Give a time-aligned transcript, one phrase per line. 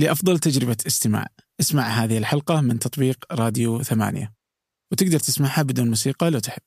[0.00, 1.26] لأفضل تجربة استماع.
[1.60, 4.32] اسمع هذه الحلقة من تطبيق راديو ثمانية.
[4.92, 6.62] وتقدر تسمعها بدون موسيقى لو تحب.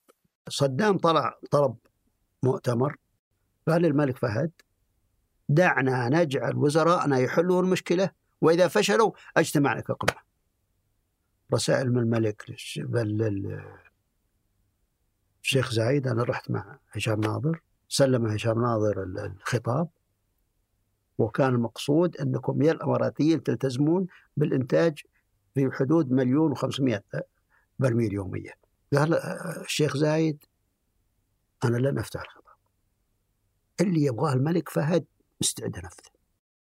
[0.49, 1.75] صدام طلع طلب
[2.43, 2.95] مؤتمر.
[3.67, 4.51] قال للملك فهد؟
[5.49, 8.09] دعنا نجعل وزراءنا يحلوا المشكلة
[8.41, 10.19] وإذا فشلوا اجتمعنا كقمة
[11.53, 12.49] رسائل من الملك
[15.43, 17.61] الشيخ زايد أنا رحت مع هشام ناظر.
[17.87, 19.89] سلم هشام ناظر الخطاب.
[21.17, 24.07] وكان المقصود أنكم يا الأماراتيين تلتزمون
[24.37, 24.99] بالإنتاج
[25.55, 27.03] في حدود مليون وخمسمائة
[27.79, 28.53] برميل يوميا.
[28.93, 29.13] قال
[29.63, 30.43] الشيخ زايد
[31.63, 32.55] أنا لن أفتح الخطاب
[33.81, 35.05] اللي يبغاه الملك فهد
[35.41, 36.13] مستعد أنفذه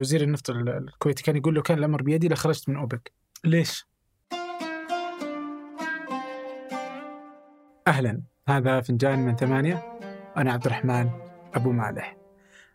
[0.01, 3.13] وزير النفط الكويتي كان يقول له كان الأمر بيدي لخرجت من أوبك.
[3.45, 3.87] ليش؟
[7.87, 8.23] أهلا.
[8.49, 9.99] هذا فنجان من ثمانية.
[10.37, 11.11] أنا عبد الرحمن
[11.55, 12.17] أبو مالح.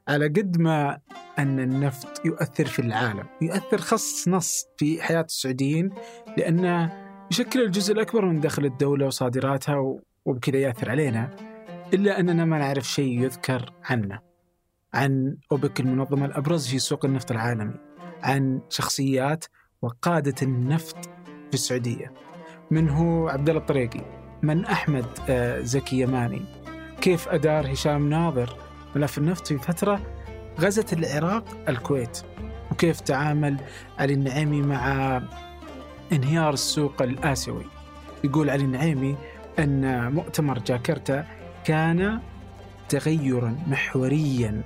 [0.07, 0.99] على قد ما
[1.39, 3.23] أن النفط يؤثر في العالم.
[3.41, 5.89] يؤثر خص نص في حياة السعوديين
[6.37, 11.35] لأنه يشكل الجزء الأكبر من دخل الدولة وصادراتها وبكذا يأثر علينا
[11.93, 14.19] إلا أننا ما نعرف شيء يذكر عنه.
[14.93, 17.75] عن أوبك المنظمة الأبرز في سوق النفط العالمي.
[18.23, 19.45] عن شخصيات
[19.81, 21.05] وقادة النفط
[21.47, 22.13] في السعودية.
[22.71, 24.01] من هو؟ عبد الله الطريقي.
[24.43, 26.41] من أحمد آه، زكي يماني.
[27.01, 28.57] كيف أدار هشام ناظر
[28.95, 30.01] ملف النفط في فترة
[30.59, 32.21] غزت العراق الكويت.
[32.71, 33.57] وكيف تعامل
[33.99, 35.21] علي النعيمي مع
[36.11, 37.65] انهيار السوق الآسيوي؟
[38.23, 39.15] يقول علي النعيمي
[39.59, 41.25] أن مؤتمر جاكرتا
[41.63, 42.19] كان
[42.89, 44.61] تغيرا محوريا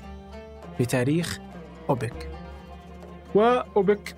[0.78, 1.40] في تاريخ
[1.90, 2.30] أوبك.
[3.36, 4.16] وأوبك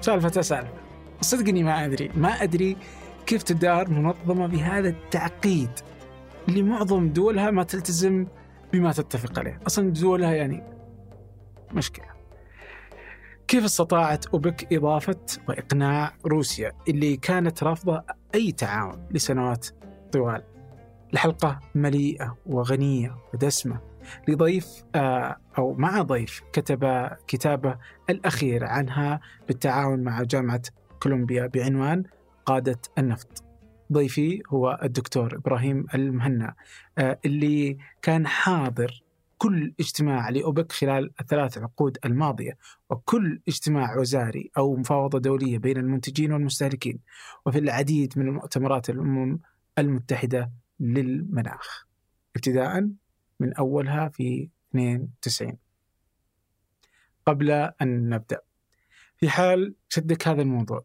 [0.00, 0.72] سالفة سالفة
[1.20, 2.10] صدقني ما أدري.
[2.16, 2.76] ما أدري
[3.26, 5.70] كيف تدار منظمة بهذا التعقيد.
[6.48, 8.26] اللي معظم دولها ما تلتزم
[8.72, 9.60] بما تتفق عليه.
[9.66, 10.75] أصلا دولها يعني
[11.72, 12.06] مشكلة.
[13.48, 19.66] كيف استطاعت أوبك إضافة وإقناع روسيا اللي كانت رافضة أي تعاون لسنوات
[20.12, 20.42] طوال؟
[21.12, 23.80] الحلقة مليئة وغنية ودسمة
[24.28, 27.78] لضيف آه، أو مع ضيف كتب كتابة
[28.10, 30.62] الأخير عنها بالتعاون مع جامعة
[31.02, 32.02] كولومبيا بعنوان
[32.46, 33.44] قادة النفط.
[33.92, 36.54] ضيفي هو الدكتور إبراهيم المهنا
[36.98, 39.02] آه، اللي كان حاضر
[39.38, 42.58] كل اجتماع لأوبك خلال الثلاث عقود الماضية
[42.90, 46.98] وكل اجتماع وزاري أو مفاوضة دولية بين المنتجين والمستهلكين
[47.46, 49.38] وفي العديد من المؤتمرات الأمم
[49.78, 51.86] المتحدة للمناخ.
[52.36, 52.88] ابتداء
[53.40, 55.56] من أولها في 92
[57.26, 58.40] قبل أن نبدأ
[59.16, 60.84] في حال شدك هذا الموضوع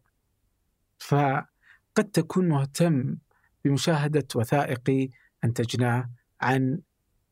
[0.98, 3.16] فقد تكون مهتم
[3.64, 5.08] بمشاهدة وثائقي
[5.44, 6.80] أنتجناه عن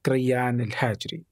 [0.06, 1.24] كريان الهاجري.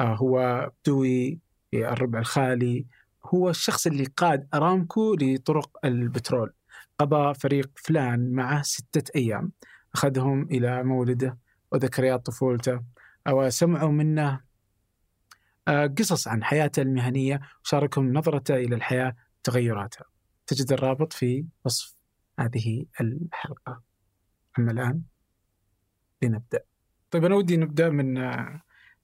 [0.00, 1.38] آه، هو بدوي
[1.70, 2.86] في الربع الخالي.
[3.24, 6.52] هو الشخص اللي قاد أرامكو لطرق البترول.
[6.98, 9.52] قضى فريق فلان معه ستة أيام.
[9.94, 11.38] أخذهم إلى مولده
[11.72, 12.82] وذكريات طفولته
[13.28, 14.40] وسمعوا منه
[15.68, 20.04] آه، قصص عن حياته المهنية وشاركهم نظرته إلى الحياة وتغيراتها
[20.46, 21.94] تجد الرابط في وصف
[22.38, 23.82] هذه الحلقة.
[24.58, 25.02] أما الآن
[26.22, 26.67] لنبدأ.
[27.10, 28.18] طيب أنا ودي نبدأ من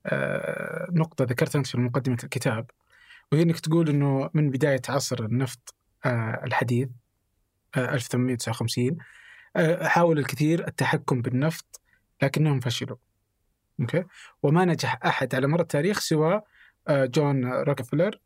[0.06, 2.70] آه، نقطة ذكرتها أنت في مقدمة الكتاب
[3.32, 6.88] وهي أنك تقول أنه من بداية عصر النفط آه، الحديث
[7.76, 8.98] 1859
[9.82, 11.80] حاول الكثير التحكم بالنفط
[12.22, 12.96] لكنهم فشلوا
[13.80, 14.04] okay
[14.42, 16.42] وما نجح أحد على مر التاريخ سوى
[16.88, 18.20] آه، جون روكفلر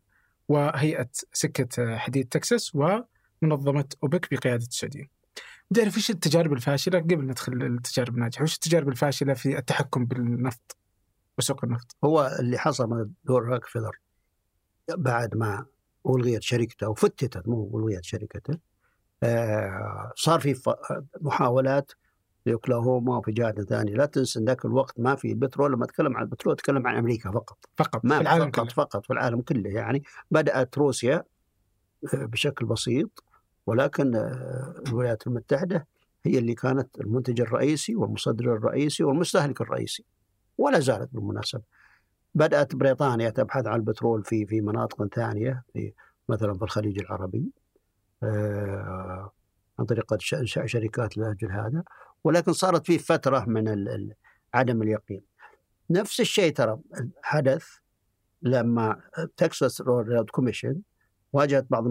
[0.49, 5.18] وهيئة سكة حديد تكساس ومنظمة أوبك بقيادة السعوديه.
[5.75, 10.77] تعرف إيش التجارب الفاشلة قبل ندخل التجارب الناجحه، وش التجارب الفاشلة في التحكم بالنفط
[11.39, 13.99] وسوق النفط؟ هو اللي حصل مع دور روكفلر
[14.97, 15.67] بعد ما
[16.07, 18.59] ألغيت شركته وفتتت مو ألغيت شركته
[19.23, 20.75] آه صار في
[21.21, 21.93] محاولات
[22.45, 26.23] في أوكلاهوما وفي جهات ثانية لا تنسى ذاك الوقت ما في بترول لما أتكلم عن
[26.23, 28.75] البترول أتكلم عن أمريكا فقط فقط ما في العالم فقط كله.
[28.75, 31.25] فقط في العالم كله يعني بدأت روسيا
[32.15, 33.25] آه، بشكل بسيط
[33.69, 35.87] ولكن آه، الولايات المتحدة
[36.25, 40.05] هي اللي كانت المنتج الرئيسي والمصدر الرئيسي والمستهلك الرئيسي
[40.59, 41.63] ولا زالت بالمناسبة
[42.35, 45.93] بدأت بريطانيا تبحث عن البترول في في مناطق ثانية في
[46.29, 47.53] مثلا في الخليج العربي
[48.23, 49.33] آه،
[49.79, 51.83] عن طريق انشاء شركات لأجل هذا
[52.25, 54.13] ولكن صارت فيه فترة من
[54.55, 55.23] عدم اليقين.
[55.91, 56.79] نفس الشيء ترى
[57.23, 57.67] حدث
[58.43, 59.01] لما
[59.37, 60.81] تكساس railroad commission
[61.33, 61.85] واجهت بعض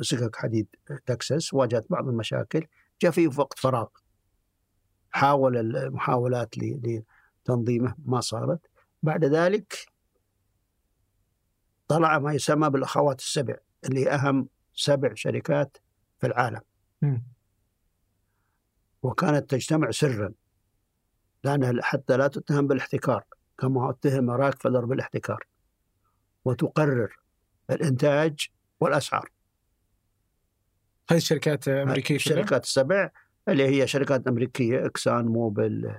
[0.00, 0.66] سكك حديد
[1.06, 2.66] تكساس واجهت بعض المشاكل
[3.00, 3.86] جاء فيه وقت فراغ.
[5.10, 8.60] حاول المحاولات لتنظيمه ما صارت.
[9.02, 9.86] بعد ذلك
[11.88, 13.56] طلع ما يسمى بالأخوات السبع
[13.88, 15.76] لأهم سبع شركات
[16.20, 16.60] في العالم.
[19.02, 20.32] وكانت تجتمع سرا
[21.44, 23.24] لأنها حتى لا تتهم بالإحتكار
[23.58, 25.46] كما اتهم راك فيلر بالإحتكار.
[26.44, 27.16] وتقرر
[27.70, 28.48] الإنتاج
[28.80, 29.30] والأسعار.
[31.10, 33.10] هذه الشركات أمريكية كلها؟ الشركات السبع
[33.48, 35.94] اللي هي شركات أمريكية إكسون موبيل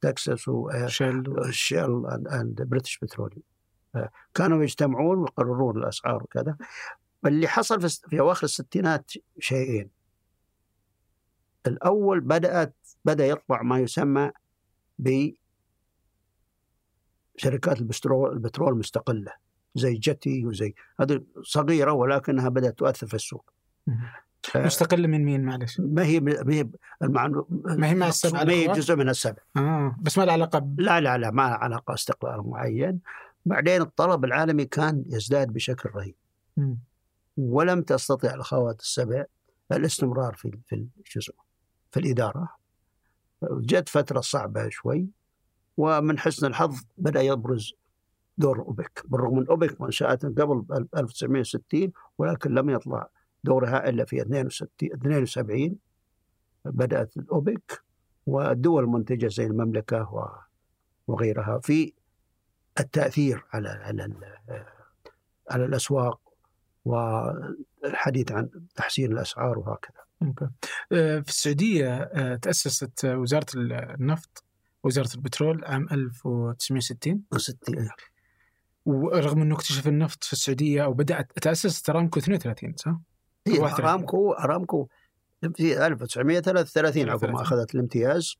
[0.00, 3.42] تكساكو وشيل and بريتش بتروليوم
[4.34, 6.56] كانوا يجتمعون ويقررون الأسعار وكذا.
[7.26, 9.90] اللي حصل في, أواخر الستينات شيئين.
[11.66, 14.30] الأول بدأت بدأ يطلع ما يسمى
[14.98, 15.30] ب
[17.36, 19.32] شركات البترول البترول مستقلة.
[19.74, 23.52] زي جتي وزي هذه صغيرة ولكنها بدأت تؤثر في السوق
[24.56, 26.68] مستقله من مين معلش؟ ما هي ما هي.
[27.00, 30.80] ما هي مع السبع ما هي؟ جزء من السبع آه بس ما له علاقه ب...
[30.80, 33.00] لا لا لا ما لها علاقة استقلال معين
[33.46, 36.14] بعدين الطلب العالمي كان يزداد بشكل رهيب.
[37.36, 39.24] ولم تستطع الأخوات السبع
[39.72, 41.44] الاستمرار في في اسمه
[41.90, 42.48] في الإدارة
[43.42, 45.06] جت فترة صعبة شوي
[45.76, 47.74] ومن حسن الحظ بدأ يبرز
[48.40, 50.64] دور أوبك بالرغم من أوبك منشأت قبل
[50.96, 53.08] 1960 ولكن لم يطلع
[53.44, 55.76] دورها إلا في 62 72
[56.64, 57.82] بدأت الأوبك
[58.26, 60.32] والدول المنتجة زي المملكة
[61.06, 61.92] وغيرها في
[62.80, 64.14] التأثير على على
[65.50, 66.20] على الأسواق
[66.84, 70.00] والحديث عن تحسين الأسعار وهكذا.
[70.92, 74.44] آه، في السعودية آه، تأسست وزارة النفط
[74.84, 77.88] وزارة البترول عام 1960 60
[78.86, 82.96] ورغم إنه اكتشف النفط في السعودية أو بدات تاسست ارامكو 32 صح؟
[83.46, 83.84] هي 31.
[83.84, 84.88] ارامكو ارامكو
[85.54, 87.34] في 1933 عقب 33.
[87.34, 88.36] ما اخذت الامتياز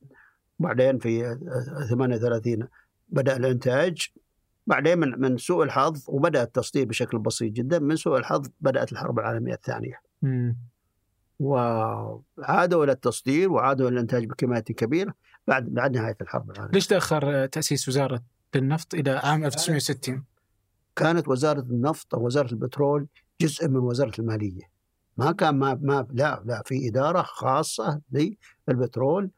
[0.58, 1.38] بعدين في
[1.90, 2.68] 38
[3.08, 4.08] بدأ الإنتاج
[4.66, 9.18] بعدين من من سوء الحظ وبدأ التصدير بشكل بسيط جدا من سوء الحظ بدأت الحرب
[9.18, 10.00] العالمية الثانية.
[11.40, 15.14] وعادوا إلى التصدير وعادوا إلى الإنتاج بكميات كبيرة
[15.46, 18.22] بعد بعد نهاية الحرب العالمية ليش تأخر تأسيس وزارة
[18.56, 20.22] النفط إلى عام 1960؟
[20.96, 23.06] كانت وزارة النفط أو وزارة البترول
[23.40, 24.70] جزء من وزارة المالية.
[25.16, 28.00] ما كان ما ما لا لا في إدارة خاصة
[28.68, 29.30] للبترول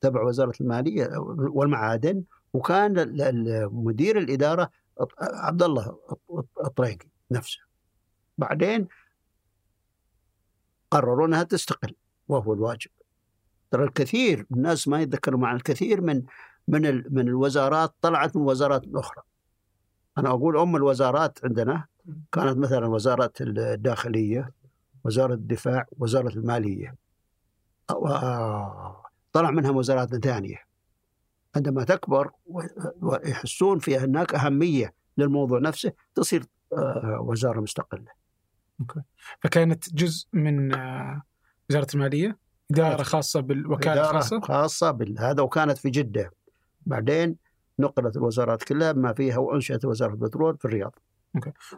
[0.00, 2.22] تبع وزارة المالية والمعادن
[2.52, 2.92] وكان
[3.72, 4.70] مدير الإدارة
[5.20, 5.98] عبد الله
[6.64, 7.60] الطريقي نفسه.
[8.38, 8.88] بعدين
[10.90, 11.94] قرروا إنها تستقل
[12.28, 12.90] وهو الواجب.
[13.70, 16.22] ترى الكثير الناس ما يتذكروا مع الكثير من
[16.68, 19.22] من من الوزارات طلعت من وزارات أخرى.
[20.18, 21.84] أنا أقول أم الوزارات عندنا
[22.32, 24.50] كانت مثلا وزارة الداخلية
[25.04, 26.94] وزارة الدفاع وزارة المالية.
[27.92, 28.08] و-
[29.32, 30.56] طلع منها وزارات ثانية.
[31.56, 32.30] عندما تكبر
[33.00, 38.18] ويحسون في هناك أهمية للموضوع نفسه تصير آه، وزارة مستقلة.
[39.40, 41.22] فكانت جزء من آه،
[41.70, 42.38] وزارة المالية
[42.70, 46.30] إدارة خاصة بالوكالة إدارة الخاصه خاصة بهذا وكانت في جدة.
[46.86, 47.36] بعدين
[47.78, 50.94] نقلت الوزارات كلها بما فيها وأنشئت وزارة البترول في الرياض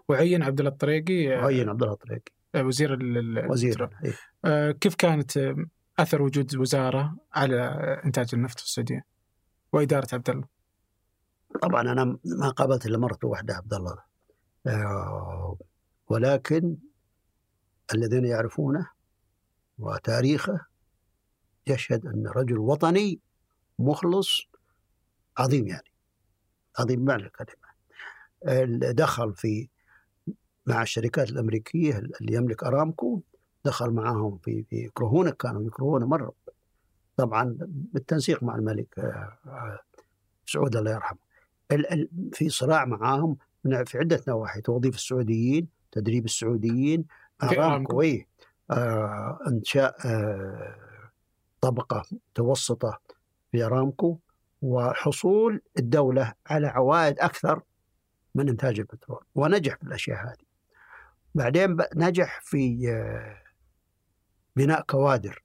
[0.09, 2.99] وعين عبد الله الطريقي آه، وعين عبد الله الطريقي آه، وزير
[3.51, 3.91] وزير.
[4.05, 4.15] إيه.
[4.45, 5.57] آه، كيف كانت آه،
[5.99, 7.57] أثر وجود وزاره على
[8.05, 9.05] إنتاج النفط في السعودية؟
[9.73, 10.45] وإدارة عبد الله
[11.63, 13.99] طبعا أنا ما قابلت إلا مرة واحدة عبد الله
[14.67, 15.57] آه،
[16.09, 16.77] ولكن
[17.95, 18.89] الذين يعرفونه
[19.79, 20.67] وتاريخه
[21.67, 23.21] يشهد أن رجل وطني
[23.79, 24.41] مخلص
[25.39, 25.91] عظيم يعني
[26.79, 27.71] عظيم معنى الكلمة.
[28.45, 29.69] ال- دخل في
[30.67, 33.21] مع الشركات الأمريكية اللي يملك أرامكو
[33.65, 36.33] دخل معاهم في في يكرهونه كانوا يكرهونه مرة.
[37.17, 39.79] طبعا بالتنسيق مع الملك آه، آه،
[40.47, 41.19] سعود الله يرحمه.
[42.33, 47.05] في صراع معاهم في عدة نواحي توظيف السعوديين تدريب السعوديين
[47.43, 48.03] أرامكو.
[48.03, 48.27] اي
[48.71, 50.75] آه إنشاء آه
[51.61, 53.01] طبقة متوسطة
[53.53, 54.19] في أرامكو.
[54.63, 57.63] وحصول الدولة على عوائد أكثر
[58.35, 60.51] من إنتاج البترول ونجح في الأشياء هذه.
[61.35, 63.43] بعدين نجح في آه،
[64.57, 65.43] بناء كوادر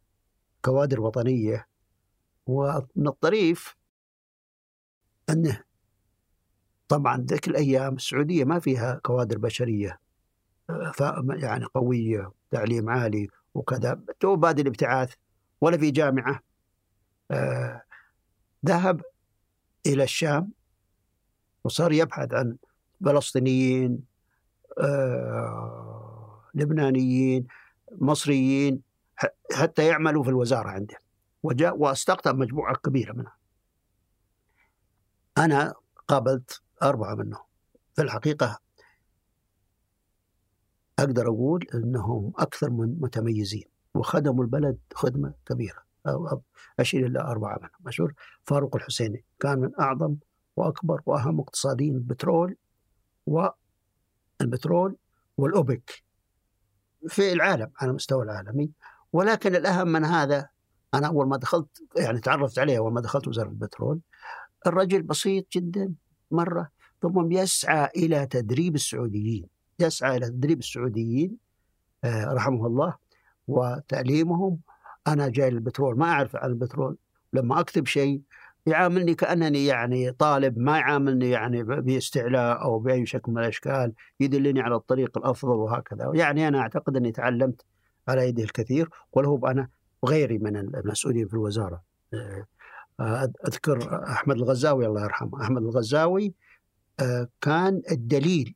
[0.61, 1.67] كوادر وطنية.
[2.47, 3.75] ومن الطريف
[5.29, 5.63] أنه
[6.87, 9.99] طبعا ذيك الأيام السعودية ما فيها كوادر بشرية
[10.69, 15.13] آه، يعني قوية تعليم عالي وكذا تو بادئ الابتعاث
[15.61, 16.39] ولا في جامعة
[17.31, 17.81] آه،
[18.65, 19.01] ذهب
[19.85, 20.51] إلى الشام
[21.63, 22.57] وصار يبحث عن
[23.05, 24.03] فلسطينيين
[24.79, 27.47] آه، لبنانيين
[27.91, 28.81] مصريين
[29.53, 30.95] حتى يعملوا في الوزارة عنده.
[31.43, 33.35] وجاء واستقطب مجموعة كبيرة منها.
[35.37, 35.73] أنا
[36.07, 37.43] قابلت أربعة منهم.
[37.95, 38.59] في الحقيقة
[40.99, 44.77] أقدر أقول إنهم أكثر من متميزين وخدموا البلد
[46.05, 46.41] خدمه كبيره
[46.79, 50.15] اشير إلى أربعة منهم مشهور؟ فاروق الحسيني كان من أعظم
[50.55, 52.55] وأكبر وأهم اقتصاديين البترول
[54.41, 54.95] والبترول
[55.37, 56.03] والأوبك
[57.07, 58.71] في العالم على المستوى العالمي.
[59.13, 60.49] ولكن الأهم من هذا
[60.93, 63.99] أنا أول ما دخلت يعني تعرفت عليه أول ما دخلت وزارة البترول
[64.67, 65.93] الرجل بسيط جدا
[66.31, 66.69] مرة
[67.01, 69.47] ثم يسعى إلى تدريب السعوديين
[69.79, 71.37] يسعى إلى تدريب السعوديين
[72.03, 72.95] آه، رحمه الله
[73.47, 74.59] وتعليمهم
[75.07, 76.97] أنا جاي للبترول ما أعرف عن البترول.
[77.33, 78.21] لما أكتب شيء
[78.65, 84.75] يعاملني كأنني يعني طالب ما يعاملني يعني باستعلاء أو بأي شكل من الأشكال يدلني على
[84.75, 86.11] الطريق الأفضل وهكذا.
[86.13, 87.65] يعني أنا أعتقد إني تعلمت
[88.07, 89.69] على يده الكثير وله أنا
[90.01, 91.83] وغيري من المسؤولين في الوزارة.
[92.99, 95.41] آه، أذكر أحمد الغزاوي الله يرحمه.
[95.41, 96.33] أحمد الغزاوي
[96.99, 98.55] آه، كان الدليل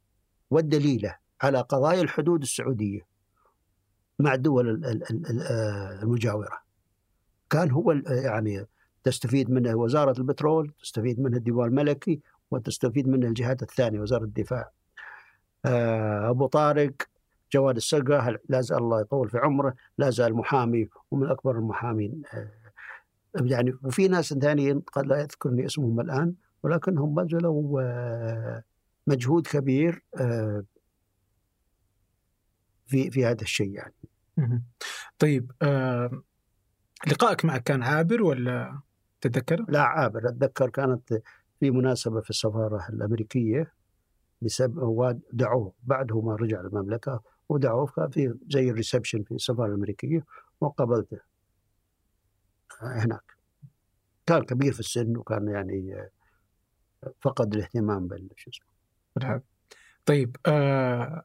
[0.50, 3.09] والدليلة على قضايا الحدود السعودية.
[4.20, 6.60] مع الدول آه، المجاورة.
[7.50, 8.66] كان هو يعني
[9.04, 12.20] تستفيد منه وزارة البترول تستفيد منه الديوان الملكي
[12.52, 14.72] وتستفيد منه الجهات الثانية وزارة الدفاع.
[15.66, 16.94] أبو طارق
[17.54, 22.22] جواد السقا لا زال الله يطول في عمره؟ لا زال محامي ومن أكبر المحامين.
[22.34, 22.48] آه،
[23.36, 26.34] يعني وفي ناس ثانيين قد لا يذكرني اسمهم الآن
[26.64, 28.64] ولكنهم بذلوا آه،
[29.08, 30.64] مجهود كبير آه،
[32.90, 33.94] في في هذا الشيء يعني.
[35.20, 36.24] طيب آه
[37.08, 38.80] لقائك معك كان عابر ولا
[39.22, 40.30] تتذكر؟ لا عابر.
[40.30, 41.22] أتذكر كانت
[41.60, 43.74] في مناسبة في السفارة الأمريكية
[44.42, 50.26] بسبب ودعوه بعده ما رجع المملكه ودعوه كان في زي الريسبشن في السفارة الأمريكية
[50.62, 51.20] وقابلته
[52.82, 53.34] هناك.
[54.26, 56.10] كان كبير في السن وكان يعني
[57.22, 59.42] فقد الاهتمام بال اسمه
[60.06, 61.24] طيب آه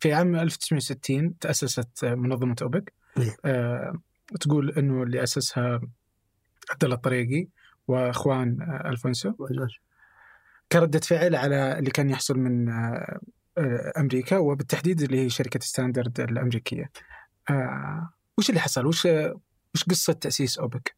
[0.00, 3.36] في عام 1960 تأسست منظمة أوبك إيه.
[3.44, 3.92] آه
[4.40, 5.80] تقول أنه اللي أسسها
[6.70, 7.48] عبد الله الطريقي
[7.88, 9.32] وأخوان آه ألفونسو
[10.72, 13.20] كردة فعل على اللي كان يحصل من آه
[13.58, 16.90] آه، أمريكا وبالتحديد اللي هي شركة ستاندرد الأمريكية.
[17.50, 19.08] آه وش اللي حصل؟ وش
[19.74, 20.96] وش قصة تأسيس أوبك؟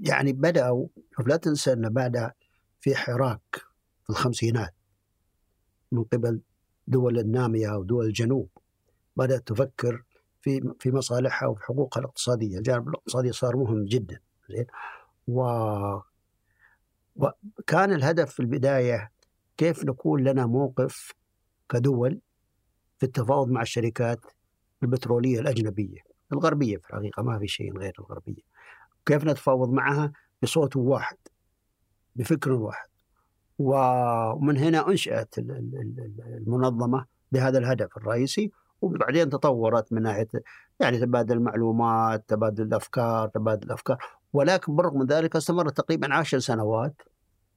[0.00, 0.88] يعني بدأوا
[1.26, 2.32] لا تنسى ان بدا
[2.80, 3.56] في حراك
[4.04, 4.74] في الخمسينات
[5.92, 6.40] من قبل
[6.90, 8.48] دول النامية ودول الجنوب.
[9.16, 10.02] بدأت تفكر
[10.40, 14.20] في في مصالحها وفي حقوقها الاقتصادية، الجانب الاقتصادي صار مهم جدا
[14.50, 14.66] زين.
[15.28, 15.42] و
[17.16, 19.10] وكان الهدف في البداية
[19.56, 21.12] كيف نكون لنا موقف
[21.68, 22.20] كدول
[22.98, 24.20] في التفاوض مع الشركات
[24.82, 25.98] البتروليه الأجنبية.
[26.32, 28.42] الغربية في الحقيقة ما في شيء غير الغربية.
[29.06, 31.16] كيف نتفاوض معها؟ بصوت واحد
[32.16, 32.89] بفكر واحد.
[33.60, 38.50] ومن هنا انشات المنظمة بهذا الهدف الرئيسي
[38.82, 40.28] وبعدين تطورت من ناحية
[40.80, 43.98] يعني تبادل المعلومات، تبادل الأفكار، تبادل الأفكار،
[44.32, 47.02] ولكن بالرغم من ذلك استمرت تقريبا عشر سنوات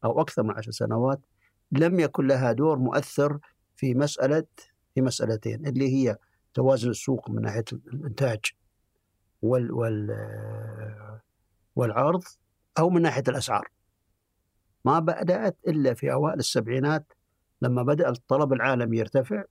[0.04, 1.20] أو أكثر من عشر سنوات
[1.72, 3.40] لم يكن لها دور مؤثر
[3.76, 4.44] في مسألة
[4.96, 6.18] في مسألتين اللي هي
[6.54, 8.40] توازن السوق من ناحية الإنتاج
[9.42, 10.18] وال وال
[11.76, 12.24] والعرض
[12.80, 13.68] أو من ناحية الأسعار.
[14.86, 17.14] ما بدأت إلا في أوائل السبعينات
[17.62, 19.44] لما بدأ الطلب العالمي يرتفع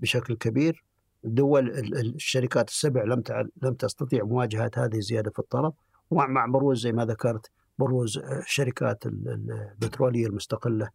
[0.00, 0.84] بشكل كبير
[1.24, 1.70] دول
[2.14, 3.22] الشركات السبع لم
[3.62, 5.72] لم تستطيع مواجهة هذه الزيادة في الطلب
[6.10, 10.90] ومع بروز زي ما ذكرت بروز الشركات البترولية المستقلة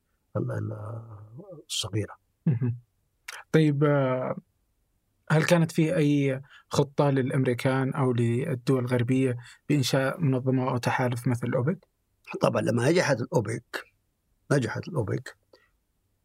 [1.67, 2.13] الصغيرة.
[3.51, 3.83] طيب
[5.31, 9.37] هل كانت في أي خطة للأمريكان أو للدول الغربية
[9.69, 11.87] بإنشاء منظمة أو تحالف مثل الاوبك؟
[12.41, 13.85] طبعا لما نجحت الأوبك
[14.51, 15.35] نجحت الأوبك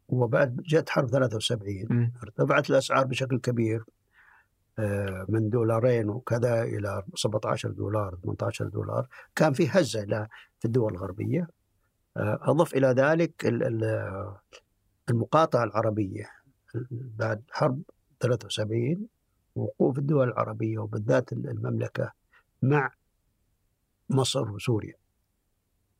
[0.07, 3.83] وبعد جت حرب 73 ارتفعت الأسعار بشكل كبير
[4.79, 9.07] آه، من دولارين وكذا إلى 17 دولار 18 دولار.
[9.35, 10.27] كان في هزة
[10.59, 11.47] في الدول الغربية.
[12.17, 13.33] آه، أضف إلى ذلك
[15.09, 16.29] المقاطعة العربية.
[16.91, 17.81] بعد حرب
[18.19, 19.07] 73
[19.55, 22.11] وقوف الدول العربية وبالذات المملكة
[22.61, 22.91] مع
[24.09, 25.00] مصر وسوريا.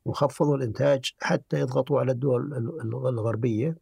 [0.04, 2.52] وخفضوا الإنتاج حتى يضغطوا على الدول
[3.08, 3.76] الغربية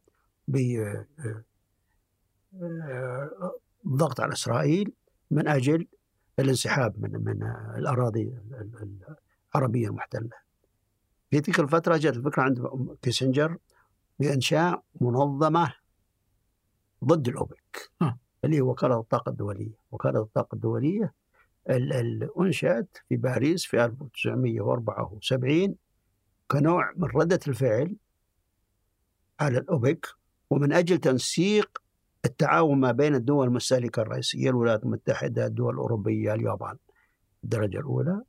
[3.86, 4.92] الضغط على إسرائيل
[5.30, 5.86] من أجل
[6.38, 7.42] الانسحاب من من
[7.76, 8.34] الأراضي
[9.54, 10.30] العربية المحتلة.
[11.30, 12.68] في تلك الفترة جاءت الفكرة عند
[13.02, 13.56] كيسنجر
[14.18, 15.74] بإنشاء منظمة
[17.04, 17.90] ضد الأوبك
[18.44, 21.14] اللي هي وكالة الطاقة الدولية، وكالة الطاقة الدولية
[22.40, 25.76] أنشأت في باريس في 1974
[26.50, 27.96] كنوع من ردة الفعل
[29.40, 30.06] على الأوبك
[30.50, 31.82] ومن أجل تنسيق
[32.24, 36.76] التعاون ما بين الدول المستهلكة الرئيسية الولايات المتحدة الدول الأوروبية اليابان
[37.44, 38.22] الدرجة الأولى.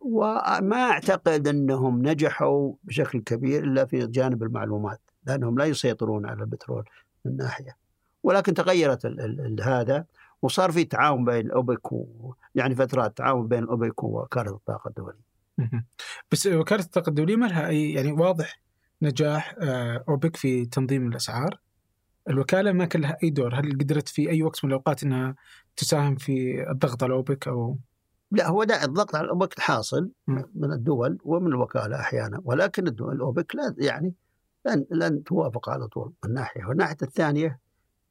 [0.00, 6.84] وما أعتقد أنهم نجحوا بشكل كبير إلا في جانب المعلومات لأنهم لا يسيطرون على البترول
[7.24, 7.76] من ناحية.
[8.22, 10.04] ولكن تغيرت ال ال هذا
[10.42, 15.25] وصار في تعاون بين الأوبك و يعني فترات تعاون بين الأوبك ووكالة الطاقة الدولية.
[16.32, 18.62] بس وكالة الطاقة الدولية ما لها أي يعني واضح
[19.02, 21.60] نجاح آه، أوبك في تنظيم الأسعار.
[22.28, 23.54] الوكالة ما كان لها أي دور.
[23.54, 25.34] هل قدرت في أي وقت من الأوقات أنها
[25.76, 27.78] تساهم في الضغط على أوبك أو؟
[28.30, 30.10] لا هو ده الضغط على الاوبك حاصل
[30.54, 32.40] من الدول ومن الوكالة أحيانا.
[32.44, 34.14] ولكن الدول الأوبك لا يعني
[34.66, 36.64] لن لن توافق على طول من ناحية.
[36.64, 37.58] والناحيه الثانية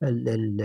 [0.03, 0.61] ال ال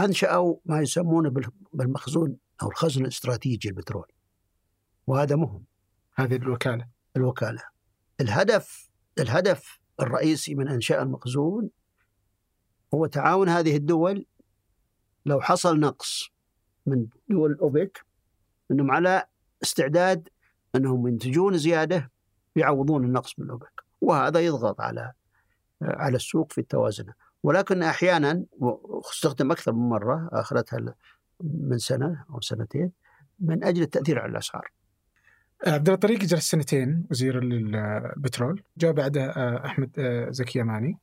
[0.00, 1.32] أنشأوا ما يسمونه
[1.72, 4.06] بالمخزون أو الخزن الاستراتيجي البترول.
[5.08, 5.64] وهذا مهم
[6.14, 6.86] هذه الوكالة.
[7.16, 7.62] الوكالة.
[8.20, 11.70] الهدف الهدف الرئيسي من أنشاء المخزون
[12.94, 14.26] هو تعاون هذه الدول
[15.26, 16.30] لو حصل نقص
[16.86, 18.04] من دول الاوبك
[18.70, 19.24] إنهم على
[19.62, 20.28] استعداد
[20.74, 22.10] إنهم ينتجون زيادة
[22.56, 25.12] يعوضون النقص من الاوبك وهذا يضغط على
[25.82, 27.12] على السوق في التوازن.
[27.42, 28.44] ولكن أحيانا
[29.12, 30.94] استخدم أكثر من مرة آخرتها
[31.40, 32.92] من سنة أو سنتين
[33.40, 34.77] من أجل التأثير على الأسعار.
[35.66, 40.98] عبد الطريق جلس سنتين وزير البترول، جاء بعده آه، أحمد آه، زكي يماني.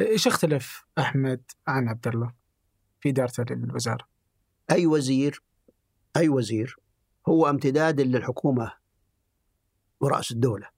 [0.00, 2.32] إيش اختلف أحمد عن عبد الله
[3.00, 4.06] في ادارته للوزاره؟
[4.70, 5.42] أي وزير
[6.16, 6.76] أي وزير
[7.28, 8.72] هو امتداد للحكومة
[10.00, 10.68] ورأس الدولة.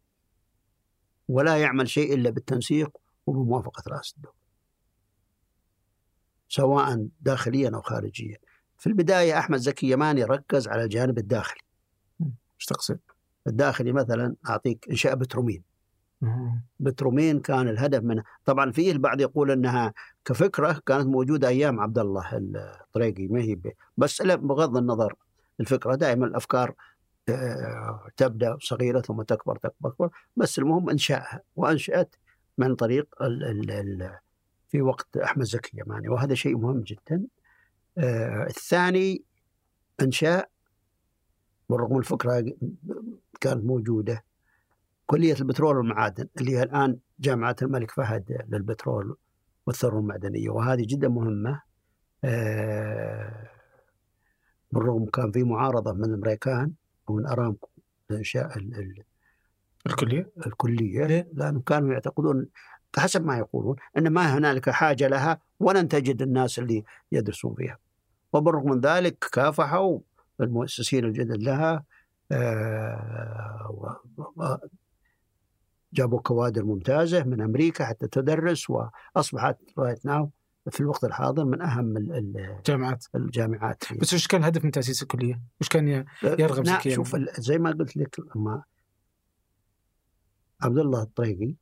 [1.29, 2.97] ولا يعمل شيء إلا بالتنسيق
[3.27, 4.35] وبموافقة رأس الدولة.
[6.49, 8.37] سواء داخليا أو خارجيا.
[8.79, 11.61] في البداية أحمد زكي يماني ركز على الجانب الداخلي.
[12.61, 12.99] إيش تقصد؟
[13.47, 15.63] الداخلي مثلا أعطيك إنشاء بترومين.
[16.81, 19.95] بترومين كان الهدف منها طبعا فيه البعض يقول إنها
[20.25, 23.59] كفكرة كانت موجودة أيام عبد الله الطريقي ما هي
[23.97, 25.15] بس بغض النظر.
[25.61, 26.75] الفكرة دائما الأفكار
[27.29, 32.17] آه، تبدأ صغيرة ثم تكبر تكبر بس المهم انشائها وأنشأت
[32.59, 34.19] من طريق ال ال ال
[34.69, 36.09] في وقت أحمد زكي يماني.
[36.09, 37.25] وهذا شيء مهم جدا.
[37.99, 39.23] آه الثاني
[40.01, 40.51] إنشاء
[41.71, 42.45] بالرغم الفكرة
[43.41, 44.25] كانت موجودة.
[45.07, 49.17] كلية البترول والمعادن اللي هي الآن جامعة الملك فهد للبترول
[49.67, 51.63] والثروة المعدنية وهذه جدا مهمة.
[52.25, 53.49] آه
[54.73, 56.73] بالرغم كان في معارضة من الأمريكان
[57.09, 57.69] ومن أرامكو
[58.11, 58.59] لإنشاء
[59.87, 61.07] الكلية؟ الكلية.
[61.07, 62.47] ليه؟ لانهم كانوا يعتقدون
[62.97, 67.79] حسب ما يقولون إن ما هنالك حاجة لها ولن تجد الناس اللي يدرسون فيها.
[68.33, 69.99] وبالرغم من ذلك كافحوا
[70.41, 71.85] المؤسسين الجدد لها
[72.33, 73.91] آه
[75.93, 80.31] جابوا كوادر ممتازة من أمريكا حتى تدرس وأصبحت رايت ناو
[80.71, 83.85] في الوقت الحاضر من أهم الجامعات الجامعات.
[84.01, 87.97] بس وش كان الهدف من تأسيس الكلية؟ وش كان يرغب زكي؟ شوف زي ما قلت
[87.97, 88.63] لك لما
[90.63, 91.55] عبد الله الطريقي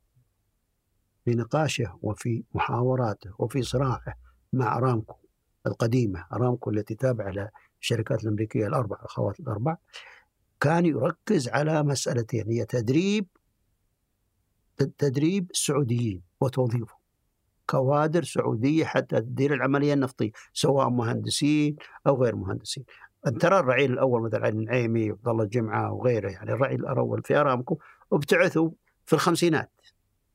[1.25, 4.15] في نقاشه وفي محاوراته وفي صراعه
[4.53, 5.15] مع ارامكو
[5.67, 7.49] القديمة ارامكو التي تابعة
[7.81, 9.77] للشركات الأمريكية الأربع أخوات الأربع
[10.59, 13.27] كان يركز على مسألتين هي تدريب
[14.97, 16.99] تدريب السعوديين وتوظيفهم
[17.69, 21.75] كوادر سعوديه حتى تدير العملية النفطية سواء مهندسين
[22.07, 22.85] أو غير مهندسين.
[23.39, 27.77] ترى الرعيل الأول مثل علي النعيمي وعبد الله الجمعة وغيره يعني الرعيل الأول في أرامكو
[28.13, 28.69] ابتعثوا
[29.05, 29.71] في الخمسينات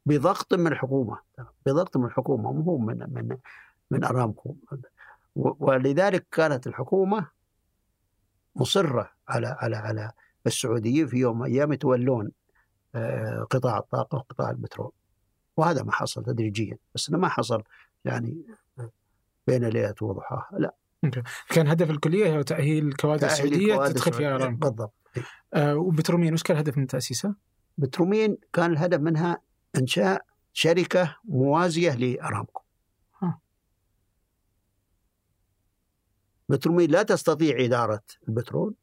[0.07, 1.19] بضغط من الحكومة
[1.67, 3.37] بضغط من الحكومة مو من من
[3.91, 4.57] من أرامكو
[5.37, 7.29] ولذلك كانت الحكومة
[8.57, 10.13] مصرة على على على
[10.47, 12.31] السعوديين في يوم من الأيام يتولون
[12.95, 14.93] آه، قطاع الطاقة وقطاع البترول
[15.57, 17.63] وهذا ما حصل تدريجيا بس ما حصل
[18.05, 18.45] يعني
[19.47, 20.49] بين ليلة وضحاها.
[20.59, 20.75] لا.
[21.49, 24.93] كان هدف الكلية هو تأهيل الكوادر السعودية تدخل فيها أرامكو بالضبط.
[25.55, 27.35] آه وبترومين وش كان الهدف من تأسيسها؟
[27.79, 29.41] بترومين كان الهدف منها
[29.77, 32.63] إنشاء شركة موازية لأرامكو
[36.49, 38.75] بترومين لا تستطيع إدارة البترول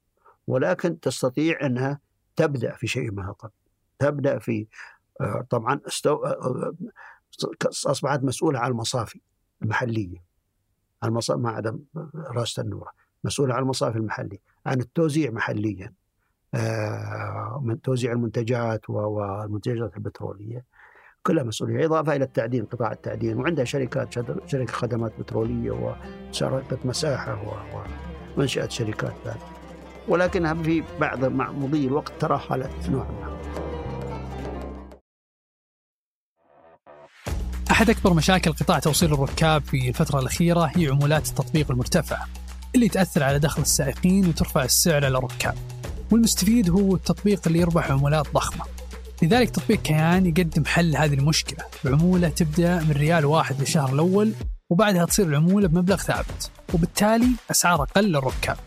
[0.47, 1.99] ولكن تستطيع أنها
[2.35, 3.51] تبدأ في شيء ما قبل.
[3.99, 4.67] تبدأ في
[5.21, 6.15] آه، طبعا استو...
[6.15, 6.73] آه، آه،
[7.65, 9.21] أصبحت مسؤولة عن المصافي
[9.61, 10.23] المحلية
[11.03, 11.79] المصافي ما عدا
[12.15, 12.91] راس النورة
[13.23, 15.93] مسؤولة عن المصافي المحليه عن التوزيع محليا
[17.61, 20.65] من توزيع المنتجات والمنتجات البترولية.
[21.27, 24.13] كلها مسؤولية إضافة إلى التعدين قطاع التعدين وعندها شركات
[24.47, 27.61] شركة خدمات بترولية وشركه مساحة
[28.37, 29.41] ومنشات شركات ذلك
[30.07, 33.39] ولكنها في بعض مع مضي الوقت ترهلت نوعا ما.
[37.71, 42.27] أحد أكبر مشاكل قطاع توصيل الركاب في الفترة الأخيرة هي عمولات التطبيق المرتفعة
[42.75, 45.55] اللي تأثر على دخل السائقين وترفع السعر على الركاب
[46.11, 48.80] والمستفيد هو التطبيق اللي يربح عمولات ضخمة.
[49.21, 51.65] لذلك تطبيق كيان يقدم حل هذه المشكلة.
[51.85, 54.33] بعمولة تبدأ من ريال واحد للشهر الأول
[54.69, 58.57] وبعدها تصير العمولة بمبلغ ثابت وبالتالي أسعار أقل للركاب.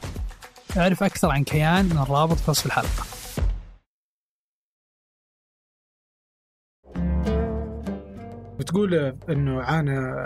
[0.76, 3.04] أعرف أكثر عن كيان من الرابط في وصف الحلقة.
[8.58, 8.94] بتقول
[9.28, 10.16] إنه عانى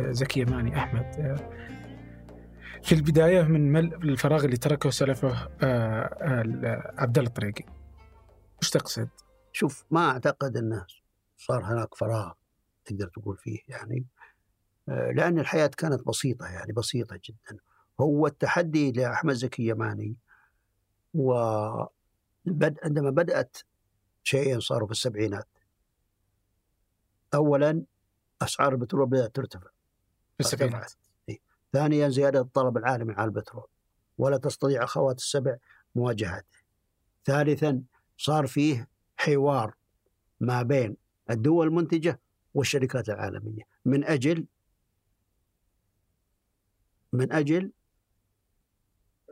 [0.00, 1.40] زكي يماني أحمد.
[2.82, 5.48] في البداية من مل الفراغ اللي تركه سلفه
[6.98, 7.64] عبد الله الطريقي.
[8.62, 9.08] وش تقصد؟
[9.52, 10.86] شوف ما أعتقد انه
[11.36, 12.32] صار هناك فراغ
[12.84, 14.06] تقدر تقول فيه يعني.
[14.88, 17.58] لأن الحياة كانت بسيطة يعني بسيطة جدا.
[18.00, 20.16] هو التحدي لأحمد زكي يماني
[21.14, 21.34] و
[22.84, 23.56] عندما بدأت
[24.22, 25.48] شيئين صاروا في السبعينات.
[27.34, 27.82] اولا
[28.42, 29.70] أسعار البترول بدأت ترتفع.
[30.34, 30.92] في السبعينات.
[31.72, 33.66] ثانيا زيادة الطلب العالمي على البترول
[34.18, 35.56] ولا تستطيع أخوات السبع
[35.94, 36.58] مواجهته
[37.24, 37.82] ثالثا
[38.16, 39.74] صار فيه حوار
[40.40, 40.96] ما بين
[41.30, 42.20] الدول المنتجة
[42.54, 43.62] والشركات العالمية.
[43.84, 44.46] من أجل
[47.12, 47.72] من أجل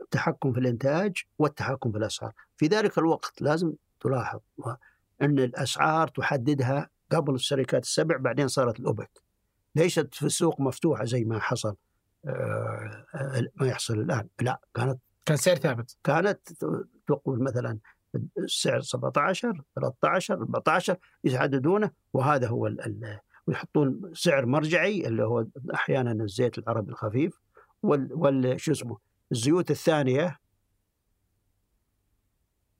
[0.01, 2.33] التحكم في الإنتاج والتحكم في الأسعار.
[2.57, 4.39] في ذلك الوقت لازم تلاحظ
[5.21, 9.23] أن الأسعار تحددها قبل الشركات السبع بعدين صارت الأوبك.
[9.75, 11.75] ليست في السوق مفتوحة زي ما حصل
[13.55, 14.27] ما يحصل الآن.
[14.41, 15.97] لا كانت كان سعر ثابت.
[16.03, 16.39] كانت
[17.07, 17.79] تقول مثلا
[18.37, 26.57] السعر 17 13 14 يحددونه وهذا هو ال ويحطون سعر مرجعي اللي هو أحيانا الزيت
[26.57, 27.39] العربي الخفيف
[27.83, 28.97] وال شو اسمه
[29.31, 30.39] الزيوت الثانية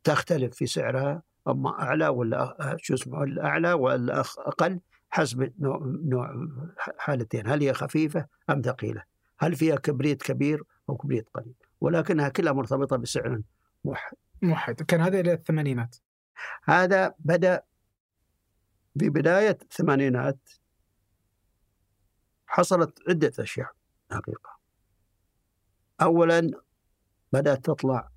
[0.04, 6.48] تختلف في سعرها أما أعلى ولا شو اسمه الأعلى ولا أقل حسب نوع نوع
[6.98, 9.04] حالتين هل هي خفيفة أم ثقيلة؟
[9.40, 13.42] هل فيها كبريت كبير أو كبريت قليل؟ ولكنها كلها مرتبطة بسعر
[14.46, 14.82] موحد.
[14.82, 15.96] كان هذا إلى الثمانينات.
[16.64, 17.64] هذا بدأ
[19.00, 20.50] في بدايه الثمانينات
[22.48, 23.72] حصلت عدة أشياء
[24.12, 24.50] حقيقة.
[26.02, 26.52] اولا
[27.34, 28.10] بدأت تطلع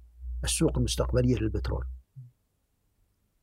[0.45, 1.85] السوق المستقبلية للبترول.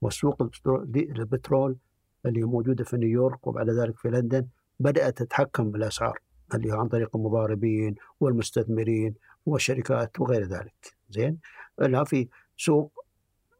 [0.01, 0.49] والسوق
[0.95, 1.77] البترول
[2.25, 4.47] اللي موجودة في نيويورك وبعد ذلك في لندن
[4.79, 6.19] بدأت تتحكم بالأسعار
[6.53, 11.37] اللي عن طريق المضاربين والمستثمرين والشركات وغير ذلك زين
[11.79, 13.05] لها في سوق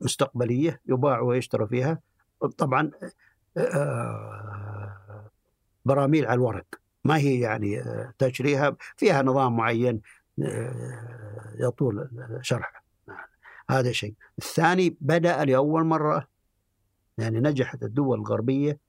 [0.02, 2.00] مستقبلية يباع ويشترى فيها.
[2.58, 2.92] طبعا
[5.86, 6.66] براميل على الورق.
[7.04, 7.84] ما هي يعني
[8.18, 8.76] تشريها.
[8.98, 10.02] فيها نظام معين
[11.60, 12.10] يطول
[12.42, 12.86] شرحه.
[13.70, 14.16] هذا شيء.
[14.38, 16.28] الثاني بدأ لأول مرة
[17.18, 18.80] يعني نجحت الدول الغربية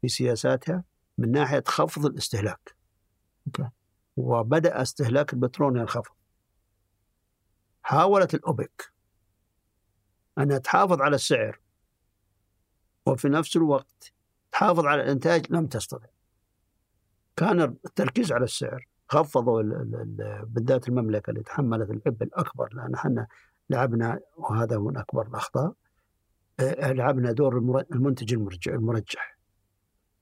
[0.00, 0.84] في سياساتها
[1.18, 2.74] من ناحية خفض الاستهلاك.
[3.50, 3.68] okay.
[4.16, 6.14] وبدأ استهلاك البترول ينخفض
[7.82, 8.92] حاولت الأوبك.
[10.38, 11.60] أنها تحافظ على السعر.
[13.06, 14.12] وفي نفس الوقت
[14.52, 16.06] تحافظ على الإنتاج لم تستطع.
[17.36, 19.62] كان التركيز على السعر خفضوا
[20.42, 23.26] بالذات المملكة اللي تحملت العبء الأكبر لأن إحنا
[23.70, 25.72] لعبنا وهذا من أكبر الأخطاء
[26.80, 27.58] لعبنا دور
[27.92, 28.72] المنتج المرجح.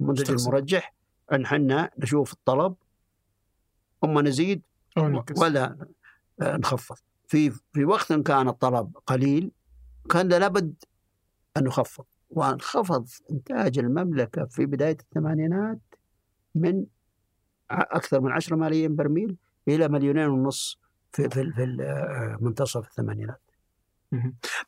[0.01, 0.95] المنتج المرجح
[1.33, 2.75] أن إحنا نشوف الطلب
[4.05, 4.63] أما نزيد
[5.41, 5.87] ولا
[6.41, 6.97] نخفض.
[7.29, 9.51] في في وقت كان الطلب قليل
[10.11, 10.75] كان لابد
[11.57, 15.79] أن نخفض وانخفض إنتاج المملكة في بداية الثمانينات
[16.55, 16.85] من
[17.71, 19.37] أكثر من 10 ملايين برميل
[19.69, 20.79] إلى مليونين ونص
[21.13, 23.41] في في في منتصف الثمانينات.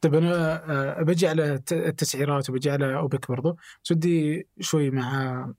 [0.01, 3.57] طيب أنا بجي على التسعيرات وبجي على أوبك برضو.
[3.85, 5.53] بس ودي شوي مع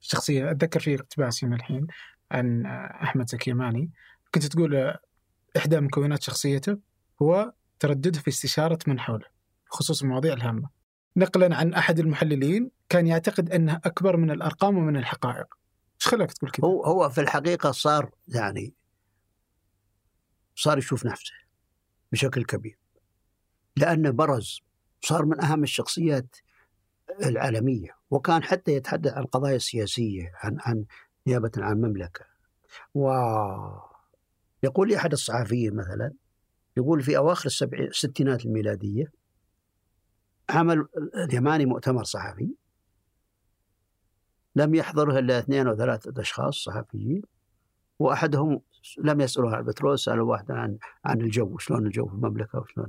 [0.00, 1.86] شخصية أتذكر في اقتباس من الحين
[2.30, 2.66] عن
[3.02, 3.90] أحمد زكي يماني
[4.34, 4.94] كنت تقول
[5.56, 6.78] إحدى مكونات شخصيته
[7.22, 9.26] هو تردده في استشارة من حوله
[9.70, 10.68] بخصوص المواضيع الهامة.
[11.16, 15.54] نقلا عن أحد المحللين كان يعتقد انها أكبر من الأرقام ومن الحقائق.
[16.00, 18.74] إيش خلاك تقول كذا؟ هو هو في الحقيقة صار يعني
[20.54, 21.32] صار يشوف نفسه
[22.12, 22.78] بشكل كبير
[23.76, 24.60] لأنه برز
[25.02, 26.36] صار من أهم الشخصيات
[27.24, 30.84] العالمية وكان حتى يتحدث عن القضايا السياسية عن عن
[31.26, 32.24] نيابة عن المملكة
[32.94, 33.10] و
[34.62, 36.12] يقول لي أحد الصحفيين مثلا
[36.76, 37.50] يقول في أواخر.
[37.72, 39.12] الستينات الميلادية
[40.50, 42.54] عمل اليماني مؤتمر صحفي
[44.56, 47.22] لم يحضره إلا اثنين أو ثلاثة أشخاص صحفيين
[47.98, 48.60] وأحدهم
[48.98, 52.88] لم يسألوه عن البترول سألوا واحد عن عن الجو شلون الجو في المملكة وشلون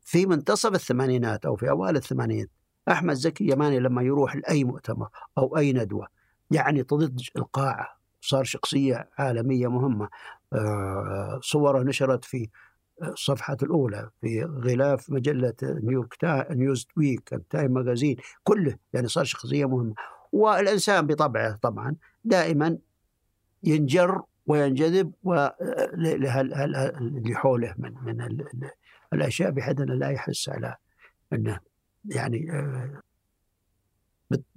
[0.00, 2.50] في منتصف الثمانينات أو في أوائل الثمانينات
[2.88, 6.08] أحمد زكي يماني لما يروح لأي مؤتمر أو أي ندوة
[6.50, 10.08] يعني تضج القاعة صار شخصية عالمية مهمة آه،
[11.40, 12.48] صوره نشرت في
[13.02, 16.16] الصفحة الأولى في غلاف مجلة نيويورك.
[16.50, 19.94] نيوزويك التايم magazine كله يعني صار شخصية مهمة
[20.32, 22.78] والإنسان بطبعه طبعا دائما
[23.62, 25.12] ينجر وينجذب
[25.94, 28.40] اللي حوله من من
[29.12, 30.76] الأشياء بحيث أنه لا يحس على
[31.32, 31.60] أنه
[32.04, 33.00] يعني آه،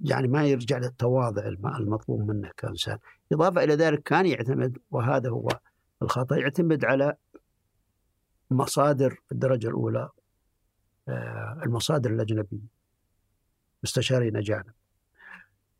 [0.00, 2.98] يعني ما يرجع للتواضع المطلوب منه كإنسان،
[3.32, 5.48] إضافة إلى ذلك كان يعتمد وهذا هو
[6.02, 7.16] الخطأ يعتمد على
[8.50, 10.08] مصادر الدرجة الأولى
[11.08, 12.80] آه، المصادر الأجنبية
[13.82, 14.72] مستشارين اجانب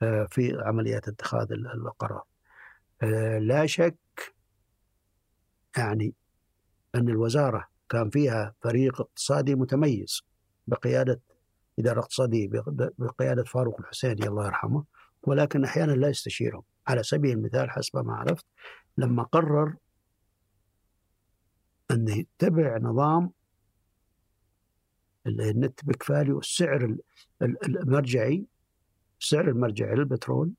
[0.03, 2.25] آه، في عمليات اتخاذ القرار.
[3.41, 3.97] لا شك
[5.77, 6.15] يعني
[6.95, 10.23] أن الوزارة كان فيها فريق اقتصادي متميز
[10.67, 11.21] بقيادة
[11.79, 12.49] إدارة اقتصادية
[12.99, 14.85] بقيادة فاروق الحسيني الله يرحمه
[15.23, 18.47] ولكن أحيانا لا يستشيرهم على سبيل المثال حسب ما عرفت
[18.99, 19.75] لما قرر
[21.91, 23.31] أن يتبع نظام
[25.27, 26.97] النت بيك فاليو السعر
[27.43, 28.45] المرجعي
[29.21, 30.53] السعر المرجعي للبترول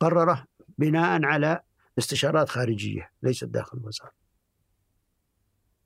[0.00, 0.46] قرره
[0.78, 1.60] بناء على
[1.98, 4.12] استشارات خارجية ليست داخل الوزارة.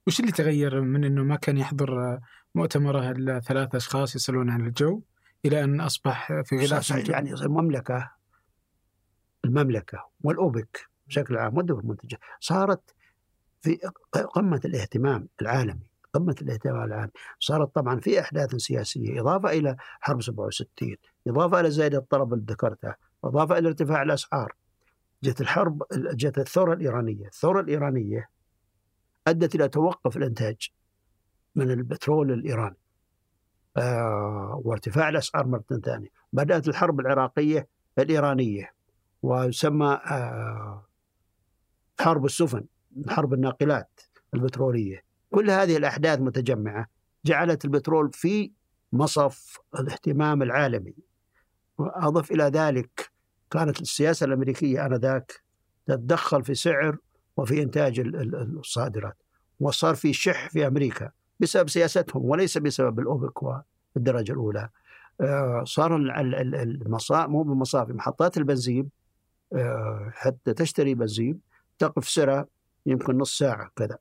[0.07, 2.21] وش اللي تغير من إنه ما كان يحضر
[2.55, 5.03] مؤتمره إلا ثلاث أشخاص يسالون عن الجو
[5.45, 8.11] إلى أن أصبح في غلاف يعني المملكه
[9.45, 12.95] المملكة والأوبك بشكل عام والدول المنتجة صارت
[13.67, 13.79] في
[14.35, 17.13] قمة الاهتمام العالمي قمة الاهتمام العالمي.
[17.41, 22.97] صارت طبعا في أحداث سياسية إضافة إلى حرب 67 إضافة إلى زيادة الطلب اللي ذكرتها
[23.25, 24.53] إضافة إلى ارتفاع الأسعار.
[25.23, 28.29] جت الحرب جت الثورة الإيرانية، الثورة الإيرانية
[29.27, 30.71] أدت إلى توقف الإنتاج
[31.55, 32.77] من البترول الإيراني.
[33.77, 38.73] آه وارتفاع الأسعار مرة ثانية، بدأت الحرب العراقية الإيرانية
[39.23, 40.87] ويسمى آه
[42.01, 42.65] حرب السفن،
[43.09, 44.01] حرب الناقلات
[44.35, 45.03] البترولية.
[45.31, 46.87] كل هذه الأحداث متجمعة
[47.25, 48.53] جعلت البترول في
[48.93, 50.95] مصف الاهتمام العالمي.
[51.79, 53.11] وأضف إلى ذلك
[53.51, 55.43] كانت السياسة الأمريكية آنذاك
[55.87, 56.97] تتدخل في سعر
[57.37, 59.17] وفي إنتاج الصادرات
[59.61, 63.63] وصار في شح في أمريكا بسبب سياستهم وليس بسبب الأوبك
[63.97, 64.69] والدرجة الأولى
[65.21, 68.91] آه، صار المصا مو بالمصافي محطات البنزين
[69.53, 71.41] آه، حتى تشتري بنزين
[71.79, 72.49] تقف سرة
[72.87, 73.99] يمكن نص ساعة كذا.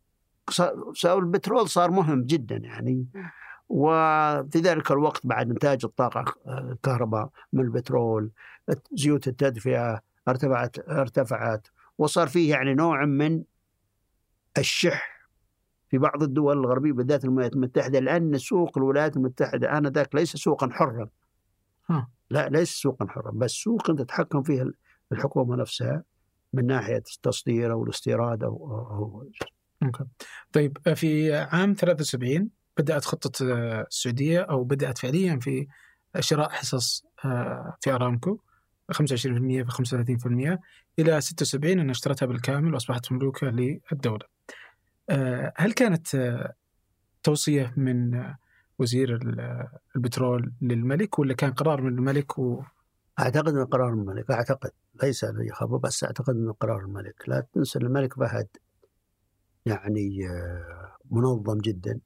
[0.93, 3.06] صار البترول صار مهم جدا يعني.
[3.69, 8.32] وفي ذلك الوقت بعد إنتاج الطاقة الكهرباء من البترول
[8.93, 11.67] زيوت التدفئة ارتفعت ارتفعت.
[11.98, 13.43] وصار فيه يعني نوع من
[14.58, 15.30] الشح
[15.89, 18.00] في بعض الدول الغربية بالذات الولايات المتحدة.
[18.00, 21.10] لأن سوق الولايات المتحدة آنذاك ليس سوقا حرا.
[22.30, 24.71] لا ليس سوقا حرا بس سوق تتحكم فيه
[25.12, 26.04] الحكومة نفسها.
[26.56, 28.52] من ناحية التصدير أو الاستيراد أو,
[28.91, 29.30] أو
[30.52, 35.68] طيب في عام 73 بدأت خطة السعودية أو بدأت فعليا في
[36.20, 38.39] شراء حصص آه، في أرامكو
[38.91, 38.96] 25%
[39.63, 40.60] في 35%
[41.00, 44.26] إلى 76 أنها اشترتها بالكامل وأصبحت مملوكة للدولة.
[45.10, 46.54] آه، هل كانت آه،
[47.24, 48.24] توصية من
[48.80, 49.20] وزير
[49.96, 52.63] البترول للملك ولا كان قرار من الملك و...
[53.20, 54.72] أعتقد إنه قرار الملك أعتقد.
[55.03, 57.29] ليس لي خبر بس أعتقد انه قرار الملك.
[57.29, 58.47] لا تنسى الملك فهد
[59.65, 60.27] يعني
[61.12, 61.99] منظم جدا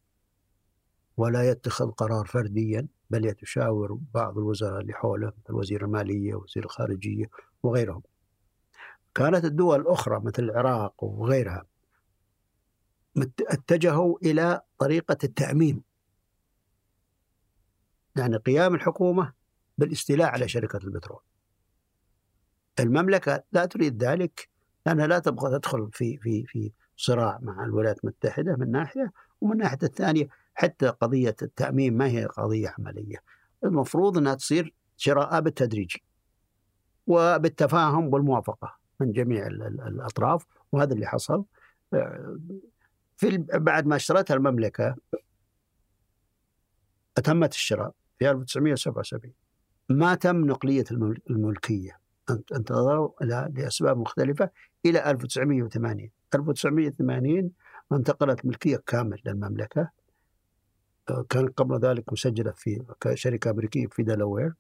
[1.18, 7.30] ولا يتخذ قرار فرديا بل يتشاور بعض الوزراء اللي حوله مثل وزير المالية وزير الخارجية
[7.64, 8.02] وغيرهم.
[9.16, 11.66] كانت الدول الأخرى مثل العراق وغيرها
[13.42, 15.84] اتجهوا إلى طريقة التأمين.
[18.16, 19.34] يعني قيام الحكومة
[19.78, 21.20] بالاستيلاء على شركة البترول.
[22.80, 24.50] المملكة لا تريد ذلك
[24.86, 29.12] لأنها لا تبغى تدخل في في في صراع مع الولايات المتحدة من ناحية
[29.42, 33.18] ومن ناحية الثانية حتى قضية التأمين ما هي قضية عملية.
[33.64, 35.96] المفروض أنها تصير شراء بالتدريج
[37.08, 41.46] وبالتفاهم والموافقة من جميع الأطراف وهذا اللي حصل.
[43.18, 44.96] في بعد ما اشترتها المملكة
[47.18, 49.34] أتمت الشراء في 1977
[49.90, 50.86] ما تم نقلية
[51.30, 52.00] الملكية.
[52.32, 53.10] انتظروا
[53.50, 54.50] لأسباب مختلفة
[54.86, 57.52] إلى 1980 1980
[57.92, 59.90] انتقلت ملكية كامل للمملكة.
[61.30, 64.54] كان قبل ذلك مسجلة في شركة أمريكية في دلاوير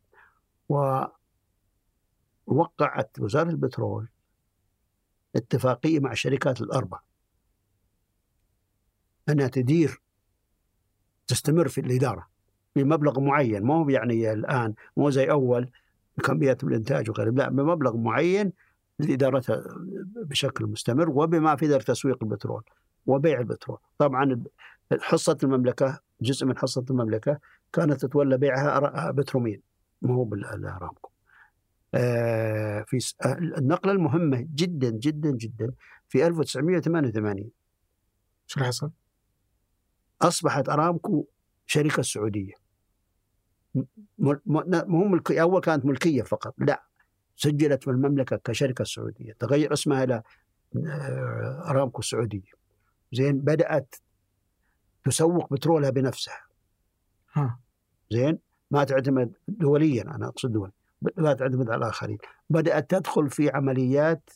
[2.47, 4.07] ووقعت وزارة البترول
[5.35, 6.99] اتفاقية مع الشركات الأربع
[9.29, 10.01] أنها تدير
[11.27, 12.27] تستمر في الإدارة
[12.75, 13.63] بمبلغ معين.
[13.63, 15.71] مو يعني الآن مو زي أول
[16.19, 17.29] كميات الانتاج وغيره.
[17.29, 18.51] لا بمبلغ معين
[18.99, 19.63] لادارتها
[20.15, 22.63] بشكل مستمر وبما في ذلك تسويق البترول
[23.05, 23.77] وبيع البترول.
[23.97, 24.43] طبعا
[25.01, 27.39] حصة المملكة جزء من حصة المملكة
[27.73, 29.61] كانت تتولى بيعها بترومين
[30.01, 31.09] ما هو بالأرامكو.
[31.93, 33.13] آه في
[33.57, 35.71] النقلة المهمة جدا جدا جدا
[36.09, 37.49] في 1988
[38.47, 38.91] شو حصل؟
[40.21, 41.25] أصبحت أرامكو
[41.65, 42.53] شركة سعودية.
[44.17, 46.83] مو أول كانت ملكية فقط لا
[47.35, 50.23] سجلت في المملكة كشركة سعوديه تغير اسمها إلى
[50.87, 52.51] آه، أرامكو السعودية.
[53.13, 53.95] زين بدأت
[55.05, 56.41] تسوق بترولها بنفسها.
[57.33, 57.59] ها.
[58.11, 58.39] زين
[58.71, 60.71] ما تعتمد دوليا أنا أقصد دول
[61.17, 62.17] لا تعتمد على الآخرين.
[62.49, 64.29] بدأت تدخل في عمليات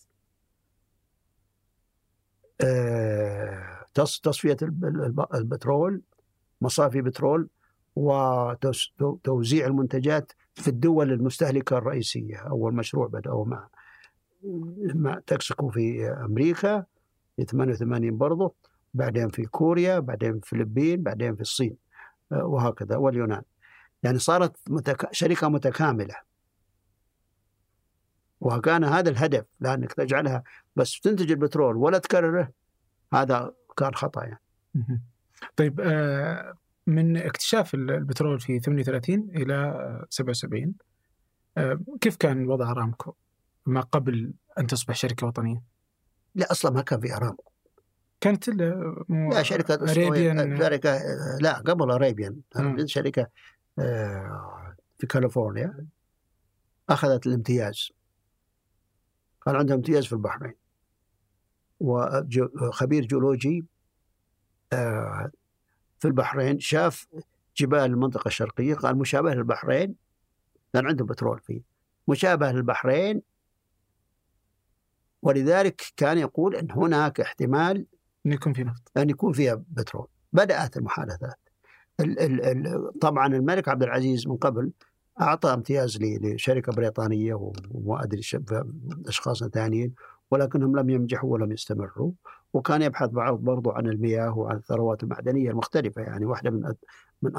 [2.62, 4.58] آه، تصفية
[5.34, 6.02] البترول
[6.62, 7.50] مصافي بترول
[7.96, 12.38] وتوزيع المنتجات في الدول المستهلكة الرئيسية.
[12.38, 13.68] أول مشروع بدأوا مع
[14.96, 16.86] مع تكسكو في أمريكا
[17.36, 18.54] في 88 برضه
[18.94, 21.76] بعدين في كوريا بعدين في الفلبين بعدين في الصين
[22.32, 23.42] آه، وهكذا واليونان.
[24.04, 25.10] يعني صارت متك...
[25.12, 26.16] شركة متكاملة.
[28.42, 30.44] وكان هذا الهدف لأنك تجعلها
[30.76, 32.52] بس تنتج البترول ولا تكرره
[33.14, 34.42] هذا كان خطأ يعني.
[35.56, 36.54] طيب آه
[36.88, 40.74] من اكتشاف البترول في 38 إلى 77
[41.58, 43.14] آه، كيف كان وضع أرامكو
[43.66, 45.64] ما قبل أن تصبح شركة وطنية؟
[46.36, 47.52] لا أصلا ما كان في أرامكو.
[48.22, 51.00] كانت لا شركة أريبيان شركة
[51.42, 52.42] لا قبل أريبيان
[52.86, 53.28] شركة
[53.80, 55.88] آه، في كاليفورنيا.
[56.90, 57.92] أخذت الامتياز.
[59.46, 60.54] كان عندها امتياز في البحرين.
[61.80, 63.66] وخبير جيولوجي
[64.74, 65.32] آه،
[66.04, 67.08] في البحرين شاف
[67.58, 69.96] جبال المنطقة الشرقية قال مشابه للبحرين
[70.74, 71.62] كان عندهم بترول فيه.
[72.08, 73.22] مشابه للبحرين
[75.22, 77.86] ولذلك كان يقول أن هناك احتمال
[78.26, 78.92] أن يكون في نفط.
[78.98, 80.08] أن يكون فيها بترول.
[80.34, 81.40] بدأت المحادثات.
[82.00, 84.72] ال ال ال طبعا الملك عبد العزيز من قبل
[85.22, 88.22] أعطى امتياز لشركة بريطانية وما أدري
[89.08, 89.94] أشخاص ثانيين
[90.32, 92.12] ولكنهم لم ينجحوا ولم يستمروا.
[92.54, 96.74] وكان يبحث بعض برضو عن المياه وعن الثروات المعدنية المختلفة يعني واحدة من
[97.22, 97.32] من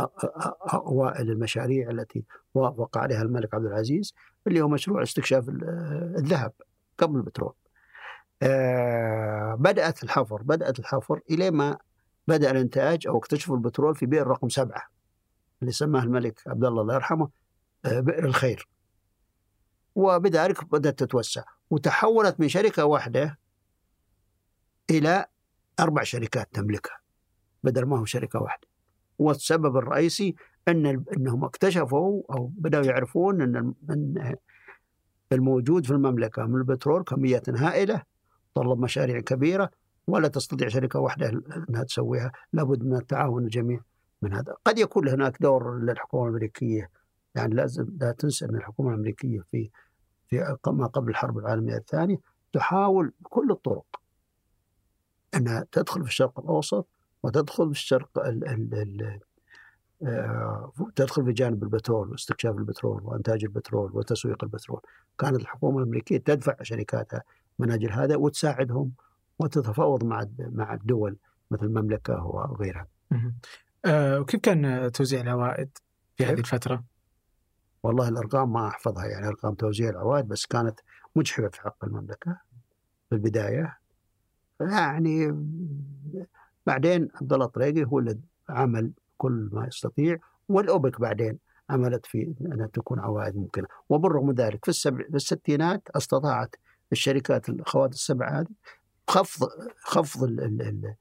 [0.74, 2.24] أوائل المشاريع التي
[2.54, 4.14] وافق عليها الملك عبد العزيز
[4.46, 5.48] اللي هو مشروع استكشاف
[6.18, 6.52] الذهب
[6.98, 7.52] قبل البترول.
[8.42, 11.78] آه، بدأت الحفر بدأت الحفر إلى ما
[12.28, 14.82] بدأ الإنتاج أو اكتشفوا البترول في بئر رقم سبعة
[15.62, 17.28] اللي سماه الملك عبد الله الله يرحمه
[17.84, 18.68] آه، بئر الخير.
[19.94, 23.38] وبذلك بدأت تتوسع وتحولت من شركة واحدة
[24.90, 25.26] إلى
[25.80, 26.98] أربع شركات تملكها
[27.62, 28.68] بدل ما هو شركة واحدة.
[29.18, 30.34] والسبب الرئيسي
[30.68, 34.36] أن أنهم اكتشفوا أو بدأوا يعرفون أن
[35.32, 38.02] الموجود في المملكة من البترول كميات هائلة
[38.54, 39.70] تطلب مشاريع كبيرة
[40.06, 42.32] ولا تستطيع شركة واحدة أنها تسويها.
[42.52, 43.80] لابد من التعاون الجميع
[44.22, 44.56] من هذا.
[44.64, 46.90] قد يكون هناك دور للحكومة الأمريكية
[47.34, 49.70] يعني لازم لا تنسى أن الحكومة الأمريكية في
[50.28, 52.16] في ما قبل الحرب العالمية الثانية
[52.52, 53.84] تحاول بكل الطرق
[55.36, 56.86] أنها تدخل في الشرق الأوسط
[57.22, 59.20] وتدخل في الشرق ال ال ال
[60.02, 64.80] آه، تدخل في جانب البترول واستكشاف البترول وإنتاج البترول وتسويق البترول
[65.18, 67.22] كانت الحكومة الأمريكية تدفع شركاتها
[67.58, 68.92] من أجل هذا وتساعدهم
[69.38, 71.16] وتتفاوض مع مع الدول
[71.50, 72.86] مثل المملكة وغيرها.
[73.84, 75.78] أه وكيف كان توزيع العوائد
[76.16, 76.84] في هذه الفترة؟
[77.82, 80.80] والله الأرقام ما أحفظها يعني أرقام توزيع العوائد بس كانت
[81.16, 82.38] مجحفة في حق المملكة
[83.08, 83.78] في البداية
[84.60, 85.36] يعني
[86.66, 91.38] بعدين عبد الله الطريقي هو اللي عمل كل ما يستطيع والأوبك بعدين
[91.70, 93.66] عملت في انها تكون عوائد ممكنة.
[93.88, 96.56] وبالرغم من ذلك في, السبع في الستينات استطاعت
[96.92, 98.46] الشركات الاخوات السبع هذه
[99.08, 99.48] خفض
[99.84, 100.94] خفض ال ال ال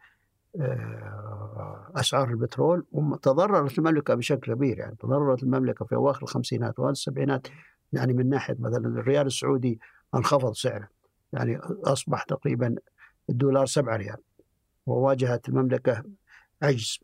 [0.61, 4.79] آه، أسعار البترول وتضررت المملكة بشكل كبير.
[4.79, 7.47] يعني تضررت المملكة في أواخر الخمسينات واوائل السبعينات.
[7.93, 9.79] يعني من ناحية مثلا الريال السعودي
[10.15, 10.87] انخفض سعره.
[11.33, 12.75] يعني أصبح تقريبا
[13.29, 14.17] الدولار 7 ريال.
[14.85, 16.03] وواجهت المملكة
[16.61, 16.99] عجز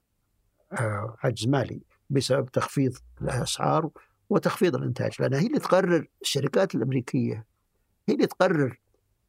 [0.72, 3.90] آه، عجز مالي بسبب تخفيض الأسعار
[4.30, 7.46] وتخفيض الإنتاج لأنها هي اللي تقرر الشركات الأمريكية
[8.10, 8.80] هي اللي تقرر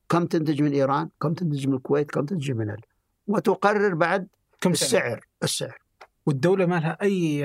[0.09, 2.81] كم تنتج من إيران كم تنتج من الكويت كم تنتج من ال...
[3.27, 4.29] وتقرر بعد
[4.61, 5.79] كم السعر السعر.
[6.27, 7.45] والدولة ما لها أي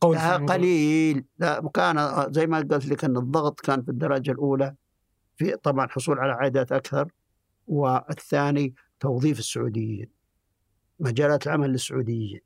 [0.00, 1.24] قول لا قليل.
[1.38, 4.74] لا كان زي ما قلت لك أن الضغط كان في الدرجة الأولى.
[5.36, 7.08] في طبعا حصول على عائدات أكثر.
[7.66, 10.08] والثاني توظيف السعوديين
[11.00, 12.40] مجالات العمل للسعوديين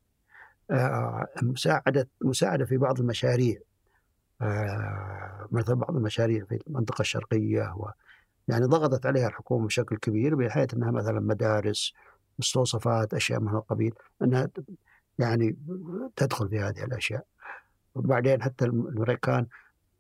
[0.70, 3.60] آه، مساعدة مساعدة في بعض المشاريع
[4.42, 7.90] آه، مثل بعض المشاريع في المنطقة الشرقية و
[8.48, 11.94] يعني ضغطت عليها الحكومة بشكل كبير بحيث أنها مثلا مدارس
[12.38, 14.50] مستوصفات أشياء من هذا القبيل أنها
[15.18, 15.56] يعني
[16.16, 17.24] تدخل في هذه الأشياء.
[17.94, 19.46] وبعدين حتى الأمريكان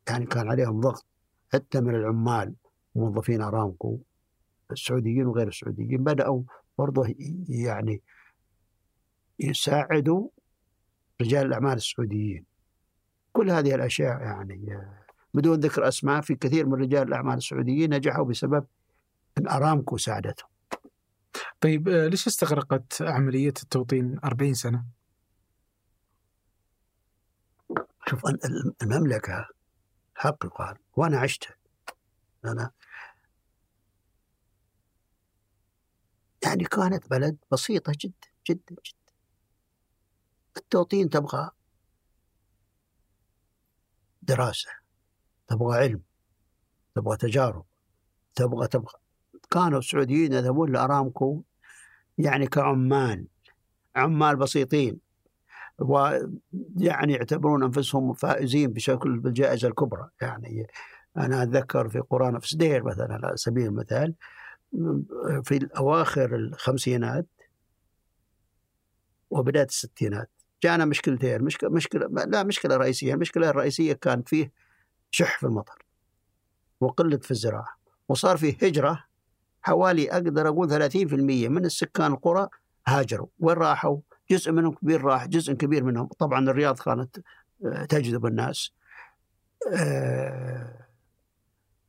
[0.08, 1.06] يعني كان عليهم ضغط
[1.52, 2.54] حتى من العمال
[2.94, 3.98] موظفين أرامكو.
[4.72, 6.42] السعوديين وغير السعوديين بدأوا
[6.78, 7.14] برضه
[7.48, 8.02] يعني
[9.38, 10.28] يساعدوا
[11.20, 12.44] رجال الأعمال السعوديين.
[13.32, 14.78] كل هذه الأشياء يعني
[15.34, 18.66] بدون ذكر أسماء في كثير من رجال الأعمال السعوديين نجحوا بسبب
[19.38, 20.48] أن أرامكو ساعدتهم.
[21.60, 24.84] طيب آه، ليش استغرقت عملية التوطين 40 سنة؟
[28.08, 28.22] شوف
[28.82, 29.46] المملكة
[30.14, 31.54] حق يقال وأنا عشتها.
[32.44, 32.70] أنا
[36.44, 39.14] يعني كانت بلد بسيطة جدا جدا جدا.
[40.56, 41.50] التوطين تبغى
[44.22, 44.70] دراسة
[45.48, 46.02] تبغى علم
[46.94, 47.64] تبغى تجارب
[48.34, 48.98] تبغى تبغى.
[49.50, 51.42] كانوا السعوديين يذهبون لأرامكو
[52.18, 53.26] يعني كعمال
[53.96, 55.00] عمال بسيطين
[55.78, 60.08] ويعني يعتبرون أنفسهم فائزين بشكل بالجائزة الكبرى.
[60.20, 60.66] يعني
[61.16, 64.14] أنا أتذكر في قرى نفس دير مثلا على سبيل المثال
[65.44, 67.26] في اواخر الخمسينات
[69.30, 70.30] وبداية الستينات.
[70.62, 74.52] جانا مشكلتين مشكله مشكلة لا مشكلة رئيسية المشكلة الرئيسية كان فيه
[75.10, 75.84] شح في المطر
[76.80, 77.76] وقلة في الزراعة
[78.08, 79.04] وصار فيه هجرة
[79.62, 80.94] حوالي أقدر أقول 30%
[81.48, 82.48] من السكان القرى
[82.86, 83.26] هاجروا.
[83.38, 83.98] وين راحوا؟
[84.30, 86.06] جزء منهم كبير راح جزء كبير منهم.
[86.06, 87.18] طبعا الرياض كانت
[87.64, 88.72] آه، تجذب الناس
[89.72, 90.86] آه،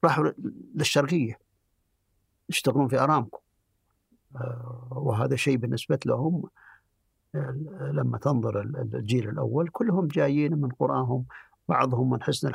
[0.03, 0.31] راحوا
[0.75, 1.39] للشرقية.
[2.51, 3.39] يشتغلون في أرامكو.
[4.35, 6.43] آه، وهذا شيء بالنسبة لهم
[7.81, 11.25] لما تنظر الجيل الأول كلهم جايين من قراهم
[11.69, 12.51] بعضهم من حسن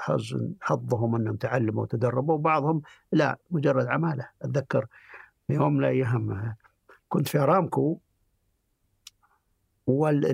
[0.00, 4.28] حزن حظهم أنهم تعلموا وتدربوا وبعضهم لا مجرد عمالة.
[4.42, 4.86] أتذكر
[5.46, 6.54] في يوم من الأيام
[7.08, 7.98] كنت في أرامكو
[9.86, 10.24] وال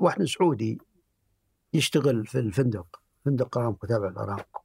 [0.00, 0.78] واحد سعودي
[1.72, 4.60] يشتغل في الفندق فندق أرامكو تابع لأرامكو.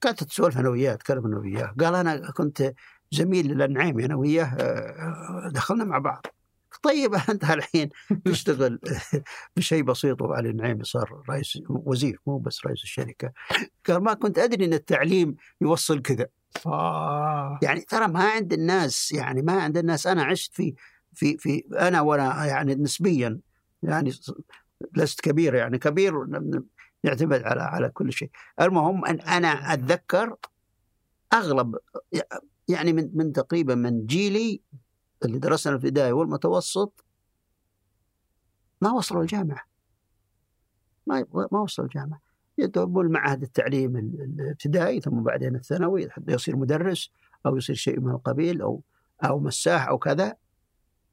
[0.00, 1.74] كانت تسولف أنا وياه أتكلم أنا وياه.
[1.80, 2.74] قال أنا كنت
[3.12, 6.26] زميل للنعيمي أنا وياه آه، دخلنا مع بعض.
[6.82, 7.88] طيب أنت الحين
[8.24, 8.80] تشتغل
[9.56, 13.32] بشيء بسيط وعلي النعيمي صار رئيس وزير مو بس رئيس الشركة.
[13.86, 16.26] قال ما كنت أدري إن التعليم يوصل كذا.
[16.66, 17.58] آه.
[17.62, 20.06] يعني ترى ما عند الناس يعني ما عند الناس.
[20.06, 20.74] أنا عشت في
[21.14, 23.40] في في أنا وأنا يعني نسبيا
[23.82, 24.12] يعني
[24.96, 26.14] لست كبير يعني كبير
[27.04, 28.30] يعتمد على على كل شيء.
[28.60, 30.36] المهم أن أنا أتذكر
[31.32, 31.78] أغلب
[32.68, 34.62] يعني من من تقريبا من جيلي
[35.24, 37.04] اللي درسنا الابتدائي والمتوسط
[38.82, 39.62] ما وصلوا الجامعة.
[41.06, 42.20] ما ما وصلوا الجامعة.
[42.58, 47.10] يذهبون المعهد التعليم الابتدائي ثم بعدين الثانوي حتى يصير مدرس
[47.46, 48.82] أو يصير شيء من القبيل أو
[49.24, 50.36] أو مساح أو كذا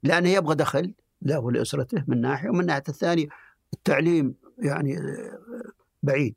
[0.04, 3.28] لأنه يبغى دخل له ولاسرته من ناحية ومن ناحية الثانية
[3.74, 4.98] التعليم يعني
[6.06, 6.36] بعيد.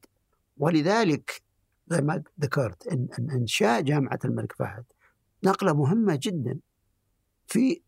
[0.56, 1.42] ولذلك
[1.88, 4.84] زي ما ذكرت إن انشاء جامعة الملك فهد
[5.44, 6.58] نقلة مهمة جدا
[7.46, 7.80] في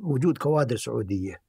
[0.00, 1.42] وجود كوادر سعودية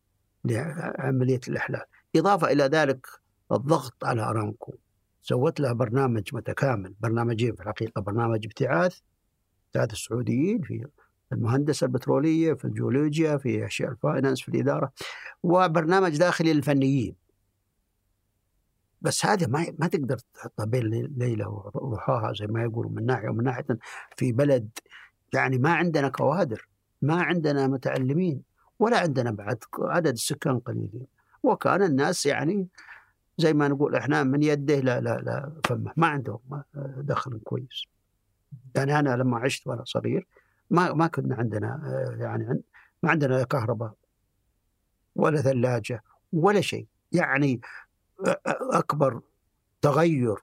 [0.45, 1.85] لعملية الإحلال.
[2.15, 3.07] إضافة إلى ذلك
[3.51, 4.73] الضغط على أرامكو.
[5.21, 8.99] سوت لها برنامج متكامل برنامجين في الحقيقة برنامج ابتعاث.
[9.67, 10.85] ابتعاث السعوديين في
[11.31, 14.91] الهندسة البترولية في الجيولوجيا في أشياء ال finance في الإدارة
[15.43, 17.15] وبرنامج داخلي للفنيين.
[19.05, 20.83] بس هذه ما ما تقدر تحطها بين
[21.17, 23.65] ليلة وضحاها زي ما يقولوا من ناحية ومن ناحية
[24.17, 24.69] في بلد
[25.33, 26.67] يعني ما عندنا كوادر
[27.01, 28.41] ما عندنا متعلمين
[28.79, 31.07] ولا عندنا بعد عدد السكان قليلين.
[31.43, 32.67] وكان الناس يعني
[33.37, 36.39] زي ما نقول إحنا من يده لا لا لا فمه ما عندهم
[36.97, 37.83] دخل كويس.
[38.75, 40.27] يعني أنا لما عشت وأنا صغير
[40.69, 41.81] ما ما كنا عندنا
[42.19, 42.61] يعني
[43.03, 43.93] ما عندنا كهرباء
[45.15, 46.03] ولا ثلاجة
[46.33, 46.87] ولا شيء.
[47.11, 47.61] يعني
[48.47, 49.21] أكبر
[49.81, 50.35] تغير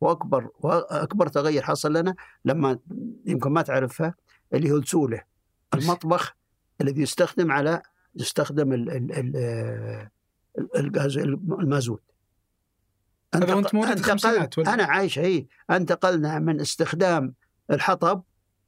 [0.00, 2.14] وأكبر وأكبر تغير حصل لنا
[2.44, 2.78] لما
[3.26, 4.14] يمكن ما تعرفها
[4.54, 5.22] اللي هو السولة
[5.74, 6.36] المطبخ
[6.80, 7.82] الذي يستخدم على
[8.16, 8.72] يستخدم
[10.76, 12.02] الغاز المازوت.
[13.34, 17.34] هذا وانت مولد الخمسينات أنا عايش هي انتقلنا من استخدام
[17.70, 18.22] الحطب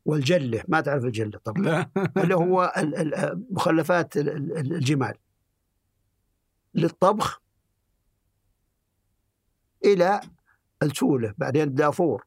[0.04, 1.90] والجلة ما تعرف الجلة طبعا.
[2.16, 2.72] اللي هو
[3.50, 5.14] مخلفات الجمال.
[6.74, 7.41] للطبخ
[9.84, 10.20] إلى
[10.82, 12.24] السولة بعدين الدافور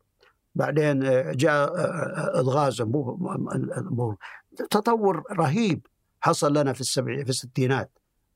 [0.56, 2.84] بعدين آه، جاء آه، الغاز
[4.70, 5.88] تطور رهيب
[6.22, 7.92] حصل لنا في السبع في الستينات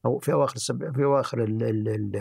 [0.05, 2.15] أو في أواخر السبع في أواخر ال ال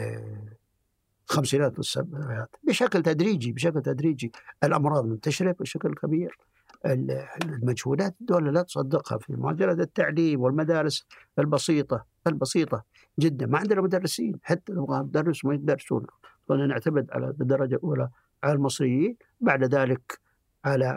[1.30, 4.32] الخمسينات والسبعينات بشكل تدريجي بشكل تدريجي.
[4.64, 6.38] الأمراض منتشرة بشكل كبير.
[6.86, 11.07] المجهودات الدولة لا تصدقها في مجال التعليم والمدارس
[11.38, 12.84] البسيطة البسيطة
[13.20, 13.46] جدا.
[13.46, 16.07] ما عندنا مدرسين حتى نبغى ندرس ما يدرسون.
[16.49, 18.09] كنا نعتمد على بالدرجة الأولى
[18.44, 20.20] على المصريين بعد ذلك
[20.64, 20.94] على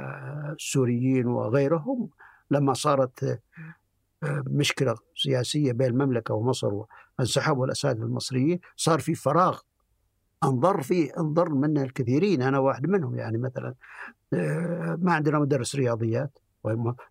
[0.55, 2.09] السوريين وغيرهم.
[2.51, 3.23] لما صارت
[4.23, 6.85] آه، مشكلة سياسية بين المملكة ومصر
[7.19, 9.59] وانسحبوا الأساتذة المصريين صار في فراغ.
[10.43, 13.73] انظر فيه انظر منا الكثيرين أنا واحد منهم يعني مثلا
[14.33, 16.39] آه، ما عندنا مدرس رياضيات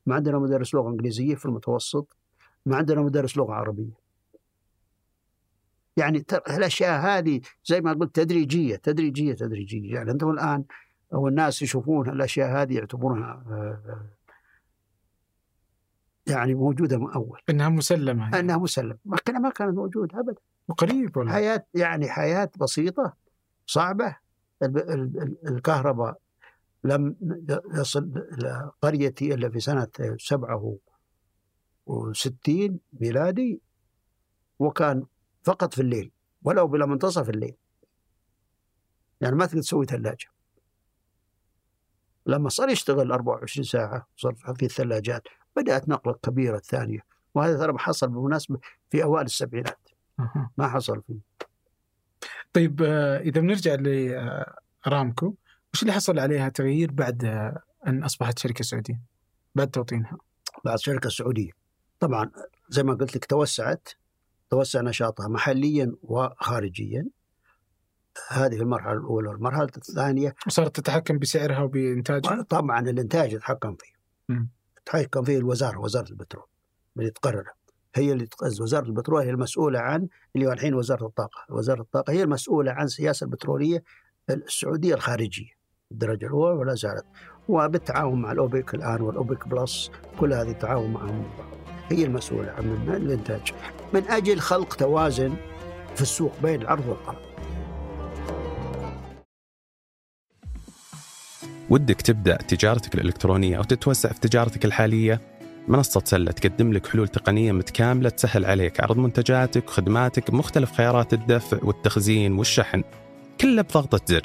[0.07, 2.17] ما عندنا مدرس لغة إنجليزية في المتوسط
[2.67, 4.00] ما عندنا مدرس لغة عربية.
[5.97, 9.95] يعني الأشياء هذه زي ما قلت تدريجية تدريجية تدريجية.
[9.95, 10.65] يعني أنتم الآن
[11.15, 14.11] أو الناس يشوفون الأشياء هذه يعتبرونها آه،
[16.27, 17.41] يعني موجودة من أول.
[17.51, 18.41] إنها مسلمة يعني.
[18.41, 18.99] إنها مسلمة.
[19.05, 20.41] ما كانت موجودة ابدا.
[20.69, 23.15] وقريب والله حياه يعني حياة بسيطة
[23.67, 24.17] صعبة.
[25.49, 26.19] الكهرباء
[26.85, 27.17] لم
[27.75, 29.89] يصل إلى قريتي إلا في سنة
[30.19, 30.77] سبعة
[31.87, 33.61] وستين ميلادي
[34.59, 35.05] وكان
[35.43, 36.13] فقط في الليل
[36.43, 37.57] ولو بلا منتصف الليل.
[39.21, 40.27] يعني ما تقدر تسوي ثلاجة
[42.27, 45.23] لما صار يشتغل 24 ساعة صار في الثلاجات
[45.57, 47.01] بدأت نقلة كبيرة الثانية
[47.35, 48.59] وهذا ترى حصل بالمناسبة
[48.91, 49.89] في أوائل السبعينات.
[50.59, 51.21] ما حصل فيه.
[52.53, 55.35] طيب آه، إذا بنرجع لأرامكو
[55.75, 57.25] وش اللي حصل عليها تغيير بعد
[57.87, 59.01] أن أصبحت شركة سعودية؟
[59.55, 60.19] بعد توطينها.
[60.65, 61.51] بعد شركة سعودية.
[62.01, 62.31] طبعا
[62.69, 63.89] زي ما قلت لك توسعت.
[64.51, 67.07] توسع نشاطها محليا وخارجيا.
[68.29, 69.31] هذه المرحلة الأولى.
[69.31, 73.93] المرحلة الثانية وصارت تتحكم بسعرها وبإنتاجها؟ طبعا الإنتاج يتحكم فيه.
[74.85, 76.45] تتحكم فيه الوزارة وزارة البترول
[76.99, 77.45] اللي تقرر
[77.95, 78.29] هي اللي
[78.61, 81.45] وزارة البترول هي المسؤولة عن اللي هو الحين وزارة الطاقة.
[81.55, 83.85] وزارة الطاقة هي المسؤولة عن السياسة البترولية
[84.31, 85.51] السعودية الخارجية.
[85.93, 87.07] الدرجة الأولى ولا زالت.
[87.49, 89.91] وبالتعاون مع الأوبك الآن والأوبك بلس
[90.21, 91.25] كل هذه التعاون معهم.
[91.91, 93.53] هي المسؤولة عن الإنتاج
[93.95, 95.35] من أجل خلق توازن
[95.95, 97.31] في السوق بين العرض والطلب
[101.71, 105.21] ودك تبدأ تجارتك الإلكترونية أو تتوسع في تجارتك الحالية؟
[105.69, 111.59] منصة سلة تقدم لك حلول تقنية متكاملة تسهل عليك عرض منتجاتك وخدماتك بمختلف خيارات الدفع
[111.63, 112.83] والتخزين والشحن.
[113.41, 114.23] كله بضغطة زر.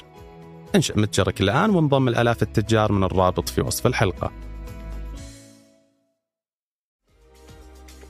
[0.75, 4.31] انشأ متجرك الآن وانضم الآلاف التجار من الرابط في وصف الحلقة.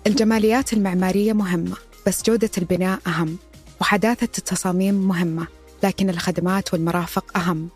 [0.07, 1.77] الجماليات المعمارية مهمة
[2.07, 3.37] بس جودة البناء أهم
[3.81, 5.47] وحداثة التصاميم مهمة
[5.83, 7.69] لكن الخدمات والمرافق أهم.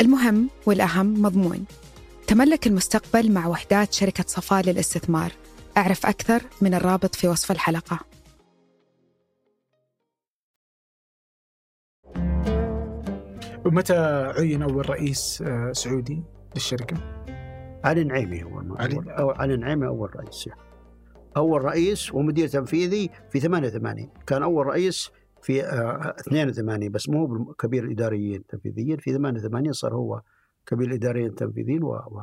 [0.00, 1.64] المهم والأهم مضمون.
[2.26, 5.32] تملك المستقبل مع وحدات شركة صفاء للاستثمار.
[5.76, 7.98] أعرف أكثر من الرابط في وصف الحلقة.
[13.66, 13.96] ومتى
[14.36, 16.22] عين أول رئيس آه، سعودي
[16.54, 16.96] للشركة؟
[17.84, 20.48] علي نعيمي هو علي أو علي نعيمي أول رئيس
[21.36, 25.10] أول رئيس ومدير تنفيذي في 88 كان أول رئيس
[25.42, 28.96] في 82 آه، بس مو كبير الإداريين التنفيذيين.
[28.96, 30.22] في 88 صار هو
[30.66, 32.20] كبير الإداريين التنفيذيين و, و...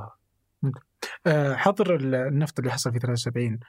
[1.27, 3.59] آه، حظر النفط اللي حصل في 73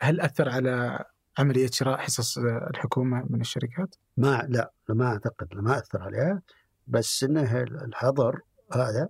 [0.00, 1.04] هل أثر على
[1.38, 6.42] عملية شراء حصص الحكومة من الشركات؟ ما لا ما أعتقد ما أثر عليها.
[6.86, 8.40] بس إنه الحظر
[8.72, 9.08] هذا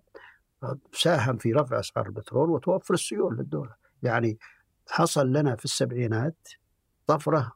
[0.92, 3.74] ساهم في رفع أسعار البترول وتوفر السيول للدولة.
[4.02, 4.38] يعني
[4.88, 6.48] حصل لنا في السبعينات
[7.06, 7.52] طفرة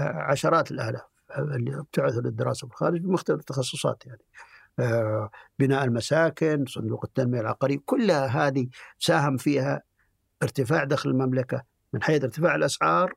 [0.01, 1.01] عشرات الآلاف
[1.37, 4.21] اللي ابتعثوا للدراسة في الخارج بمختلف التخصصات يعني.
[4.79, 5.29] آه،
[5.59, 8.67] بناء المساكن صندوق التنمية العقارية كلها هذه
[8.99, 9.81] ساهم فيها
[10.43, 11.63] ارتفاع دخل المملكة
[11.93, 13.13] من حيث ارتفاع الأسعار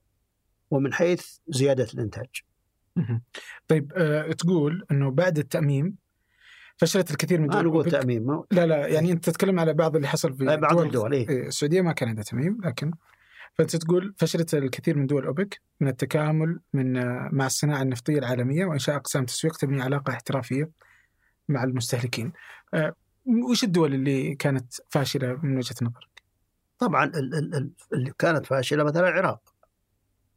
[0.70, 2.28] ومن حيث زيادة الإنتاج.
[3.68, 5.96] طيب أه تقول إنه بعد التأميم
[6.76, 10.34] فشلت الكثير من دول نقول تأميم لا لا يعني أنت تتكلم على بعض اللي حصل
[10.34, 12.92] في بعض الدول, الدول إيه؟ إيه، السعودية ما كان عندها تأميم لكن
[13.54, 16.92] فأنت تقول فشلت الكثير من دول أوبك من التكامل من
[17.34, 20.70] مع الصناعة النفطية العالمية وإنشاء أقسام تسويق تبني علاقة احترافية
[21.48, 22.32] مع المستهلكين.
[22.74, 22.94] أه
[23.50, 26.11] وش الدول اللي كانت فاشلة من وجهة نظرك؟
[26.82, 27.12] طبعا
[27.92, 29.54] اللي كانت فاشلة مثلا العراق.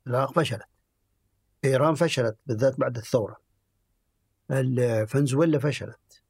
[0.07, 0.67] العراق فشلت.
[1.65, 3.37] إيران فشلت بالذات بعد الثورة.
[5.07, 6.23] فنزويلا فشلت.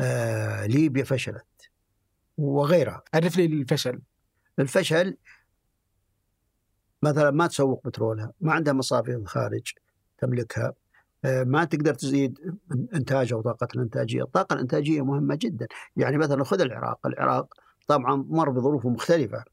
[0.00, 1.70] آه ليبيا فشلت
[2.38, 4.00] وغيرها عرف لي الفشل
[4.58, 5.16] الفشل
[7.02, 9.72] مثلا ما تسوق بترولها ما عندها مصافي من الخارج
[10.18, 10.74] تملكها
[11.24, 12.38] آه، ما تقدر تزيد
[12.94, 15.66] إنتاجها وطاقه الإنتاجية، الطاقة الإنتاجية مهمة جدا،
[15.96, 17.54] يعني مثلا خذ العراق، العراق
[17.86, 19.44] طبعا مر بظروف مختلفة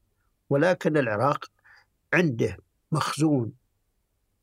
[0.50, 1.44] ولكن العراق
[2.14, 2.56] عنده
[2.92, 3.52] مخزون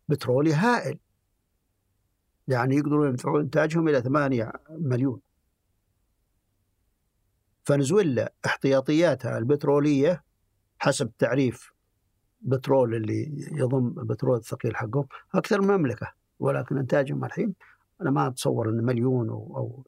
[0.07, 0.99] بترولي هائل
[2.47, 5.19] يعني يقدرون يدفعون إنتاجهم إلى 8 مليون
[7.63, 10.23] فنزويلا احتياطياتها البترولية
[10.79, 11.71] حسب تعريف
[12.41, 17.53] بترول اللي يضم البترول الثقيل حقهم أكثر من مملكة ولكن إنتاجهم الحين
[18.01, 19.85] أنا ما أتصور إن مليون أو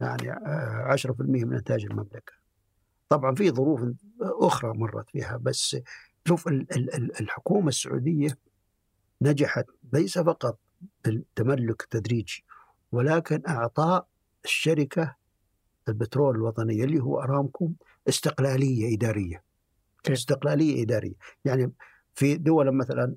[0.00, 2.43] يعني 10% من إنتاج المملكة.
[3.08, 3.80] طبعا في ظروف
[4.20, 5.76] أخرى مرت فيها بس
[6.28, 6.48] شوف
[7.20, 8.38] الحكومة السعودية
[9.22, 10.58] نجحت ليس فقط
[11.04, 12.44] بالتملك التدريجي
[12.92, 14.06] ولكن اعطاء
[14.44, 15.16] الشركة
[15.88, 17.70] البترول الوطنية اللي هو ارامكو
[18.08, 19.42] استقلالية إدارية.
[20.08, 21.72] استقلالية إدارية، يعني
[22.14, 23.14] في دول مثلا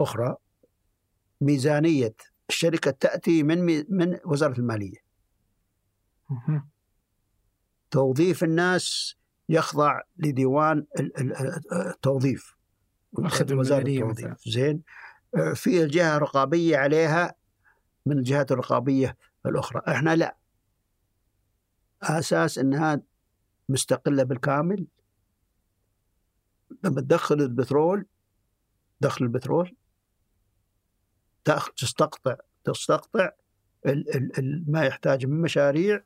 [0.00, 0.36] أخرى
[1.40, 2.14] ميزانية
[2.48, 4.96] الشركة تأتي من من وزارة المالية.
[7.92, 9.16] توظيف الناس
[9.48, 10.86] يخضع لديوان
[11.72, 12.56] التوظيف
[13.18, 14.36] الماليه مثلا.
[14.46, 14.82] زين.
[15.36, 17.34] آه، في الجهة الرقابية عليها
[18.06, 19.16] من الجهات الرقابية
[19.46, 19.82] الأخرى.
[19.88, 20.36] إحنا لا.
[22.02, 23.00] أساس إنها
[23.68, 24.86] مستقلة بالكامل.
[26.84, 28.06] لما تدخل البترول
[29.00, 29.76] دخل البترول.
[31.76, 33.30] تستقطع تستقطع
[33.86, 36.04] ال ال ال ما يحتاج من مشاريع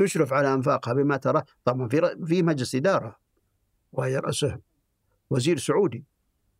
[0.00, 3.16] وتشرف على أنفاقها بما ترى طبعا في في مجلس إدارة
[3.92, 4.58] ويرأسه
[5.30, 6.04] وزير سعودي.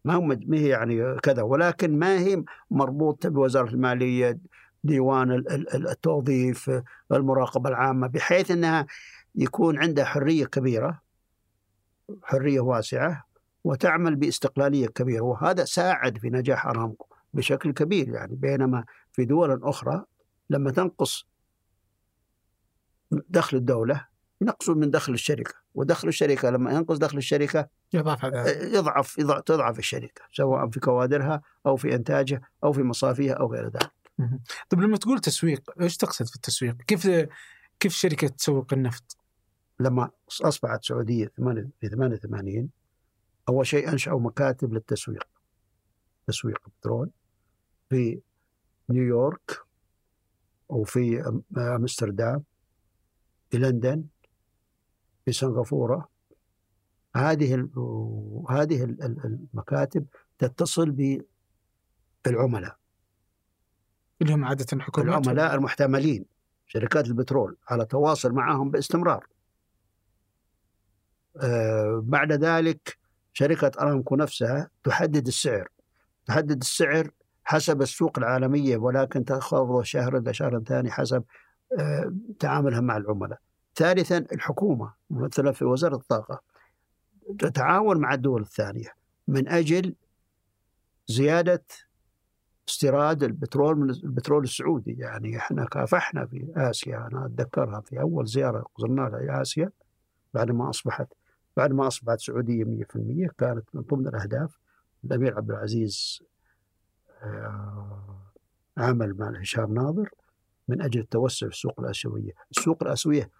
[0.04, 4.38] ما هو ما هي يعني كذا ولكن ما هي مربوطة بوزارة المالية
[4.84, 6.70] ديوان التوظيف
[7.12, 8.86] المراقبة العامة بحيث إنها
[9.34, 11.00] يكون عندها حرية كبيرة
[12.22, 13.26] حرية واسعة
[13.64, 15.22] وتعمل باستقلالية كبيرة.
[15.22, 18.34] وهذا ساعد في نجاح أرامكو بشكل كبير يعني.
[18.34, 20.04] بينما في دول أخرى
[20.50, 21.26] لما تنقص
[23.10, 24.06] دخل الدولة
[24.40, 30.70] ينقصون من دخل الشركة ودخل الشركة لما ينقص دخل الشركة يضعف يضعف تضعف الشركة سواء
[30.70, 33.90] في كوادرها أو في إنتاجها أو في مصافيها أو غير ذلك.
[34.68, 37.08] طيب لما تقول تسويق إيش تقصد في التسويق؟ كيف
[37.80, 39.16] كيف شركة تسوق النفط؟
[39.80, 40.10] لما
[40.42, 41.26] أصبحت السعوديه
[41.80, 42.68] في 88
[43.48, 45.24] أول شيء أنشأوا مكاتب للتسويق
[46.26, 47.10] تسويق البترول
[47.90, 48.20] في
[48.90, 49.58] نيويورك
[50.68, 52.44] وفي أمستردام
[53.50, 54.04] في لندن
[55.24, 56.08] في سنغافورة.
[57.16, 57.54] هذه
[58.50, 60.06] هذه المكاتب
[60.38, 61.18] تتصل
[62.24, 62.76] بالعملاء
[64.22, 66.24] اللي هم عادة حكومات؟ العملاء المحتملين
[66.66, 69.26] شركات البترول على تواصل معهم باستمرار.
[71.36, 72.98] آه بعد ذلك
[73.32, 75.68] شركة أرامكو نفسها تحدد السعر.
[76.26, 77.10] تحدد السعر
[77.44, 81.24] حسب السوق العالمية ولكن تخفض شهر إلى شهر ثاني حسب
[82.38, 83.38] تعاملها مع العملاء.
[83.74, 86.40] ثالثا الحكومة مثلا في وزارة الطاقة
[87.38, 88.88] تتعاون مع الدول الثانية
[89.28, 89.94] من أجل
[91.06, 91.64] زيادة
[92.68, 94.96] استيراد البترول من البترول السعودي.
[94.98, 97.08] يعني إحنا كافحنا في آسيا.
[97.12, 99.70] أنا أتذكرها في أول زيارة زرناها لاسيا
[100.34, 101.06] بعد ما أصبحت
[101.56, 104.58] بعد ما أصبحت السعوديه 100% كانت من ضمن الأهداف.
[105.04, 106.22] الأمير عبد العزيز
[107.22, 108.18] آه،
[108.78, 110.10] عمل مع هشام ناظر.
[110.68, 113.30] من أجل التوسع في السوق الآسيوية، السوق الآسيوية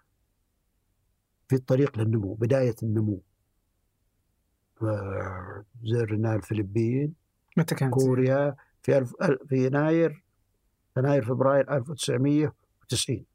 [1.47, 3.21] في الطريق للنمو، بداية النمو.
[4.81, 7.13] آه، زرنا الفلبين
[7.57, 9.13] متى كانت؟ كوريا في ألف
[9.49, 10.23] في يناير
[10.97, 13.25] يناير فبراير 1990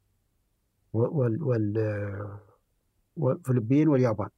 [0.93, 2.39] وال وال
[3.15, 4.29] والفلبين واليابان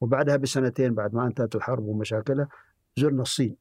[0.00, 2.48] وبعدها بسنتين بعد ما أنتهت الحرب ومشاكلها
[2.96, 3.56] زرنا الصين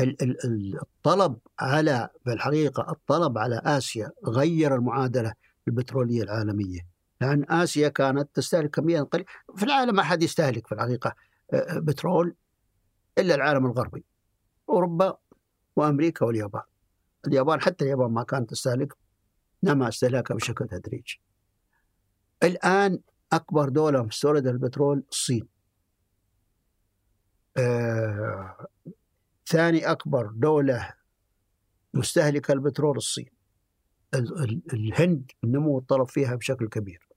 [0.00, 5.32] الطلب على في الحقيقة الطلب على آسيا غير المعادلة
[5.68, 6.80] البترولية العالمية.
[7.20, 9.28] لأن آسيا كانت تستهلك كمية قليلة.
[9.56, 11.14] في العالم ما حد يستهلك في الحقيقة
[11.52, 12.34] آه، آه، بترول
[13.18, 14.04] إلا العالم الغربي
[14.68, 15.16] أوروبا
[15.76, 16.62] وأمريكا واليابان.
[17.26, 18.96] اليابان حتى اليابان ما كانت تستهلك
[19.62, 21.20] نما استهلاكها بشكل تدريجي
[22.42, 23.00] الآن
[23.32, 25.48] أكبر دولة مستوردة البترول الصين
[27.56, 28.66] آه،
[29.50, 30.92] ثاني أكبر دولة
[31.94, 33.30] مستهلكة البترول الصين.
[34.72, 37.08] الهند نمو الطلب فيها بشكل كبير.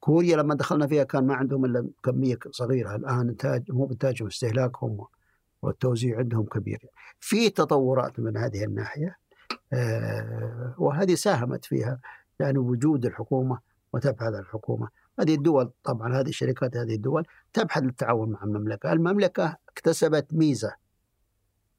[0.00, 2.96] كوريا لما دخلنا فيها كان ما عندهم إلا كمية صغيرة.
[2.96, 5.06] الآن انتاج مو انتاجهم استهلاكهم
[5.62, 6.86] والتوزيع عندهم كبير.
[7.20, 9.16] في تطورات من هذه الناحية
[9.72, 12.00] آه، وهذه ساهمت فيها
[12.40, 13.58] يعني وجود الحكومة
[13.92, 14.88] وتبحث الحكومة.
[15.20, 18.92] هذه الدول طبعا هذه الشركات هذه الدول تبحث للتعاون مع المملكة.
[18.92, 20.81] المملكة اكتسبت ميزة.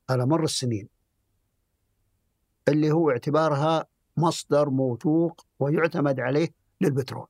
[0.10, 0.88] على مر السنين
[2.68, 3.86] اللي هو اعتبارها
[4.18, 6.50] مصدر موثوق ويعتمد عليه
[6.82, 7.28] للبترول.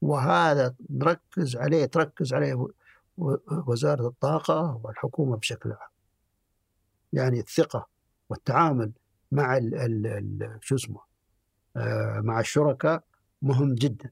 [0.00, 2.68] وهذا نركز عليه تركز عليه
[3.66, 5.90] وزارة الطاقة والحكومة بشكل عام.
[7.12, 7.86] يعني الثقة
[8.28, 8.92] والتعامل
[9.32, 11.00] مع ال ال شو اسمه
[11.76, 13.04] آه مع الشركاء
[13.42, 14.10] مهم جدا.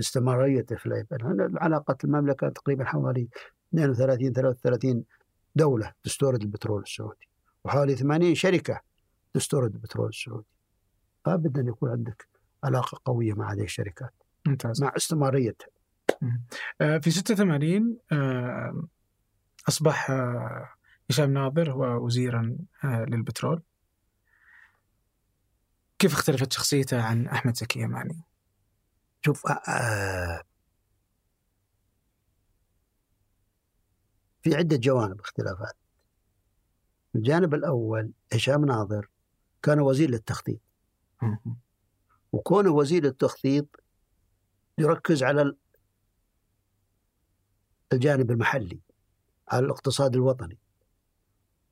[0.00, 1.06] استمرارية في
[1.54, 3.28] علاقة المملكة تقريبا حوالي
[3.74, 5.04] 32 33
[5.56, 7.28] دولة تستورد البترول السعودي.
[7.64, 8.80] وحوالي 80 شركة
[9.34, 10.46] تستورد البترول السعودي.
[11.26, 12.28] لابد أن يكون عندك
[12.64, 14.12] علاقة قوية مع هذه الشركات.
[14.46, 14.82] ممتاز.
[14.82, 15.68] مع استمراريتها.
[16.80, 18.82] آه، في 86 آه،
[19.68, 20.68] أصبح آه،
[21.10, 23.62] هشام ناظر هو وزيرا للبترول.
[25.98, 28.22] كيف اختلفت شخصيته عن أحمد زكي يماني؟
[29.24, 29.42] شوف
[34.42, 35.76] في عدة جوانب اختلافات.
[37.14, 39.08] الجانب الأول هشام ناظر
[39.62, 40.60] كان وزير للتخطيط.
[42.32, 43.66] وكونه وزير للتخطيط
[44.78, 45.54] يركز على
[47.92, 48.80] الجانب المحلي
[49.48, 50.58] على الاقتصاد الوطني.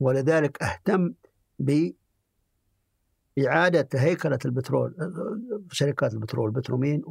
[0.00, 1.14] ولذلك أهتم
[3.38, 4.94] بإعادة هيكلة البترول
[5.72, 7.02] شركات البترول بترومين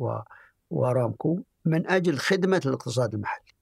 [0.70, 3.55] وأرامكو من أجل خدمة الاقتصاد المحلي.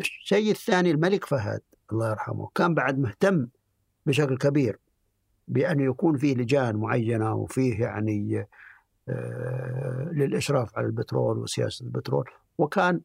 [0.00, 1.60] الشيء الثاني الملك فهد
[1.92, 3.48] الله يرحمه كان بعد مهتم
[4.06, 4.78] بشكل كبير
[5.48, 8.48] بأن يكون فيه لجان معينة وفيه يعني
[9.08, 12.30] آه، للإشراف على البترول وسياسة البترول.
[12.58, 13.00] وكان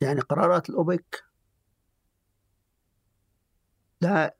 [0.00, 1.24] يعني قرارات الأوبك
[4.00, 4.36] لا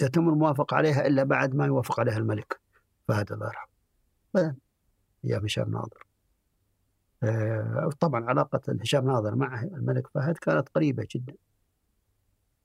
[0.00, 2.60] يتم الموافقة عليها إلا بعد ما يوافق عليها الملك
[3.08, 4.54] فهد الله يرحمه.
[5.24, 6.09] يا هشام ناظر.
[8.00, 11.34] طبعا علاقة هشام ناظر مع الملك فهد كانت قريبة جدا.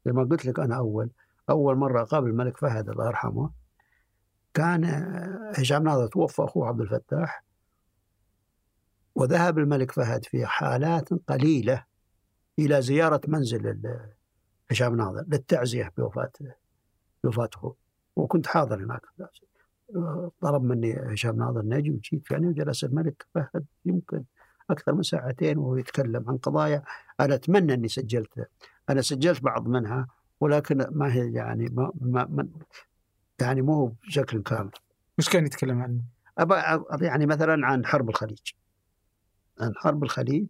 [0.05, 1.09] زي ما قلت لك أنا أول
[1.49, 3.51] أول مرة أقابل الملك فهد الله يرحمه
[4.53, 4.85] كان
[5.57, 7.43] هشام ناظر توفى أخوه عبد الفتاح.
[9.15, 11.85] وذهب الملك فهد في حالات قليلة
[12.59, 13.81] إلى زيارة منزل
[14.71, 16.31] هشام ناظر للتعزية بوفاة
[17.53, 17.75] أخوه
[18.15, 19.01] وكنت حاضر هناك.
[20.41, 24.23] طلب مني هشام ناظر نجي وجيت يعني وجلس الملك فهد يمكن
[24.69, 26.83] أكثر من ساعتين وهو يتكلم عن قضايا
[27.19, 28.45] أنا أتمنى أني سجلتها
[28.89, 30.07] أنا سجلت بعض منها
[30.39, 32.47] ولكن ما هي يعني ما, ما, ما
[33.41, 34.71] يعني مو بشكل كامل.
[35.19, 36.01] وش كان يتكلم عنه؟
[37.01, 38.51] يعني مثلا عن حرب الخليج.
[39.59, 40.47] عن حرب الخليج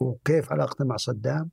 [0.00, 1.50] وكيف علاقته مع صدام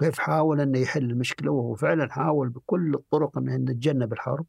[0.00, 4.46] كيف حاول إنه يحل المشكلة وهو فعلا حاول بكل الطرق إنه يتجنب الحرب.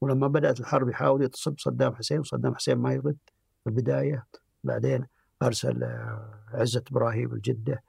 [0.00, 3.16] ولما بدأت الحرب يحاول يتصل بصدام حسين وصدام حسين ما يرد
[3.64, 4.26] في البداية.
[4.64, 5.06] بعدين
[5.42, 5.84] أرسل
[6.54, 7.82] عزة إبراهيم الجدة.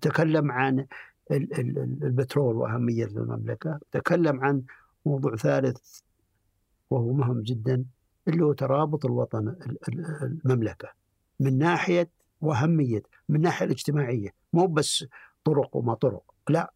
[0.00, 0.86] تكلم عن
[1.30, 3.80] البترول وأهمية المملكة.
[3.92, 4.62] تكلم عن
[5.06, 6.00] موضوع ثالث
[6.90, 7.84] وهو مهم جدا
[8.28, 9.56] اللي هو ترابط الوطن
[10.22, 10.88] المملكة
[11.40, 14.30] من ناحية وأهمية من الناحية الاجتماعية.
[14.52, 15.04] مو بس
[15.44, 16.72] طرق وما طرق لا.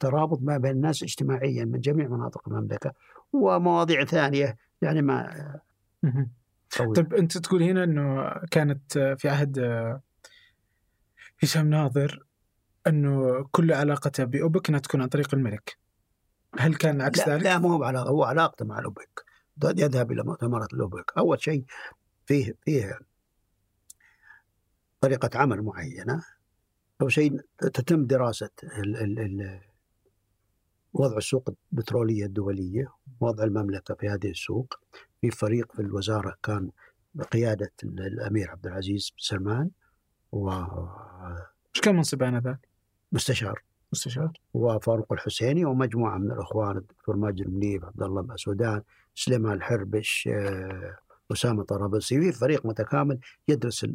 [0.00, 2.92] ترابط ما بين الناس اجتماعيا من جميع مناطق المملكة
[3.32, 5.60] ومواضيع ثانية يعني ما
[6.76, 9.58] طيب أنت تقول هنا أنه كانت في عهد
[11.42, 12.26] هشام ناظر
[12.86, 15.78] أنه كل علاقته بأوبك أنها تكون عن طريق الملك.
[16.58, 19.24] هل كان عكس لا ذلك؟ لا مو بعلاقة هو علاقته مع الأوبك.
[19.64, 21.12] يذهب إلى مؤتمرات الأوبك.
[21.18, 21.64] أول شيء
[22.26, 22.98] فيه فيه
[25.00, 26.24] طريقة عمل معينة.
[27.00, 29.60] أول شيء تتم دراسة ال ال ال
[30.98, 34.74] وضع السوق البترولية الدولية وضع المملكة في هذه السوق.
[35.20, 36.70] في فريق في الوزارة كان
[37.14, 39.70] بقيادة الأمير عبد العزيز بن سلمان
[40.32, 42.68] و إيش كان منصب آنذاك؟
[43.12, 43.62] مستشار.
[43.92, 44.32] مستشار.
[44.54, 48.82] وفاروق الحسيني ومجموعة من الإخوان الدكتور ماجد المنيب عبد الله باسودان
[49.14, 50.98] سليمان الحربش آه،
[51.32, 52.20] أسامة طرابلسي.
[52.20, 53.18] في فريق متكامل
[53.48, 53.86] يدرس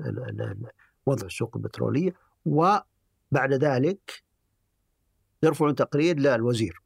[1.05, 2.13] وضع السوق البترولية
[2.45, 4.23] وبعد ذلك
[5.43, 6.82] يرفعون تقرير للوزير.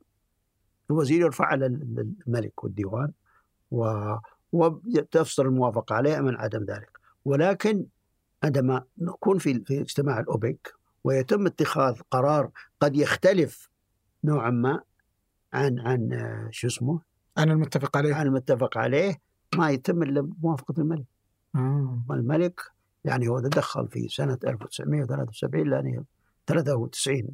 [0.92, 3.12] الوزير يرفع على الملك والديوان
[3.72, 4.14] و
[4.52, 7.00] وتفصل الموافقة عليه من عدم ذلك.
[7.26, 7.86] ولكن
[8.44, 10.74] عندما نكون في في اجتماع الأوبك
[11.04, 13.70] ويتم اتخاذ قرار قد يختلف
[14.24, 14.82] نوعا ما
[15.54, 16.10] عن عن
[16.52, 17.02] شو اسمه؟
[17.38, 18.16] عن المتفق عليه.
[18.16, 19.22] عن المتفق عليه
[19.56, 21.06] ما يتم إلا بموافقة الملك.
[21.56, 22.06] آه.
[22.12, 22.62] الملك
[23.06, 26.04] يعني هو تدخل في سنة 1973 لأن
[26.48, 27.30] 93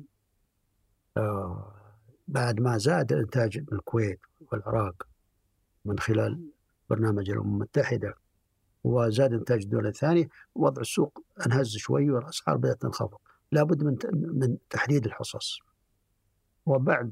[1.17, 1.82] آه،
[2.27, 4.19] بعد ما زاد إنتاج الكويت
[4.51, 5.07] والعراق
[5.85, 6.49] من خلال
[6.89, 8.15] برنامج الأمم المتحدة
[8.83, 13.17] وزاد إنتاج الدول الثانية وضع السوق أنهز شوي والأسعار بدأت تنخفض.
[13.51, 15.59] لابد من من تحديد الحصص.
[16.65, 17.11] وبعد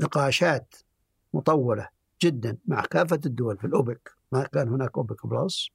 [0.00, 0.74] نقاشات
[1.34, 1.88] مطولة
[2.22, 5.68] جدا مع كافة الدول في الأوبك ما كان هناك أوبك بلس.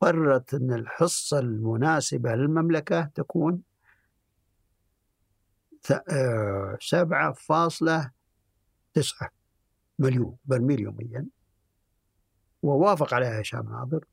[0.00, 3.62] قررت أن الحصة المناسبة للمملكة تكون
[6.80, 8.10] سبعة فاصلة
[8.94, 9.30] تسعة
[9.98, 11.26] مليون برميل يوميا
[12.62, 14.04] ووافق عليها هشام ناظر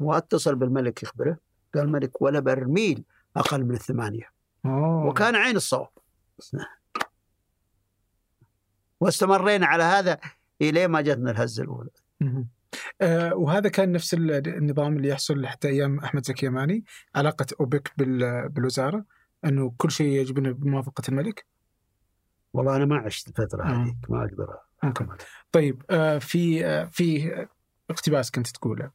[0.00, 1.36] واتصل بالملك يخبره.
[1.74, 3.04] قال الملك ولا برميل
[3.36, 4.32] أقل من الثمانية.
[4.64, 5.06] أوه.
[5.06, 5.88] وكان عين الصواب.
[9.00, 10.18] واستمرينا على هذا
[10.60, 11.90] إلى ما جتنا الهزة الأولى.
[13.00, 19.04] آه وهذا كان نفس النظام اللي يحصل حتى أيام أحمد زكي يماني علاقة أوبك بالوزارة.
[19.44, 21.46] إنه كل شيء يجب بموافقة الملك.
[22.52, 25.08] والله أنا ما عشت الفترة هذيك ما أقدر ممكن.
[25.52, 27.32] طيب آه في آه في
[27.90, 28.90] اقتباس كنت تقوله.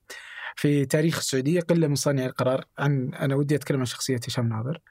[0.56, 4.82] في تاريخ السعودية قلة من صانعي القرار عن أنا ودي أتكلم عن شخصية هشام ناظر.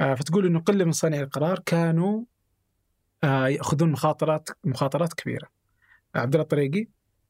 [0.00, 2.24] آه فتقول إنه قلة من صانعي القرار كانوا
[3.24, 5.48] آه، يأخذون مخاطرات مخاطرات كبيرة.
[6.14, 6.88] عبد الله الطريقي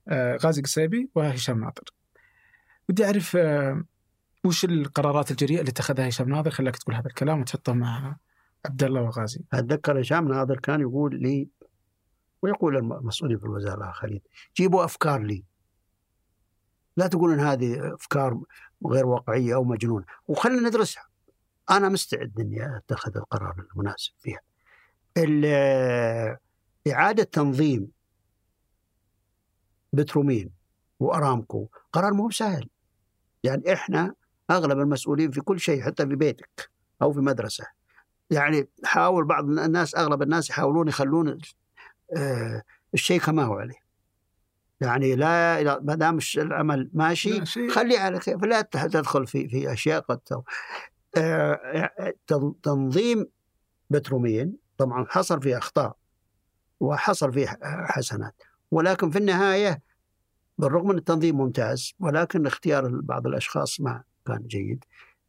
[0.08, 1.84] آه، غازي قصيبي وهشام ناظر.
[2.88, 3.84] ودي أعرف آه،
[4.44, 8.16] وش القرارات الجريئة اللي اتخذها هشام ناظر؟ خلاك تقول هذا الكلام وتحطه مع
[8.66, 9.40] عبد الله وغازي.
[9.52, 11.48] أتذكر هشام ناظر كان يقول لي
[12.42, 14.20] ويقول المسؤولين في الوزاره الآخرين
[14.56, 15.44] جيبوا أفكار لي.
[16.96, 18.40] لا تقولون هذه أفكار
[18.86, 21.04] غير واقعية أو مجنونة وخلينا ندرسها.
[21.70, 24.40] أنا مستعد إني أتخذ القرار المناسب فيها.
[26.88, 27.88] إعادة تنظيم
[29.92, 30.50] بترومين
[31.00, 32.68] وأرامكو قرار مو سهل
[33.44, 34.14] يعني إحنا
[34.50, 36.70] أغلب المسؤولين في كل شيء حتى في بيتك
[37.02, 37.64] أو في مدرسة.
[38.30, 41.38] يعني حاول بعض الناس أغلب الناس يحاولون يخلون
[42.16, 42.62] آه،
[42.94, 43.90] الشيء كما هو عليه.
[44.80, 50.20] يعني لا ما دام العمل ماشي خليه على كيف لا تدخل في في أشياء قد
[51.16, 51.82] آه،
[52.62, 53.26] تنظيم
[53.90, 55.96] بترومين طبعا حصل فيه أخطاء
[56.80, 59.82] وحصل فيه حسنات ولكن في النهاية
[60.58, 64.84] بالرغم من التنظيم ممتاز ولكن اختيار بعض الأشخاص ما كان جيد.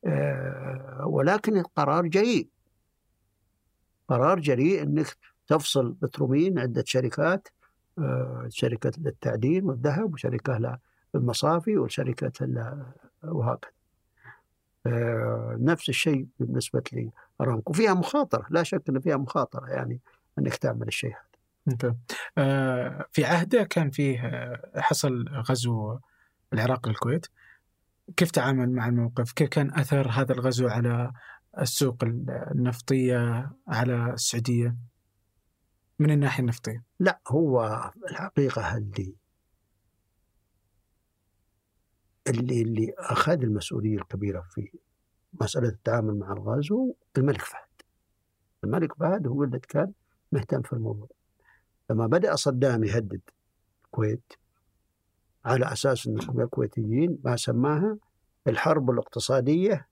[0.06, 2.48] آه، ولكن القرار جريء.
[4.08, 5.18] قرار جريء أنك
[5.48, 7.48] تفصل بترومين عدة شركات
[8.00, 10.80] آه، شركة للتعدين والذهب وشركة
[11.16, 12.48] للمصافي وشركة
[13.24, 13.72] وهكذا.
[14.86, 16.84] آه، نفس الشيء بالنسبة
[17.40, 20.00] لأرامكو فيها مخاطرة لا شك أن فيها مخاطرة يعني
[20.40, 21.16] أنك تعمل الشيء
[21.68, 21.96] هذا.
[23.12, 24.20] في عهده كان فيه
[24.76, 25.98] حصل غزو
[26.54, 27.28] العراق للكويت.
[28.18, 31.12] كيف تعامل مع الموقف؟ كيف كان أثر هذا الغزو على
[31.60, 34.76] السوق النفطية على السعودية
[36.00, 39.16] من الناحية النفطية؟ لا هو الحقيقة اللي
[42.28, 44.72] اللي اللي أخذ المسؤولية الكبيرة في
[45.42, 47.82] مسألة التعامل مع الغزو الملك فهد.
[48.64, 49.92] الملك فهد هو اللي كان
[50.32, 51.10] مهتم في الموضوع.
[51.90, 53.22] لما بدأ صدام يهدد
[53.86, 54.34] الكويت
[55.46, 57.98] على أساس انهم الكويتيين ما سماها
[58.48, 59.88] الحرب الاقتصادية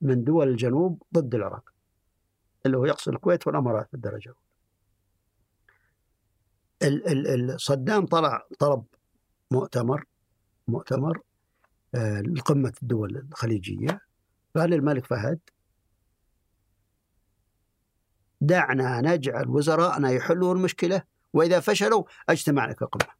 [0.00, 1.72] من دول الجنوب ضد العراق.
[2.66, 4.34] اللي هو يقصد الكويت والإمارات بالدرجة
[6.82, 7.58] الأولى.
[7.58, 8.84] صدام طلع طلب
[9.50, 10.04] مؤتمر
[10.68, 11.20] مؤتمر
[11.94, 14.00] آه، لقمة الدول الخليجية
[14.56, 15.38] قال الملك فهد
[18.40, 23.15] دعنا نجعل وزراءنا يحلون المشكلة وإذا فشلوا اجتمعنا كقمة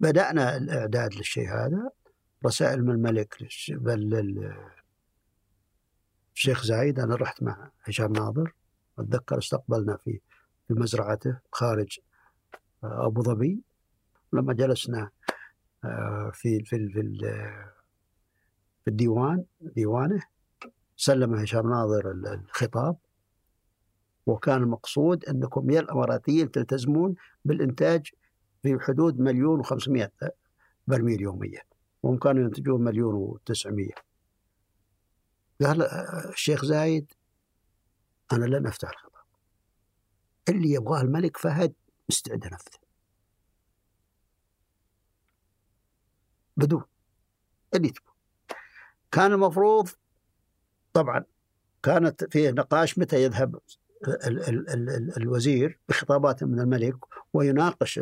[0.00, 1.90] بدأنا الإعداد للشيء هذا.
[2.46, 3.36] رسائل من الملك
[3.70, 4.52] بل
[6.34, 8.52] الشيخ زايد أنا رحت مع هشام ناظر.
[8.98, 10.20] أتذكر استقبلنا في
[10.68, 11.98] في مزرعته خارج
[12.84, 13.60] آه، أبو ظبي.
[14.32, 15.10] لما جلسنا
[15.84, 17.18] آه، في في في
[18.84, 20.22] في الديوان ديوانه
[20.96, 22.96] سلم هشام ناظر الخطاب.
[24.26, 28.10] وكان المقصود أنكم يا الأماراتيين تلتزمون بالإنتاج
[28.62, 30.12] في حدود مليون وخمسمائة
[30.86, 31.62] برميل يوميا.
[32.02, 33.94] وهم كانوا ينتجون مليون وتسعمية.
[35.60, 37.12] قال الشيخ زايد
[38.32, 39.24] أنا لن أفتح الخطاب.
[40.48, 41.74] اللي يبغاه الملك فهد
[42.08, 42.78] مستعد أنفذه
[46.56, 46.84] بدون
[47.74, 48.14] اللي تبغى.
[49.12, 49.88] كان المفروض
[50.92, 51.24] طبعا
[51.82, 53.60] كانت فيه نقاش متى يذهب
[54.06, 56.96] ال ال ال الوزير بخطابات من الملك
[57.32, 58.00] ويناقش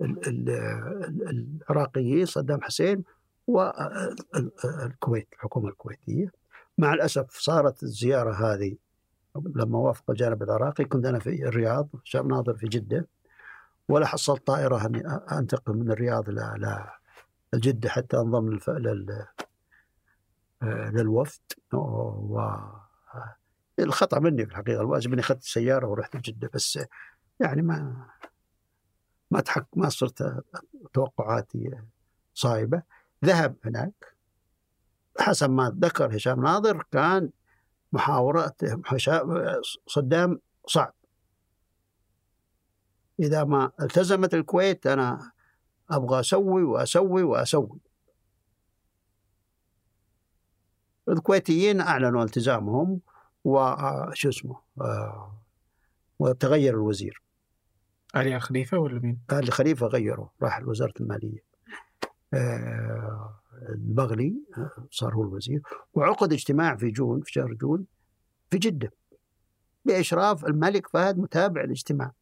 [0.00, 3.04] العراقيين صدام حسين
[3.46, 6.32] والكويت الحكومة الكويتية.
[6.78, 8.76] مع الأسف صارت الزيارة هذه
[9.54, 10.84] لما وافق الجانب العراقي.
[10.84, 13.06] كنت أنا في الرياض شاب ناظر في جدة
[13.88, 16.90] ولا حصلت طائرة أني انتقل من الرياض إلى
[17.54, 18.70] جده حتى للف...
[18.70, 19.26] لل...
[20.62, 21.40] للوفد.
[21.72, 22.48] و
[23.78, 24.80] الخطأ مني في الحقيقة.
[24.80, 26.78] الواجب إني أخذت السياره ورحت جده بس
[27.40, 28.06] يعني ما
[29.30, 30.44] ما تحق ما صرت
[30.92, 31.70] توقعاتي
[32.34, 32.82] صايبة.
[33.24, 34.16] ذهب هناك.
[35.20, 37.30] حسب ما ذكر هشام ناظر كان
[37.92, 38.60] محاورات
[39.86, 40.94] صدام صعب.
[43.20, 45.32] إذا ما التزمت الكويت أنا
[45.90, 47.80] أبغى أسوي وأسوي وأسوي.
[51.08, 53.00] الكويتيين أعلنوا التزامهم
[53.44, 55.42] وشو اسمه آه،
[56.18, 57.22] وتغير الوزير.
[58.16, 61.44] علي الخليفة ولا مين؟ آل الخليفة غيره راح لوزارة المالية.
[62.34, 65.62] آه، البغلي آه، صار هو الوزير.
[65.94, 67.84] وعقد اجتماع في جون في شهر جون
[68.50, 68.92] في جدة.
[69.84, 72.12] بإشراف الملك فهد متابع الاجتماع.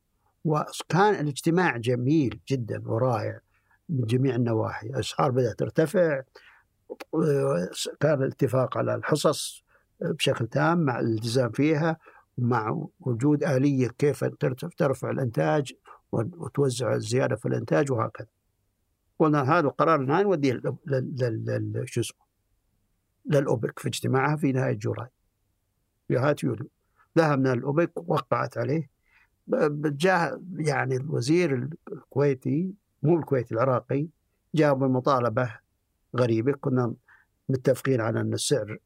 [0.45, 3.41] وكان الاجتماع جميل جدا ورائع
[3.89, 4.87] من جميع النواحي.
[4.87, 6.23] الأسعار بدأت ترتفع
[8.01, 9.65] كان الاتفاق على الحصص
[10.01, 11.99] بشكل تام مع الالتزام فيها
[12.39, 14.25] مع وجود آلية كيف
[14.77, 15.73] ترفع الإنتاج
[16.15, 18.27] وتوزع الزيادة في الإنتاج وهكذا.
[19.19, 20.63] قلنا هذا القرار الآن نوديه
[21.85, 22.25] شو اسمه
[23.27, 25.09] للأوبك في اجتماعها في نهاية جولاي.
[26.09, 26.69] في نهاية يوليو
[27.19, 28.89] ذهبنا الأوبك وقعت عليه.
[29.49, 34.07] جاء يعني الوزير الكويتي مو الكويتي العراقي
[34.55, 35.59] جاء بمطالبة
[36.17, 36.53] غريبة.
[36.53, 36.95] كنا
[37.49, 38.79] متفقين على أن السعر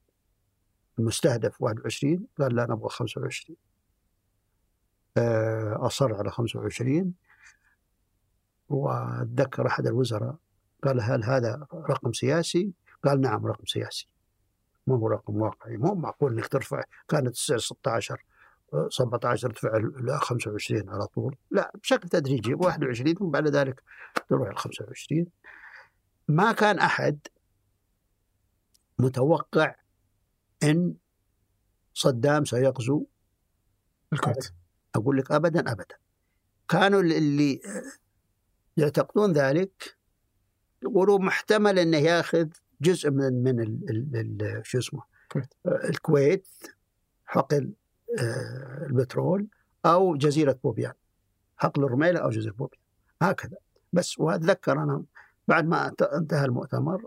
[0.98, 3.67] المستهدف 21 قال لا نبغى 25 آه،
[5.86, 7.14] أصر على 25
[8.68, 10.36] وأتذكر أحد الوزراء
[10.82, 12.72] قال هل هذا رقم سياسي؟
[13.04, 14.08] قال نعم رقم سياسي.
[14.86, 18.24] ما هو رقم واقعي مو معقول إنك ترفع كانت السعر 16
[18.88, 21.36] 17 ترفع ل 25 على طول.
[21.50, 23.82] لا بشكل تدريجي 21 وبعد ذلك
[24.28, 25.26] تروح ل 25
[26.28, 27.18] ما كان أحد
[28.98, 29.74] متوقع
[30.62, 30.94] إن
[31.94, 33.06] صدام سيغزو
[34.12, 34.52] الكويت.
[34.98, 35.94] أقول لك ابدا ابدا.
[36.68, 37.60] كانوا اللي
[38.76, 39.96] يعتقدون ذلك
[40.82, 42.48] يقولوا محتمل إنه ياخذ
[42.80, 43.80] جزء من من ال
[44.14, 45.02] ال شو اسمه
[45.66, 46.48] الكويت
[47.24, 47.72] حقل
[48.18, 49.46] آه، البترول
[49.86, 50.92] أو جزيرة بوبيان.
[51.56, 52.80] حقل الرميله أو جزيرة بوبيان.
[53.22, 53.56] هكذا.
[53.92, 55.02] بس وأتذكر أنا
[55.48, 57.06] بعد ما انتهى المؤتمر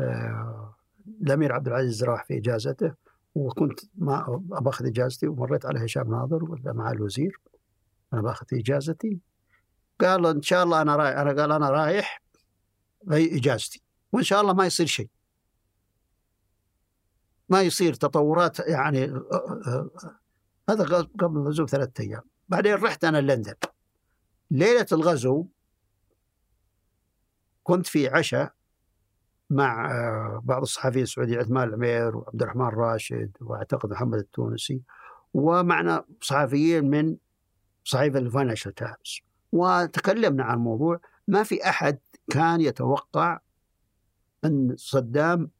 [0.00, 0.74] آه،
[1.22, 2.94] الأمير عبد العزيز راح في إجازته.
[3.38, 7.40] وكنت ما باخذ إجازتي ومريت على هشام ناظر ولا مع الوزير.
[8.12, 9.18] أنا باخذ إجازتي.
[10.00, 12.22] قال إن شاء الله أنا رايح أنا قال أنا رايح
[13.08, 13.82] إجازتي.
[14.12, 15.08] وإن شاء الله ما يصير شيء.
[17.48, 19.04] ما يصير تطورات يعني
[20.70, 20.84] هذا
[21.20, 22.22] قبل الغزو بثلاثة أيام.
[22.48, 23.54] بعدين رحت أنا لندن.
[24.50, 25.46] ليلة الغزو
[27.62, 28.57] كنت في عشاء.
[29.50, 29.90] مع
[30.44, 34.82] بعض الصحفيين السعوديين عثمان العمير وعبد الرحمن راشد وأعتقد محمد التونسي.
[35.34, 37.16] ومعنا صحفيين من
[37.84, 39.20] صحيفة الفاينانشال تايمز
[39.52, 41.00] وتكلمنا عن الموضوع.
[41.28, 41.98] ما في أحد
[42.30, 43.40] كان يتوقع
[44.44, 45.50] أن صدام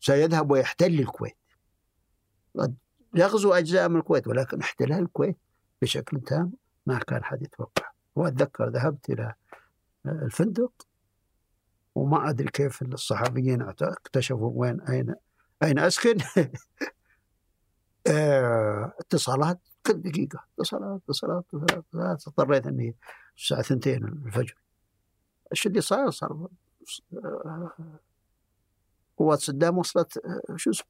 [0.00, 1.36] سيذهب ويحتل الكويت.
[2.58, 2.74] قد
[3.14, 5.38] يغزو أجزاء من الكويت ولكن احتلال الكويت
[5.82, 6.52] بشكل تام
[6.86, 7.90] ما كان حد يتوقع.
[8.16, 9.34] وأتذكر ذهبت إلى
[10.06, 10.72] الفندق.
[11.94, 15.14] وما أدري كيف الصحفيين اكتشفوا وين أين
[15.62, 16.18] أين أسكن.
[18.06, 22.28] آه، اتصالات كل دقيقة اتصالات اتصالات اتصالات.
[22.28, 22.96] اضطريت إني
[23.36, 24.56] الساعة 2 الفجر.
[25.52, 26.48] إيش اللي صار؟ صار
[29.16, 30.86] قوات صدام وصلت آه، شو اسمه؟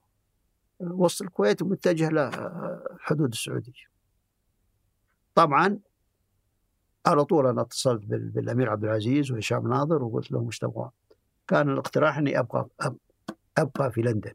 [0.81, 3.91] وسط الكويت ومتجه لحدود السعودية.
[5.35, 5.79] طبعا
[7.07, 10.91] على طول أنا اتصلت بالأمير عبد العزيز وهشام ناظر وقلت لهم إيش تبغون؟
[11.49, 12.69] كان الاقتراح إني ابقى
[13.59, 14.33] أبقى في لندن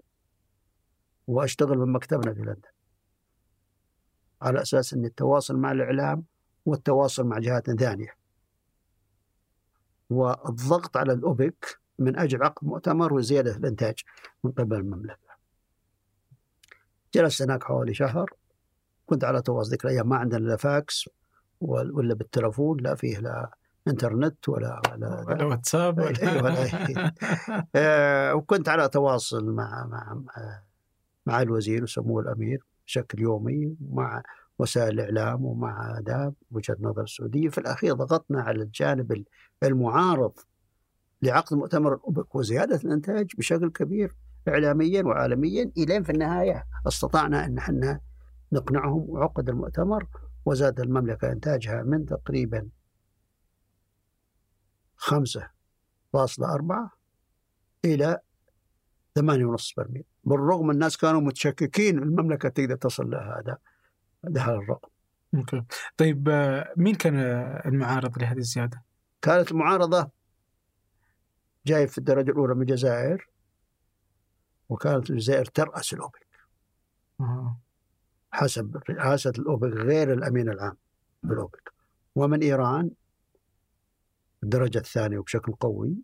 [1.28, 2.70] وأشتغل من مكتبنا في لندن
[4.41, 6.24] على أساس إن التواصل مع الإعلام
[6.66, 8.16] والتواصل مع جهات ثانية
[10.09, 13.95] والضغط على الأوبك من أجل عقد مؤتمر وزيادة الإنتاج
[14.43, 15.36] من قبل المملكة.
[17.13, 18.34] جلست هناك حوالي شهر
[19.05, 21.09] كنت على تواصل ذيك الأيام ما عندنا لا فاكس
[21.70, 23.51] ولا بالتلفون لا فيه لا
[23.88, 27.13] إنترنت ولا ولا, ولا واتساب ولا, ولا
[27.76, 30.22] آه، وكنت على تواصل مع مع
[31.26, 34.24] مع الوزير وسمو الأمير بشكل يومي مع
[34.59, 39.26] وسائل الإعلام ومع آداب وجهة نظر السعوديه في الأخير ضغطنا على الجانب
[39.63, 40.34] المعارض
[41.22, 44.16] لعقد مؤتمر الأوبك وزيادة الإنتاج بشكل كبير
[44.47, 46.66] اعلاميا وعالميا إلين في النهاية.
[46.88, 47.99] استطعنا أن إحنا
[48.51, 50.07] نقنعهم وعقد المؤتمر
[50.46, 52.70] وزاد المملكة إنتاجها من تقريبا
[54.98, 56.96] 5.4
[57.86, 58.20] إلى
[59.20, 59.24] 8.5
[59.78, 63.58] برميل بالرغم الناس كانوا متشككين المملكة تقدر تصل لهذا
[64.28, 64.89] هذا الرقم
[65.36, 65.64] أوكي
[65.98, 66.30] طيب
[66.78, 67.16] مين كان
[67.66, 68.84] المعارض لهذه الزيادة؟
[69.22, 70.10] كانت المعارضة
[71.66, 73.30] جاي في الدرجة الأولى من الجزائر
[74.70, 76.28] وكانت الجزائر ترأس الأوبك
[77.20, 77.58] آه.
[78.36, 80.77] حسب رئاسة الأوبك غير الأمين العام
[81.23, 81.73] بالاوبك
[82.15, 82.91] ومن إيران
[84.43, 85.95] الدرجة الثانية وبشكل قوي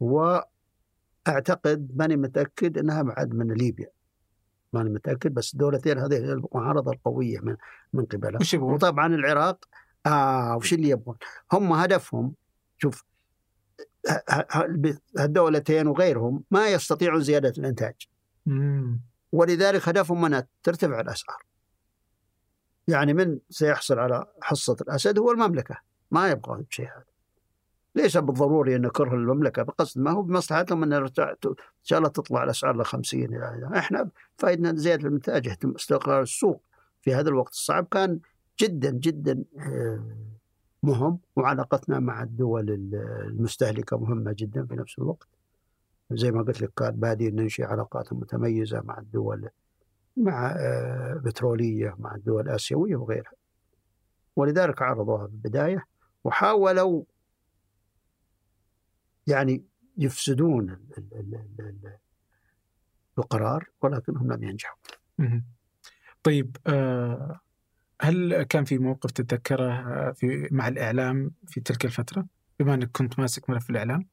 [0.00, 3.88] وأعتقد ماني متأكد إنها بعد من ليبيا
[4.72, 7.56] ماني متأكد بس الدولتين هذه هي المعارضة القوية من
[7.92, 8.38] من قبلها؟
[8.74, 9.64] وطبعا العراق
[10.06, 11.16] آه وش اللي يبغون؟
[11.52, 12.34] هم هدفهم
[12.78, 13.04] شوف
[15.18, 17.94] هالدولتين وغيرهم ما يستطيعون زيادة الإنتاج
[18.46, 19.00] مم.
[19.32, 21.42] ولذلك هدفهم منها ترتفع الأسعار.
[22.88, 25.76] يعني من سيحصل على حصة الأسد هو المملكة
[26.10, 27.04] ما يبغى شيء هذا.
[27.94, 32.76] ليس بالضروري أن كره المملكة بقصد ما هو بمصلحتهم يرتع- إن شاء الله تطلع الأسعار
[32.76, 36.62] ل 50 إلى إحنا فائدنا زيادة الانتاج يهتم استقرار السوق
[37.02, 38.20] في هذا الوقت الصعب كان
[38.60, 40.16] جدا جدا آه،
[40.82, 42.70] مهم وعلاقتنا مع الدول
[43.26, 45.28] المستهلكة مهمة جدا في نفس الوقت.
[46.10, 49.48] زي ما قلت لك كان بادين ننشئ علاقات متميزة مع الدول
[50.16, 53.32] مع آه، بترولية مع الدول الآسيوية وغيرها.
[54.36, 55.84] ولذلك عرضوها في البداية
[56.24, 57.02] وحاولوا
[59.26, 59.64] يعني
[59.96, 61.96] يفسدون ال- ال- ال- ال-
[63.18, 64.76] القرار ولكنهم لم ينجحوا.
[66.22, 67.40] طيب آه،
[68.00, 72.26] هل كان في موقف تتذكره آه، في مع الإعلام في تلك الفترة؟
[72.60, 74.08] بما إنك كنت ماسك ملف الإعلام؟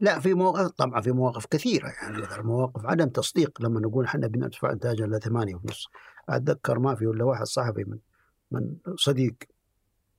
[0.00, 4.26] لا في مواقف طبعا في مواقف كثيرة يعني مثلا مواقف عدم تصديق لما نقول إحنا
[4.26, 5.88] بندفع انتاجنا 8 ونص.
[6.28, 7.98] أتذكر ما في ولا واحد صحفي من
[8.50, 9.34] من صديق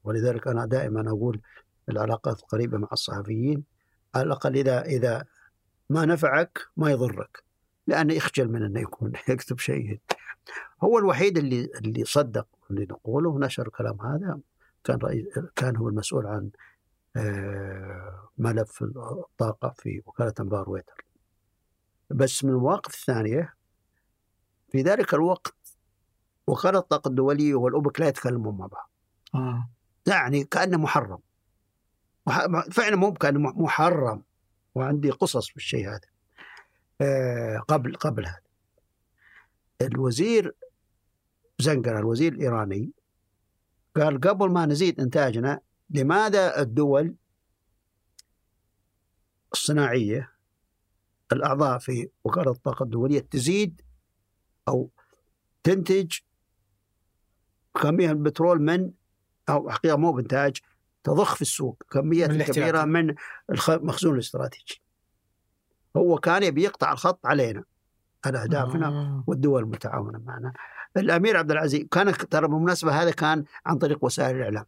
[0.03, 1.41] ولذلك أنا دائما أقول
[1.89, 3.63] العلاقات القريبه مع الصحفيين
[4.15, 5.25] على الأقل إذا إذا
[5.89, 7.43] ما نفعك ما يضرك
[7.87, 9.99] لأنه يخجل من إنه يكون يكتب شيء.
[10.83, 14.39] هو الوحيد اللي اللي صدق اللي نقوله ونشر الكلام هذا
[14.83, 16.49] كان رئيس كان هو المسؤول عن
[18.37, 21.05] ملف الطاقة في وكالة أنبار ويتر.
[22.09, 23.53] بس من المواقف الثانية
[24.71, 25.55] في ذلك الوقت
[26.47, 28.91] وكالة الطاقة الدولية والأوبك لا يتكلمون مع بعض.
[29.35, 29.69] آه.
[30.07, 31.19] يعني كأنه محرم.
[32.27, 34.23] مح- فعلا مو كان محرم.
[34.75, 35.99] وعندي قصص بالشيء هذا.
[37.01, 38.41] آه، قبل قبل هذا.
[39.81, 40.55] الوزير
[41.59, 42.91] زنقر الوزير الإيراني
[43.95, 45.59] قال قبل ما نزيد إنتاجنا
[45.89, 47.15] لماذا الدول
[49.53, 50.31] الصناعية
[51.31, 53.81] الأعضاء في وكالة الطاقة الدولية تزيد
[54.67, 54.89] أو
[55.63, 56.17] تنتج
[57.81, 58.91] كمية البترول من
[59.49, 60.57] أو حقيقة مو بإنتاج
[61.03, 62.43] تضخ في السوق كمية من.
[62.43, 63.15] كبيرة من
[63.69, 64.81] المخزون الاستراتيجي
[65.97, 67.63] هو كان يبي يقطع الخط علينا
[68.25, 69.23] هذا أهدافنا آه.
[69.27, 70.53] والدول المتعاونة معنا
[70.97, 74.65] الأمير عبد العزيز كان ترى بالمناسبة هذا كان عن طريق وسائل الإعلام.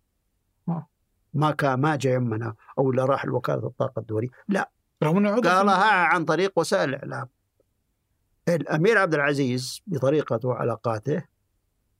[1.33, 4.29] ما كان ما جاء يمنا أو لا راح لوكالة الطاقة الدولية.
[4.47, 4.71] لا.
[5.03, 7.29] رغم إنه قالها عن طريق وسائل الإعلام.
[8.47, 11.23] الأمير عبد العزيز بطريقته وعلاقاته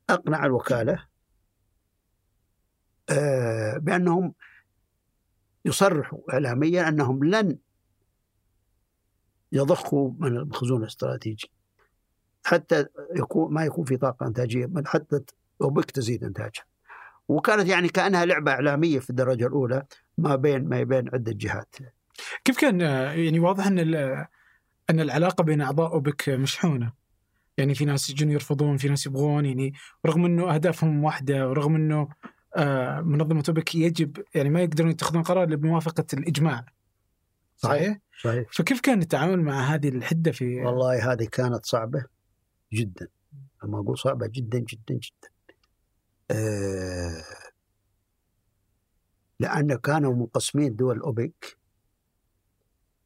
[0.10, 1.06] أقنع الوكالة
[3.10, 4.34] آه، بأنهم
[5.66, 7.58] يصرحوا إعلاميا أنهم لن
[9.52, 11.52] يضخوا من المخزون الاستراتيجي.
[12.46, 12.86] حتى
[13.16, 15.22] يكون ما يكون في طاقة إنتاجية بل حتى
[15.62, 16.69] أوبك تزيد إنتاجها.
[17.30, 19.86] وكانت يعني كأنها لعبة إعلامية في الدرجة الأولى
[20.18, 21.76] ما بين ما بين عدة جهات.
[22.46, 23.80] كيف كان يعني واضح أن
[24.90, 26.94] أن العلاقة بين أعضاء أوبك مشحونة.
[27.58, 29.74] يعني في ناس يجون يرفضون في ناس يبغون يعني
[30.06, 32.08] رغم أنه أهدافهم واحدة ورغم أنه
[32.56, 36.66] آه، منظمة أوبك يجب يعني ما يقدرون يتخذون قرار إلا بموافقة الإجماع.
[37.58, 42.06] صحيح؟ صحيح فكيف كان التعامل مع هذه الحدة في والله هذه كانت صعبة
[42.74, 43.08] جدا.
[43.64, 45.30] لما أقول صعبة جدا جدا جدا.
[49.40, 51.58] لأن كانوا منقسمين دول الأوبك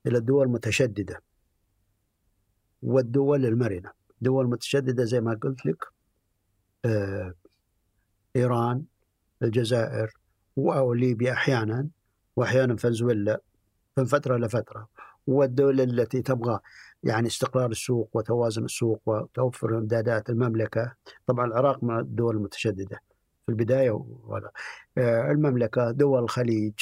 [0.07, 1.23] إلى الدول المتشددة
[2.83, 3.91] والدول المرنة.
[4.17, 5.85] الدول المتشددة زي ما قلت لك
[6.85, 7.33] آه
[8.35, 8.83] إيران
[9.41, 10.13] الجزائر
[10.55, 11.87] وليبيا أحيانا
[12.35, 13.41] وأحيانا فنزويلا
[13.97, 14.87] من فترة لفترة
[15.27, 16.59] والدول التي تبغى
[17.03, 20.95] يعني استقرار السوق وتوازن السوق وتوفر إمدادات المملكة.
[21.27, 22.99] طبعا العراق من الدول المتشددة.
[23.45, 23.91] في البداية
[24.23, 24.51] ولا
[24.97, 26.73] آه، المملكة دول الخليج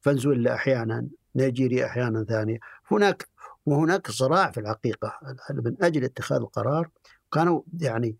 [0.00, 1.06] فنزويلا أحيانا
[1.36, 2.58] نيجيريا أحيانا ثانية.
[2.90, 3.28] هناك
[3.66, 5.12] وهناك صراع في الحقيقة.
[5.50, 6.88] من أجل اتخاذ القرار
[7.32, 8.16] كانوا يعني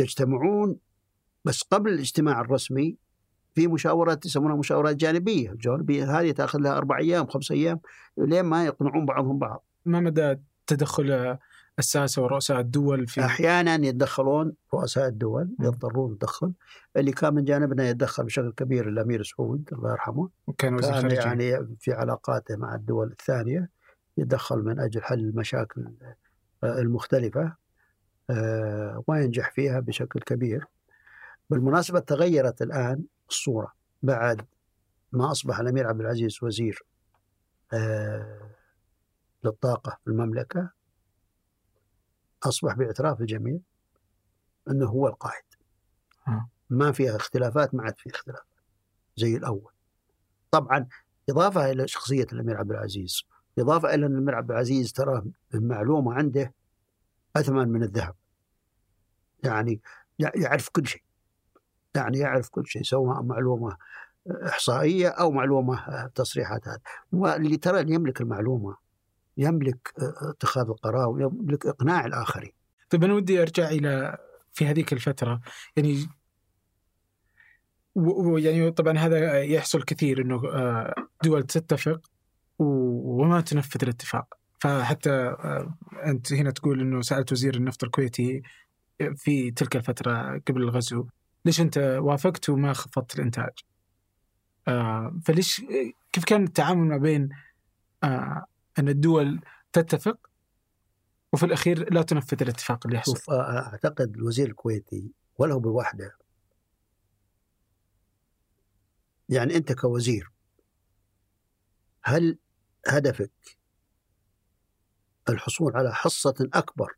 [0.00, 0.76] يجتمعون
[1.44, 2.96] بس قبل الاجتماع الرسمي
[3.54, 5.50] في مشاورات يسمونها مشاورات جانبية.
[5.50, 7.80] الجانبية هذه تأخذ لها أربع أيام خمس أيام
[8.18, 9.64] لين ما يقنعون بعضهم بعض.
[9.84, 10.36] ما مدى
[10.66, 11.38] تدخل
[11.80, 16.52] الساسة ورؤساء الدول في أحيانا يتدخلون رؤساء الدول يضطرون يتدخل
[16.96, 20.28] اللي كان من جانبنا يتدخل بشكل كبير الأمير سعود الله يرحمه.
[20.58, 23.70] كان وزير كان يعني في علاقاته مع الدول الثانية
[24.16, 25.92] يتدخل من أجل حل المشاكل
[26.64, 27.54] المختلفة
[28.30, 30.66] آه، وينجح فيها بشكل كبير.
[31.50, 34.42] بالمناسبة تغيرت الآن الصورة بعد
[35.12, 36.84] ما أصبح الأمير عبد العزيز وزير
[37.72, 38.50] آه،
[39.44, 40.79] للطاقة في المملكة.
[42.42, 43.58] أصبح باعتراف الجميع
[44.70, 45.44] أنه هو القائد.
[46.28, 46.48] آه.
[46.70, 48.44] ما فيها اختلافات ما عاد في اختلافات
[49.16, 49.72] زي الأول.
[50.50, 50.86] طبعا
[51.30, 53.22] إضافة إلى شخصية الأمير عبد العزيز.
[53.58, 55.22] إضافة إلى أن الأمير عبد العزيز ترى
[55.54, 56.54] المعلومة عنده
[57.36, 58.14] أثمن من الذهب.
[59.44, 59.80] يعني
[60.18, 61.02] يع- يعرف كل شيء.
[61.94, 63.76] يعني يعرف كل شيء سواء معلومة
[64.46, 66.80] إحصائية أو معلومة تصريحات هذا
[67.12, 68.76] واللي ترى اللي يملك المعلومة
[69.40, 69.92] يملك
[70.22, 72.52] اتخاذ القرار ويملك إقناع الآخرين
[72.90, 74.18] طيب أنا ودي أرجع إلى
[74.52, 75.40] في هذيك الفترة
[75.76, 76.06] يعني
[77.94, 80.94] و- و- يعني طبعا هذا يحصل كثير إنه آه،
[81.24, 82.00] دول تتفق
[82.58, 85.74] وما تنفذ الاتفاق فحتى آه،
[86.06, 88.42] أنت هنا تقول إنه سألت وزير النفط الكويتي
[89.16, 91.06] في تلك الفترة قبل الغزو
[91.44, 93.50] ليش أنت وافقت وما خفضت الإنتاج؟
[94.68, 95.62] آه، فليش
[96.12, 97.28] كيف كان التعامل ما بين
[98.78, 99.40] آه، أن الدول
[99.72, 100.30] تتفق
[101.32, 106.16] وفي الأخير لا تنفذ الاتفاق اللي يحصل؟ شوف أعتقد الوزير الكويتي ولو بالوحدة
[109.28, 110.30] يعني أنت كوزير
[112.02, 112.38] هل
[112.88, 113.32] هدفك
[115.28, 116.94] الحصول على حصة أكبر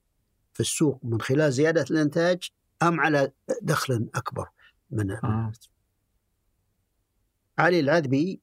[0.55, 2.51] في السوق من خلال زيادة الإنتاج
[2.83, 3.33] أم على
[3.63, 4.49] دخل أكبر
[4.91, 5.53] من آه.
[7.59, 8.41] علي العذبي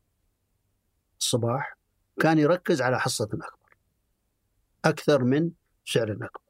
[1.19, 1.78] الصباح
[2.19, 3.59] كان يركز على حصة أكبر
[4.85, 5.51] أكثر من
[5.85, 6.41] سعر أكبر.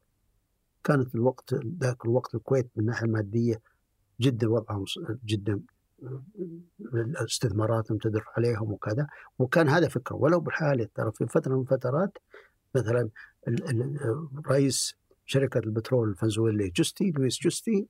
[0.84, 3.60] كانت الوقت ذاك الوقت الكويت من الناحية المادية
[4.20, 4.84] جدا وضعهم
[5.24, 5.60] جدا
[6.94, 9.06] الاستثمارات تدر عليهم وكذا.
[9.38, 10.16] وكان هذا فكره.
[10.16, 12.18] ولو بالحالة ترى في فترة من الفترات
[12.74, 13.08] مثلا
[14.46, 14.94] رئيس
[15.26, 17.86] شركة البترول الفنزويلي جوستي لويس جوستي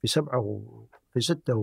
[0.00, 1.54] في سبعة و في ستة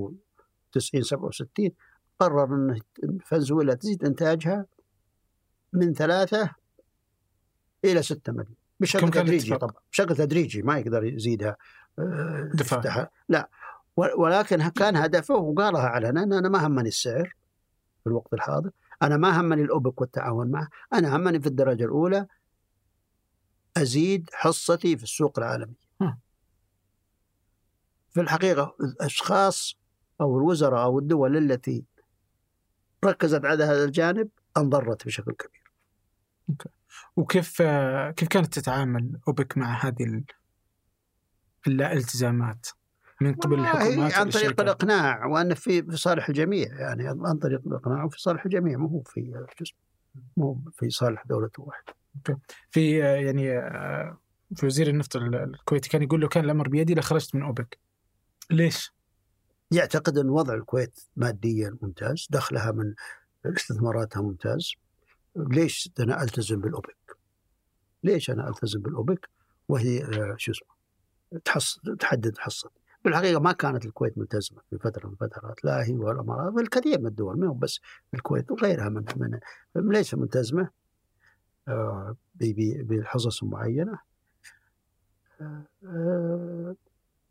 [0.71, 1.71] وتسعين سبعة وستين
[2.19, 2.79] قرر أن
[3.25, 4.65] فنزويلا تزيد إنتاجها
[5.73, 6.49] من ثلاثة
[7.85, 11.57] إلى ستة مليون بشكل تدريجي؟ طبعا بشكل تدريجي ما يقدر يزيدها
[11.99, 12.51] آه،.
[12.53, 13.09] يفتحها.
[13.29, 13.49] لا
[13.97, 17.35] ولكن كان هدفه وقالها علنا أن أنا ما همني السعر
[18.03, 18.71] في الوقت الحاضر
[19.01, 22.27] أنا ما همني الأوبك والتعاون معه أنا همني في الدرجة الأولى
[23.77, 25.75] أزيد حصتي في السوق العالمي.
[28.09, 29.77] في الحقيقة الأشخاص
[30.21, 31.83] أو الوزراء أو الدول التي
[33.05, 35.58] ركزت على هذا الجانب انضرت بشكل كبير
[37.15, 37.61] وكيف
[38.15, 40.23] كيف كانت تتعامل أوبك مع هذه ال-
[41.67, 42.67] الالتزامات
[43.21, 47.61] من قبل الحكومات عن طريق والشركات؟ الإقناع وأن في في صالح الجميع يعني عن طريق
[47.67, 49.45] الإقناع وفي صالح الجميع مو هو في
[50.37, 51.93] مو في صالح دولة واحدة.
[52.71, 53.61] في يعني
[54.55, 57.79] في وزير النفط ال- الكويتي كان يقول له كان الأمر بيدي لخرجت من أوبك.
[58.51, 58.93] ليش؟
[59.71, 62.93] يعتقد أن وضع الكويت ماديا ممتاز دخلها من
[63.45, 64.71] استثماراتها ممتاز.
[65.35, 67.17] ليش أنا ألتزم بالأوبك؟
[68.03, 69.29] ليش أنا ألتزم بالأوبك؟
[69.67, 70.79] وهي آه، شو اسمه
[71.45, 72.69] تحص تحدد حصة
[73.05, 76.99] بالحقيقة ما كانت الكويت ملتزمة في فترة من الفترات لا هي ولا الإمارات بل كثير
[76.99, 77.79] من الدول ما بس
[78.13, 79.05] الكويت وغيرها من
[79.75, 80.69] من ليس ملتزمة
[81.67, 82.15] آه،
[82.81, 83.99] بحصص معينة
[85.41, 86.75] آه،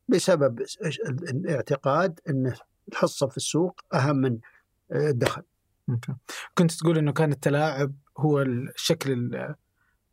[0.08, 0.64] بسبب
[1.06, 2.54] الاعتقاد أن
[2.88, 4.38] الحصة في السوق أهم من
[4.92, 5.42] الدخل.
[5.88, 6.14] أوكي.
[6.58, 9.54] كنت تقول إنه كان التلاعب هو الشكل ال-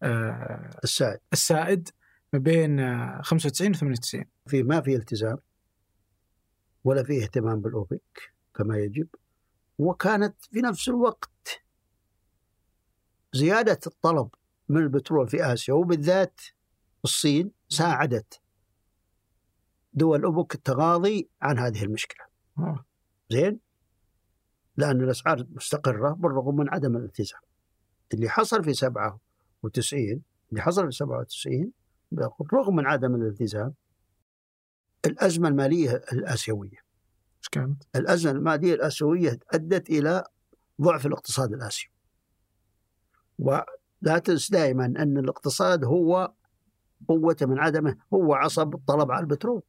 [0.03, 1.89] آه، السائد السائد
[2.33, 5.37] ما بين آه، 95 و 98 في ما في التزام
[6.83, 9.07] ولا في اهتمام بالأوبك كما يجب
[9.77, 11.61] وكانت في نفس الوقت
[13.33, 14.29] زيادة الطلب
[14.69, 16.41] من البترول في آسيا وبالذات
[17.03, 18.41] الصين ساعدت
[19.93, 22.25] دول أوبك التغاضي عن هذه المشكلة
[22.57, 22.85] آه.
[23.29, 23.59] زين
[24.77, 27.39] لأن الأسعار مستقرة بالرغم من عدم الالتزام.
[28.13, 31.71] اللي حصل في 97 اللي حصل في 97
[32.11, 33.73] بالرغم من عدم الالتزام
[35.05, 36.77] الأزمة المالية الآسيوية.
[37.39, 40.23] إيش كانت؟ الأزمة المالية الآسيوية أدت إلى
[40.81, 41.91] ضعف الاقتصاد الآسيوي.
[44.01, 46.33] لا تنس دائما أن الاقتصاد هو
[47.07, 49.61] قوته من عدمه هو عصب الطلب على البترول.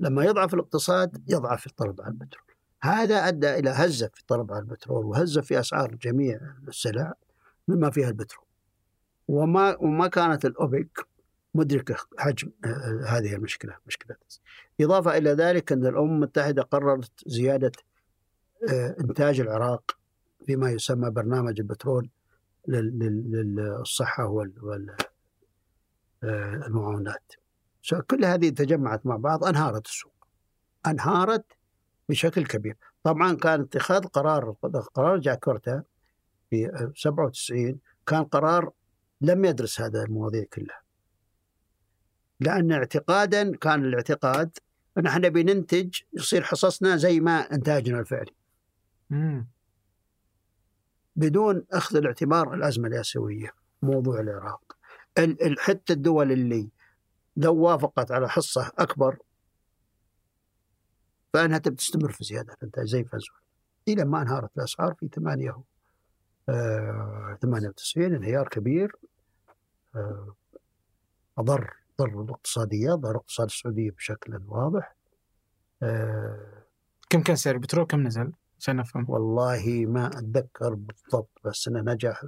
[0.00, 2.45] لما يضعف الاقتصاد يضعف الطلب على البترول.
[2.86, 7.14] هذا أدى إلى هزة في الطلب على البترول وهزة في أسعار جميع السلع
[7.68, 8.44] مما فيها البترول.
[9.28, 11.06] وما وما كانت الأوبك
[11.54, 14.16] مدركة حجم آه، هذه المشكلة مشكلة.
[14.80, 17.72] إضافة إلى ذلك أن الأمم المتحدة قررت زيادة
[18.70, 19.98] آه، إنتاج العراق
[20.46, 22.08] فيما يسمى برنامج البترول
[22.68, 24.26] للصحة
[26.22, 27.32] والمعاونات
[27.92, 30.12] آه، كل هذه تجمعت مع بعض أنهارت السوق.
[30.86, 31.44] أنهارت
[32.08, 32.76] بشكل كبير.
[33.02, 34.54] طبعا كان اتخاذ قرار
[34.94, 35.82] قرار جاكورتا
[36.50, 38.70] في 97 كان قرار
[39.20, 40.80] لم يدرس هذا المواضيع كلها.
[42.40, 44.58] لأن اعتقادا كان الاعتقاد
[44.98, 48.34] أن إحنا بننتج يصير حصصنا زي ما إنتاجنا الفعلي.
[49.10, 49.48] مم.
[51.16, 53.50] بدون أخذ الاعتبار الأزمة الآسيوية
[53.82, 54.76] موضوع العراق.
[55.58, 56.68] حتى الدول اللي
[57.36, 59.18] لو وافقت على حصة أكبر
[61.36, 63.40] فأنها تستمر في زيادة الانتاج زي فنزويلا
[63.88, 65.56] إلى ما انهارت الأسعار في 8
[66.48, 68.96] آه 98 انهيار كبير.
[69.96, 70.34] آه
[71.38, 74.94] أضر ضر الاقتصادية ضر الاقتصاد السعوديه بشكل واضح.
[75.82, 76.62] آه
[77.10, 79.06] كم كان سعر البترول؟ كم نزل؟ عشان أفهم.
[79.08, 82.24] والله ما أتذكر بالضبط بس إنه نجح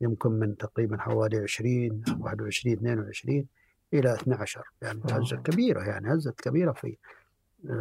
[0.00, 3.46] يمكن من تقريبا حوالي 20 21 22
[3.94, 6.96] إلى 12 يعني هزه كبيرة يعني هزه كبيرة في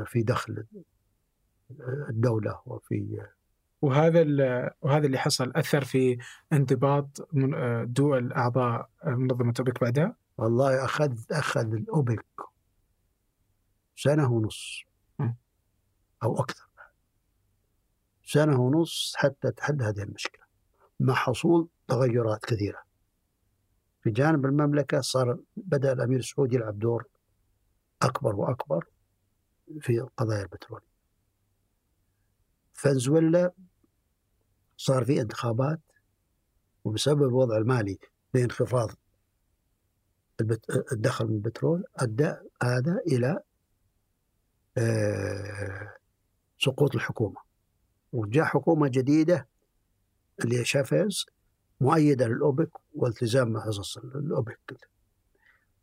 [0.06, 0.66] في دخل
[2.10, 3.28] الدولة وفي
[3.82, 4.22] وهذا
[4.82, 6.18] وهذا اللي حصل أثر في
[6.54, 7.30] انضباط
[7.84, 12.26] دول أعضاء منظمة أوبك بعدها؟ والله أخذ أخذ الأوبك
[13.96, 14.84] سنة ونص.
[16.24, 16.70] أو أكثر.
[18.24, 20.44] سنة ونص حتى تحل هذه المشكلة
[21.00, 22.84] مع حصول تغيرات كثيرة.
[24.04, 27.06] في جانب المملكة صار بدأ الأمير السعودي يلعب دور
[28.02, 28.86] أكبر وأكبر.
[29.80, 30.82] في قضايا البترول.
[32.74, 33.52] فنزويلا
[34.78, 35.80] صار في انتخابات
[36.84, 38.00] وبسبب الوضع المالي
[38.34, 38.92] بانخفاض
[40.92, 42.34] الدخل من البترول أدى
[42.64, 43.40] هذا إلى
[44.78, 45.96] آه،
[46.60, 47.42] سقوط الحكومة.
[48.14, 49.48] وجاء حكومة جديدة
[50.44, 51.26] اللي هي شافيز
[51.82, 54.60] مؤيدة للأوبك والتزام حصص الاوبك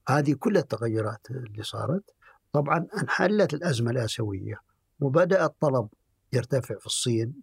[0.09, 2.15] هذه كل التغيرات اللي صارت
[2.59, 4.61] طبعا انحلت الأزمة الآسيوية
[5.01, 5.89] وبدأ الطلب
[6.33, 7.35] يرتفع في الصين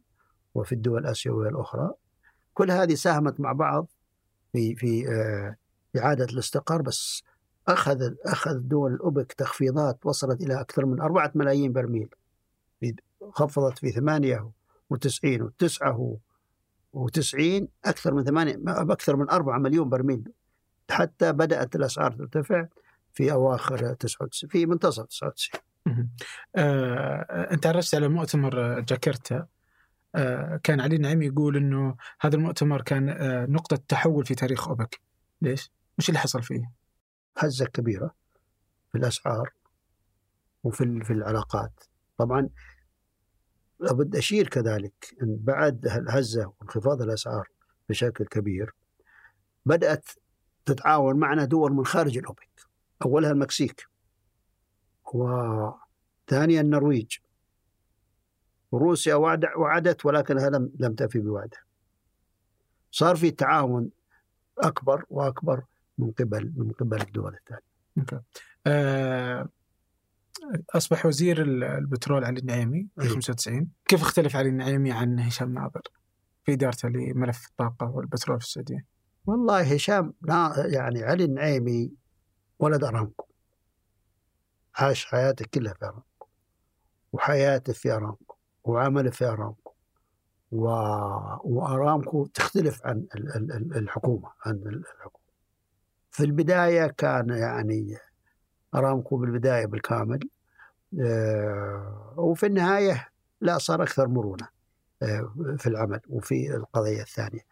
[0.56, 1.94] وفي الدول الآسيوية الأخرى.
[2.54, 3.88] كل هذه ساهمت مع بعض
[4.54, 5.56] في في آه،
[6.00, 7.24] إعادة الاستقرار بس
[7.68, 12.10] أخذ أخذ دول الأوبك تخفيضات وصلت إلى أكثر من أربعة ملايين برميل.
[13.32, 15.50] خفضت في 98 و
[17.08, 20.32] 99 أكثر من ثمانية أكثر من 4 مليون برميل.
[20.90, 22.66] حتى بدأت الأسعار ترتفع.
[23.16, 25.62] في أواخر 99 في منتصف 99
[26.56, 29.48] آه، أنت عرجت على مؤتمر جاكرتا.
[30.16, 35.02] آه، كان علي نعيم يقول إنه هذا المؤتمر كان آه، نقطة تحول في تاريخ أوبك.
[35.42, 36.72] ليش؟ وش اللي حصل فيه؟
[37.38, 38.16] هزة كبيرة
[38.92, 39.54] في الأسعار
[40.64, 41.84] وفي في العلاقات.
[42.18, 42.50] طبعا
[43.80, 47.50] لابد أشير كذلك إن بعد الهزة وانخفاض الأسعار
[47.90, 48.74] بشكل كبير
[49.66, 50.10] بدأت
[50.66, 52.55] تتعاون معنا دول من خارج الأوبك.
[53.06, 53.88] أولها المكسيك.
[55.14, 57.18] وثانيا النرويج.
[58.72, 59.16] وروسيا
[59.58, 61.60] وعدت ولكنها لم لم تفي بوعدها.
[62.92, 63.90] صار في تعاون
[64.58, 65.64] أكبر وأكبر
[65.98, 68.24] من قبل من قبل الدول الثانية.
[68.68, 69.50] آه،
[70.70, 71.42] أصبح وزير
[71.78, 75.82] البترول علي النعيمي في 95 كيف اختلف علي النعيمي عن هشام ناظر
[76.44, 78.86] في إدارته لملف الطاقة والبترول في السعودية؟
[79.26, 80.14] والله هشام
[80.66, 81.92] يعني علي النعيمي
[82.60, 83.26] ولد أرامكو
[84.76, 86.28] عاش حياته كلها في أرامكو
[87.14, 89.72] وحياته في أرامكو وعمله في أرامكو
[90.52, 90.66] و...
[91.44, 93.06] وأرامكو تختلف عن
[93.76, 95.26] الحكومة عن الحكومة.
[96.12, 97.98] في البداية كان يعني
[98.76, 100.20] أرامكو بالبداية بالكامل
[101.02, 103.10] آه، وفي النهاية
[103.42, 104.48] لا صار أكثر مرونة
[105.02, 107.46] آه، في العمل وفي القضية الثانية.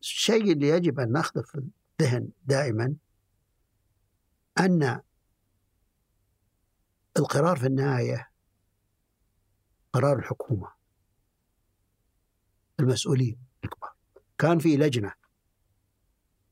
[0.00, 1.62] الشيء اللي يجب أن ناخذه في
[2.00, 2.94] الذهن دائما
[4.58, 5.00] أن
[7.16, 8.30] القرار في النهاية
[9.92, 10.72] قرار الحكومة
[12.80, 13.92] المسؤولين الكبار.
[14.38, 15.12] كان في لجنة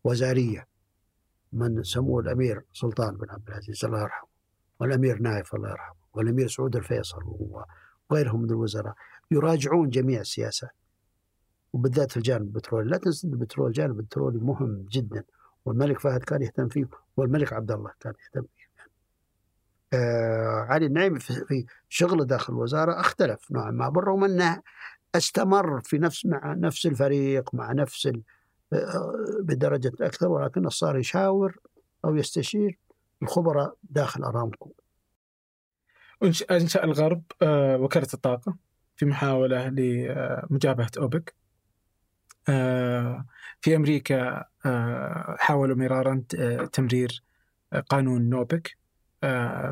[0.05, 0.68] وزارية
[1.52, 4.28] من سموه الأمير سلطان بن عبد العزيز الله يرحمه
[4.81, 7.23] والأمير نايف الله يرحمه والأمير سعود الفيصل
[8.10, 8.94] وغيرهم من الوزراء
[9.31, 10.70] يراجعون جميع السياسات
[11.77, 15.24] وبالذات في الجانب البترولي لا تنسى البترول الجانب البترولي مهم جدا
[15.65, 18.66] والملك فهد كان يهتم فيه والملك عبد الله كان يهتم فيه
[19.93, 24.62] آه علي النعيمي في شغله داخل الوزارة اختلف نوعا ما بالرغم انه
[25.15, 28.07] استمر في نفس مع نفس الفريق مع نفس
[28.73, 31.59] آه، بدرجة أكثر ولكنه صار يشاور
[32.05, 32.78] أو يستشير
[33.23, 34.73] الخبراء داخل أرامكو.
[36.51, 38.57] أنشأ الغرب آه، وكاله الطاقة
[38.97, 41.45] في محاولة لمجابهة أوبك.
[42.48, 43.27] آه،
[43.60, 44.44] في أمريكا
[45.39, 46.23] حاولوا مرارا
[46.73, 47.23] تمرير
[47.89, 48.77] قانون نوبك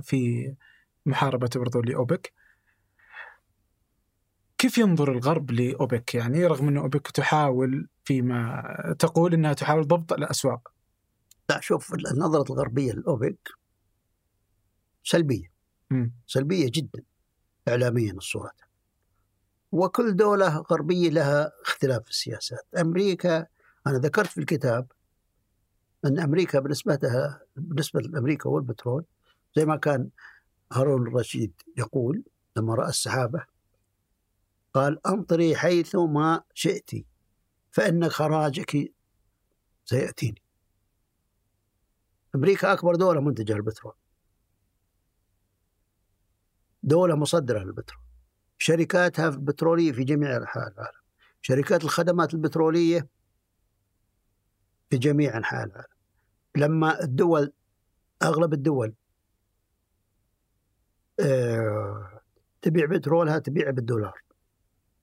[0.03, 0.55] في
[1.07, 2.33] محاربة برضو لأوبك.
[4.59, 10.73] كيف ينظر الغرب لأوبك يعني رغم أن أوبك تحاول فيما تقول إنها تحاول ضبط الأسواق
[11.51, 13.49] لا شوف النظرة الغربية للأوبك
[15.05, 15.53] سلبية
[15.91, 16.09] م.
[16.27, 17.03] سلبية جدا
[17.69, 18.51] إعلاميا الصورة
[19.75, 22.67] وكل دولة غربية لها اختلاف في السياسات.
[22.81, 23.47] أمريكا
[23.87, 24.93] أنا ذكرت في الكتاب
[26.05, 29.05] أن أمريكا بالنسبة لها بالنسبة لأمريكا والبترول
[29.57, 30.09] زي ما كان
[30.73, 32.23] هارون الرشيد يقول
[32.57, 33.45] لما رأى السحابة
[34.75, 36.91] قال أمطري حيث ما شئت
[37.73, 38.93] فإن خراجك
[39.85, 40.43] سيأتيني.
[42.35, 43.95] أمريكا أكبر دولة منتجة للبترول
[46.83, 48.04] دولة مصدرة للبترول.
[48.65, 50.99] شركاتها البترولية في جميع أنحاء العالم.
[51.43, 53.07] شركات الخدمات البترولية
[54.91, 55.86] في جميع أنحاء العالم.
[56.57, 57.53] لما الدول
[58.23, 58.95] أغلب الدول
[61.20, 62.20] آه،
[62.62, 64.23] تبيع بترولها تبيع بالدولار.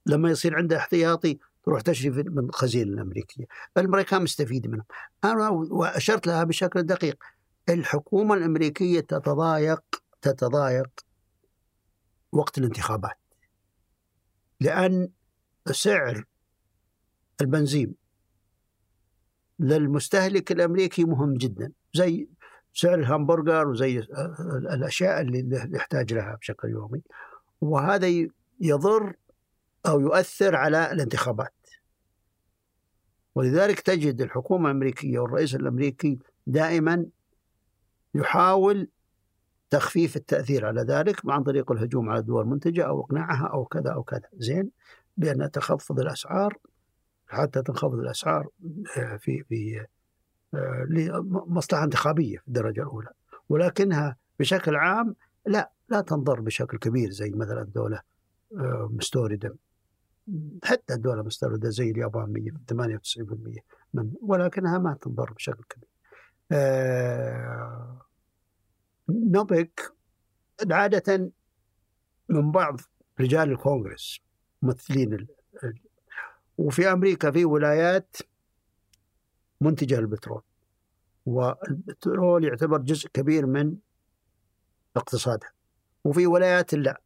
[0.05, 3.45] لما يصير عندها احتياطي تروح تشري من الخزينة الأمريكية،
[3.77, 4.85] الامريكان مستفيد منهم.
[5.23, 7.23] أنا وأشرت لها بشكل دقيق.
[7.69, 9.83] الحكومة الأمريكية تتضايق
[10.21, 10.89] تتضايق
[12.31, 13.20] وقت الانتخابات.
[14.61, 15.09] لأن
[15.71, 16.23] سعر
[17.41, 17.95] البنزين
[19.59, 22.27] للمستهلك الأمريكي مهم جدا زي
[22.73, 23.99] سعر الهمبرجر وزي
[24.73, 27.01] الأشياء اللي يحتاج لها بشكل يومي.
[27.61, 28.27] وهذا
[28.59, 29.13] يضر
[29.85, 31.53] أو يؤثر على الانتخابات.
[33.35, 37.05] ولذلك تجد الحكومة الأمريكية والرئيس الأمريكي دائما
[38.15, 38.88] يحاول
[39.72, 44.03] تخفيف التأثير على ذلك عن طريق الهجوم على الدول المنتجة أو إقناعها أو كذا أو
[44.03, 44.30] كذا.
[44.34, 44.69] زين؟
[45.18, 46.57] بأن تخفض الأسعار
[47.27, 48.48] حتى تنخفض الأسعار
[48.98, 49.85] آه، في في
[50.53, 53.10] آه، لمصلحة انتخابية في الدرجة الأولى.
[53.49, 55.15] ولكنها بشكل عام
[55.45, 58.02] لا لا تنضر بشكل كبير زي مثلا دولة
[58.57, 59.56] آه، مستوردة.
[60.64, 62.34] حتى الدول المستوردة زي اليابان
[62.68, 63.60] 98%
[63.93, 65.89] من ولكنها ما تنضر بشكل كبير.
[69.11, 69.93] نوبك
[70.71, 71.31] عادة
[72.29, 72.79] من بعض
[73.19, 74.19] رجال الكونغرس
[74.61, 75.27] ممثلين ال...
[76.57, 78.15] وفي أمريكا في ولايات
[79.61, 80.41] منتجة للبترول
[81.25, 83.75] والبترول يعتبر جزء كبير من
[84.95, 85.51] اقتصادها.
[86.03, 87.01] وفي ولايات لا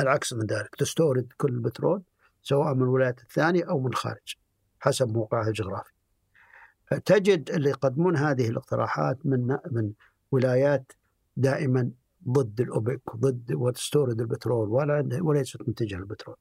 [0.00, 2.02] العكس من ذلك تستورد كل البترول
[2.42, 4.34] سواء من الولايات الثانية أو من الخارج
[4.80, 5.92] حسب موقعها الجغرافي.
[7.04, 9.92] تجد اللي يقدمون هذه الاقتراحات من من
[10.32, 10.92] ولايات
[11.36, 11.90] دائما
[12.28, 16.36] ضد الأوبك ضد وتستورد البترول ولا وليست منتجة للبترول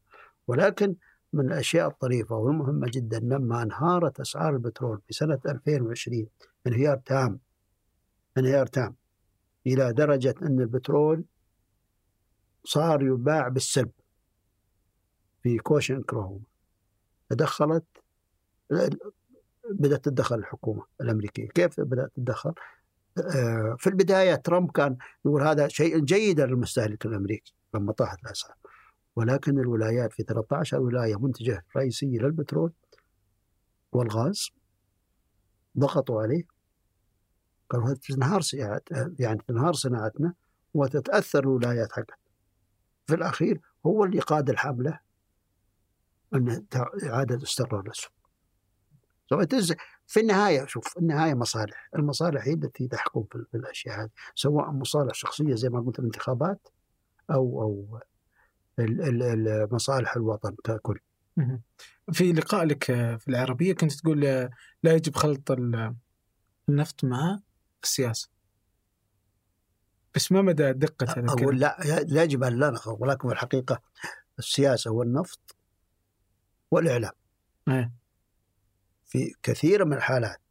[0.48, 0.96] ولكن
[1.34, 6.28] من الأشياء الطريفة والمهمة جدا لما انهارت أسعار البترول في سنة 2020
[6.68, 7.40] انهيار تام
[8.38, 8.96] انهيار تام
[9.68, 11.24] إلى درجة أن البترول
[12.64, 13.92] صار يباع بالسالب
[15.44, 16.44] في كوشينغ أوكلاهوما.
[17.30, 17.86] تدخلت
[19.70, 21.48] بدأت تتدخل الحكومة الأمريكية.
[21.48, 22.54] كيف بدأت تتدخل
[23.78, 28.56] في البداية ترامب كان يقول هذا شيء جيد للمستهلك الأمريكي لما طاحت الأسعار
[29.16, 32.74] ولكن الولايات في 13 ولاية منتجة رئيسية للبترول
[33.92, 34.50] والغاز
[35.78, 36.44] ضغطوا عليه.
[37.70, 38.42] قالوا تنهار
[39.20, 40.34] يعني تنهار صناعتنا
[40.74, 42.18] وتتأثر الولايات حقتنا
[43.08, 45.00] في الأخير هو اللي قاد الحملة
[46.34, 46.66] أن
[47.04, 48.12] إعادة استقرار السوق
[50.10, 55.56] في النهاية شوف النهاية مصالح المصالح هي التي تحكم في الأشياء هذه سواء مصالح شخصية
[55.56, 56.68] زي ما قلت الانتخابات
[57.32, 58.00] أو أو
[59.72, 61.00] مصالح الوطن ككل
[62.12, 62.84] في لقاء لك
[63.20, 64.22] في العربية كنت تقول
[64.84, 65.52] لا يجب خلط
[66.70, 67.40] النفط مع
[67.84, 68.30] السياسة
[70.16, 71.78] بس ما مدى دقة هذا الكلام؟ لا
[72.08, 73.82] لا يجب أن لا نخلط ولكن الحقيقة
[74.40, 75.56] السياسة والنفط
[76.72, 77.14] والإعلام
[77.68, 77.92] أيه.
[79.10, 80.42] في كثير من الحالات.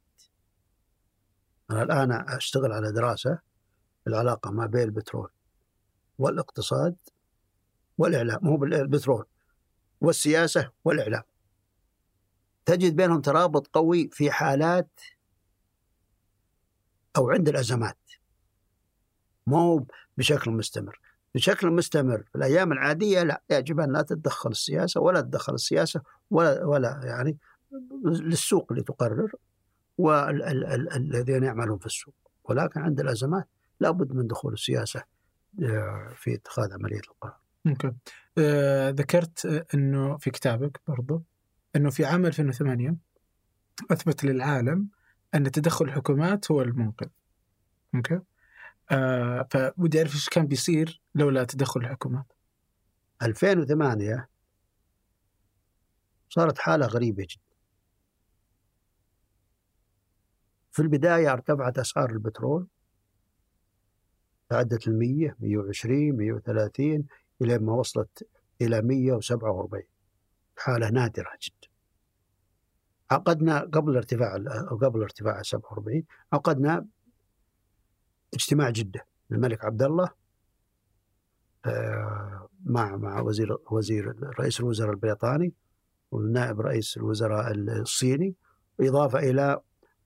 [1.71, 3.39] أنا الآن أشتغل على دراسة
[4.07, 5.31] العلاقة ما بين البترول
[6.19, 6.97] والاقتصاد
[7.99, 9.27] والإعلام مو بالبترول
[10.01, 11.23] والسياسة والإعلام.
[12.67, 15.01] تجد بينهم ترابط قوي في حالات
[17.17, 17.99] أو عند الأزمات.
[19.47, 19.87] مو
[20.17, 21.01] بشكل مستمر.
[21.35, 26.65] بشكل مستمر في الأيام العادية لا يجب أن لا تتدخل السياسة ولا تتدخل السياسة ولا
[26.65, 27.39] ولا يعني
[28.05, 29.33] للسوق اللي تقرر
[29.99, 32.15] والذين يعملون في السوق
[32.45, 33.49] ولكن عند الأزمات
[33.81, 35.03] لابد من دخول السياسة
[35.63, 37.37] آه، في اتخاذ عملية القرار.
[37.65, 37.97] ممكن.
[38.39, 41.23] آه ذكرت إنه في كتابك برضو
[41.77, 42.97] إنه في عام 2008
[43.91, 44.89] أثبت للعالم
[45.35, 47.09] أن تدخل الحكومات هو المنقذ.
[47.95, 48.21] okay؟
[48.91, 52.33] آه فبودي أعرف إيش كان بيصير لولا تدخل الحكومات.
[53.23, 54.29] 2008
[56.29, 57.48] صارت حالة غريبة جدا.
[60.79, 62.67] في البداية ارتفعت أسعار البترول
[64.49, 67.05] تعدت ال 100 120 130
[67.43, 68.29] إلى ما وصلت
[68.61, 69.83] إلى 147
[70.57, 71.69] حالة نادرة جدا.
[73.11, 74.37] عقدنا قبل ارتفاع
[74.83, 76.03] قبل ارتفاع 47
[76.33, 76.87] عقدنا
[78.35, 79.07] اجتماع جدة.
[79.33, 80.11] الملك عبد الله
[81.67, 85.53] آه، مع مع وزير وزير رئيس الوزراء البريطاني
[86.11, 88.35] والنائب رئيس الوزراء الصيني
[88.81, 89.61] إضافة إلى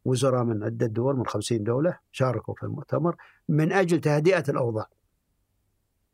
[0.04, 3.16] وزراء من عدة دول من 50 دولة شاركوا في المؤتمر
[3.48, 4.86] من أجل تهدئة الأوضاع.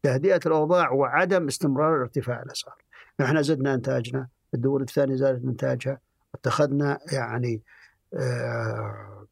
[0.02, 2.76] تهدئة الأوضاع وعدم استمرار ارتفاع الأسعار.
[3.20, 6.00] نحن زدنا إنتاجنا الدول الثانية زادت إنتاجها.
[6.34, 7.62] اتخذنا يعني
[8.14, 9.26] آه،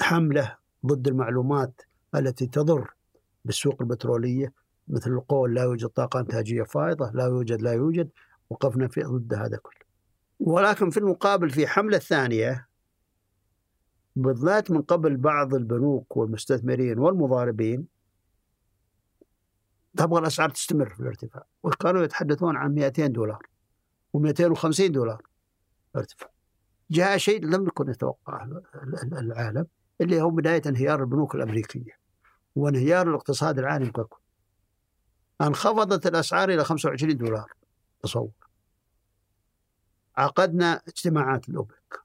[0.00, 0.56] حملة
[0.86, 1.82] ضد المعلومات
[2.14, 2.94] التي تضر
[3.44, 4.52] بالسوق البترولية
[4.88, 8.10] مثل القول لا يوجد طاقة إنتاجية فائضة لا يوجد لا يوجد
[8.50, 9.82] وقفنا في ضد هذا كله.
[10.40, 12.66] ولكن في المقابل في حملة ثانية
[14.16, 17.86] بالذات من قبل بعض البنوك والمستثمرين والمضاربين
[19.96, 23.46] تبغى الأسعار تستمر في الارتفاع وكانوا يتحدثون عن 200 دولار
[24.16, 25.22] و250 دولار
[25.96, 26.30] ارتفاع.
[26.90, 28.62] جاء شيء لم يكن يتوقعه
[29.12, 29.66] العالم
[30.00, 31.98] اللي هو بداية انهيار البنوك الأمريكية
[32.56, 34.20] وانهيار الاقتصاد العالمي ككل.
[35.40, 37.52] انخفضت الأسعار إلى 25 دولار
[38.02, 38.30] تصور.
[40.16, 42.00] عقدنا اجتماعات الأوبك.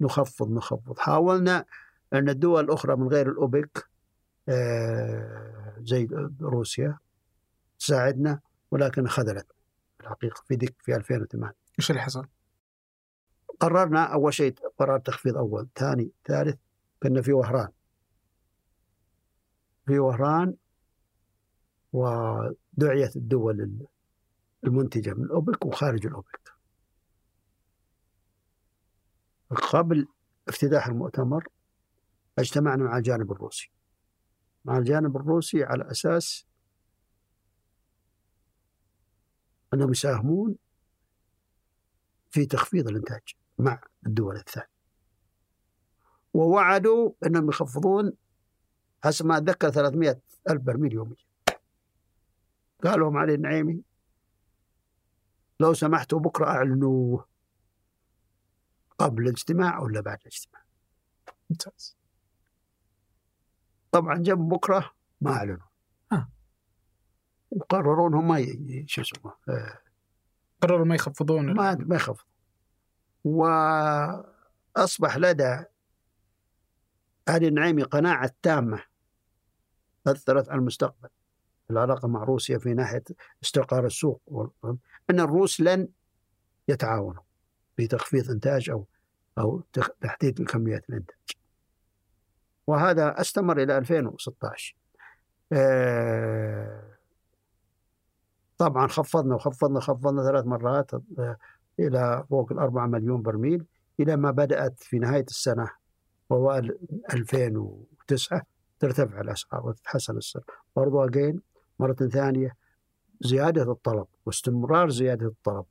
[0.00, 0.98] نخفض نخفض.
[0.98, 1.64] حاولنا
[2.12, 3.88] أن الدول الأخرى من غير الأوبك
[4.48, 6.08] آه، زي
[6.40, 6.98] روسيا
[7.78, 8.40] تساعدنا
[8.70, 9.46] ولكن خذلت
[10.00, 12.26] الحقيقة في ديك في 2008 إيش اللي حصل؟
[13.60, 16.56] قررنا أول شيء قرار تخفيض أول ثاني ثالث
[17.02, 17.68] كنا في وهران.
[19.86, 20.54] في وهران
[21.92, 23.86] ودعيت الدول
[24.64, 26.55] المنتجة من الأوبك وخارج الأوبك.
[29.50, 30.08] قبل
[30.48, 31.48] افتتاح المؤتمر
[32.38, 33.70] اجتمعنا مع الجانب الروسي.
[34.64, 36.46] مع الجانب الروسي على أساس
[39.74, 40.56] أنهم يساهمون
[42.30, 43.22] في تخفيض الإنتاج
[43.58, 44.76] مع الدول الثانية.
[46.34, 48.12] ووعدوا أنهم يخفضون
[49.04, 50.20] حسب ما أتذكر 300
[50.50, 51.16] ألف برميل يوميا.
[52.84, 53.82] قالوا علي النعيمي
[55.60, 57.35] لو سمحتوا بكرة أعلنوه.
[58.98, 60.62] قبل الاجتماع ولا بعد الاجتماع؟
[61.50, 61.96] ممتاز.
[63.92, 64.90] طبعا جنب بكرة
[65.20, 65.66] ما أعلنوا.
[66.12, 66.28] آه.
[67.50, 68.46] وقرروا إنهم ما
[68.86, 69.78] شو اسمه آه.
[70.62, 72.26] قرروا ما يخفضون ما ما يخفضون.
[73.24, 75.64] وأصبح لدى
[77.28, 78.82] هذه النعيمي قناعة تامة
[80.06, 81.08] أثرت على المستقبل.
[81.70, 83.04] العلاقة مع روسيا في ناحية
[83.44, 84.22] استقرار السوق
[85.10, 85.88] أن الروس لن
[86.68, 87.22] يتعاونوا.
[87.78, 88.86] بتخفيض إنتاج أو
[89.38, 89.62] أو
[90.00, 91.16] تحديد الكميات الإنتاج
[92.66, 94.76] وهذا استمر إلى 2016
[95.52, 96.96] آه،
[98.58, 101.36] طبعا خفضنا وخفضنا خفضنا ثلاث مرات آه،
[101.80, 103.64] إلى فوق الأربعة مليون برميل
[104.00, 105.70] إلى ما بدأت في نهاية السنة
[106.30, 106.78] ووال
[107.12, 108.42] 2009
[108.78, 110.44] ترتفع الأسعار وتتحسن السعر.
[110.76, 111.40] برضو أجين
[111.80, 112.56] مرة ثانية
[113.20, 115.64] زيادة الطلب واستمرار زيادة الطلب.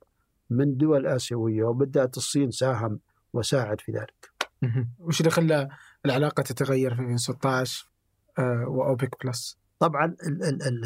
[0.50, 3.00] من دول آسيوية وبالذات الصين ساهم
[3.32, 4.30] وساعد في ذلك.
[4.98, 5.68] وش اللي خلى
[6.04, 7.90] العلاقة تتغير في 2016
[8.38, 10.84] آه، وأوبك بلس؟ طبعا ال ال ال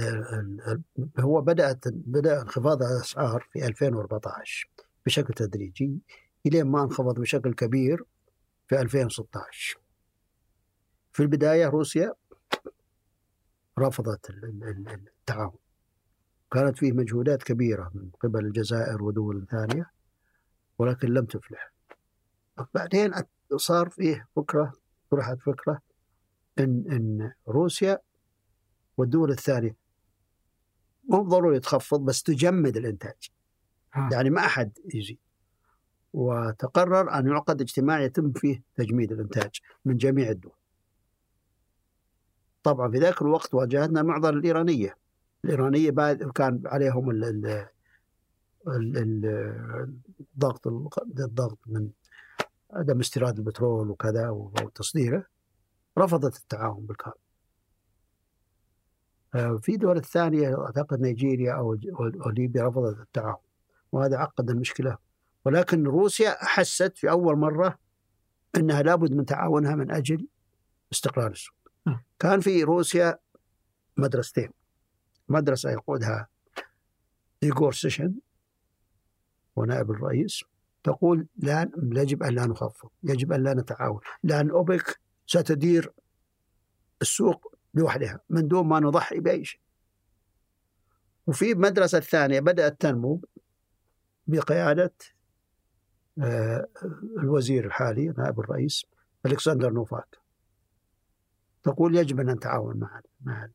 [0.99, 4.71] ال هو بدأت بدأ انخفاض الأسعار في 2014
[5.07, 5.99] بشكل تدريجي
[6.47, 8.05] إلى ما انخفض بشكل كبير
[8.69, 9.79] في 2016
[11.13, 12.15] في البداية روسيا
[13.79, 15.59] رفضت التعاون.
[16.53, 19.91] كانت فيه مجهودات كبيرة من قبل الجزائر ودول ثانية
[20.79, 21.73] ولكن لم تفلح.
[22.75, 23.13] بعدين
[23.57, 24.73] صار فيه فكرة
[25.11, 25.81] طرحت فكرة
[26.59, 27.99] إن إن روسيا
[28.97, 29.77] والدول الثانية
[31.09, 33.31] مو ضروري تخفض بس تجمد الإنتاج.
[33.93, 34.09] ها.
[34.13, 35.19] يعني ما أحد يزيد
[36.13, 40.53] وتقرر أن يعقد اجتماع يتم فيه تجميد الإنتاج من جميع الدول.
[42.63, 44.97] طبعا في ذاك الوقت واجهتنا المعضلة الإيرانية.
[45.45, 47.25] الإيرانية بعد كان عليهم ال
[48.69, 49.27] ال
[50.35, 51.91] الضغط الضغط من
[52.73, 55.25] عدم استيراد البترول وكذا وتصديره
[55.99, 57.15] رفضت التعاون بالكامل
[59.35, 61.77] آه، في دول الثانية أعتقد نيجيريا أو
[62.27, 63.43] ليبيا رفضت التعاون
[63.93, 64.99] وهذا عقد المشكلة.
[65.45, 67.79] ولكن روسيا أحست في أول مرة
[68.57, 70.27] أنها لابد من تعاونها من أجل
[70.93, 71.55] استقرار السوق.
[71.87, 72.05] آه.
[72.19, 73.19] كان في روسيا
[73.97, 74.51] مدرستين.
[75.31, 76.29] مدرسة يقودها
[77.43, 78.15] إيغور سيشن
[79.57, 80.45] ونائب الرئيس
[80.85, 85.93] تقول لا يجب أن لا نخفض يجب أن لا نتعاون لأن أوبك ستدير
[87.03, 89.61] السوق لوحدها من دون ما نضحي بأي شيء.
[91.27, 93.23] وفي مدرسة ثانية بدأت تنمو
[94.27, 94.95] بقيادة
[96.23, 96.69] آه،
[97.19, 98.87] الوزير الحالي نائب الرئيس
[99.27, 100.17] ألكسندر نوفاك
[101.63, 103.49] تقول يجب أن نتعاون مع مع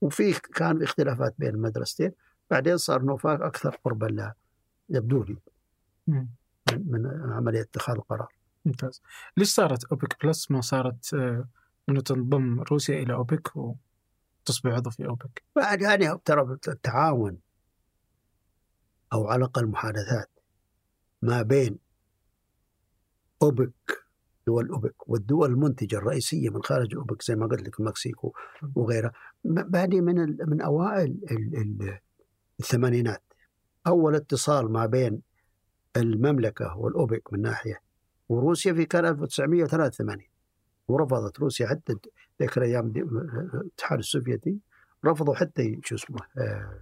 [0.00, 2.12] وفي كان اختلافات بين المدرستين
[2.50, 4.34] بعدين صار نوفاك أكثر قربا لها
[4.88, 5.36] يبدو لي
[6.06, 6.26] من,
[6.68, 8.34] من عملية اتخاذ القرار.
[8.64, 9.02] ممتاز.
[9.36, 11.48] ليش صارت أوبك بلس ما صارت آه،
[11.88, 17.38] إنه تنضم روسيا إلى أوبك وتصبح عضو في أوبك؟ بعد يعني ترى التعاون
[19.12, 20.30] أو على الأقل محادثات
[21.22, 21.78] ما بين
[23.42, 24.07] أوبك
[24.48, 28.16] دول أوبك والدول المنتجة الرئيسية من خارج أوبك زي ما قلت لك المكسيك
[28.74, 29.12] وغيرها.
[29.44, 31.16] بعدين من من أوائل
[32.60, 33.22] الثمانينات
[33.86, 35.22] أول اتصال ما بين
[35.96, 37.80] المملكة والأوبك من ناحية
[38.28, 40.24] وروسيا في كان 1983
[40.88, 41.94] ورفضت روسيا حتى
[42.40, 42.86] ذيك الأيام
[43.54, 44.58] الاتحاد السوفيتي
[45.04, 46.80] رفضوا حتى شو اسمه آه،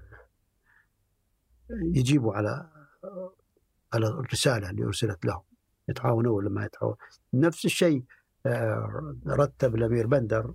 [1.70, 2.68] يجيبوا على
[3.92, 5.42] على الرسالة اللي أرسلت لهم.
[5.88, 6.96] يتعاونوا ولا ما يتعاونوا
[7.34, 8.02] نفس الشيء
[8.46, 10.52] آه، رتب الأمير بندر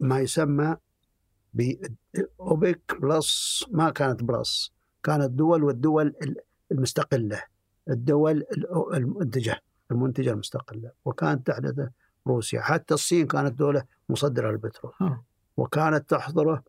[0.00, 0.76] ما يسمى
[1.54, 4.72] بأوبك بلس ما كانت بلس
[5.02, 6.14] كانت دول والدول
[6.72, 7.42] المستقلة
[7.90, 8.44] الدول
[8.94, 10.90] المنتجة المنتجة المستقلة.
[11.04, 11.88] وكانت تحدث
[12.26, 12.60] روسيا.
[12.60, 14.92] حتى الصين كانت دولة مصدرة للبترول.
[15.56, 16.62] وكانت تحضره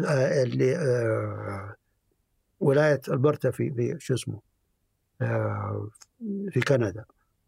[0.00, 1.74] آه، اللي آه،
[2.60, 4.40] ولاية ألبرتا في في شو اسمه
[5.20, 5.88] آه،
[6.50, 7.04] في كندا.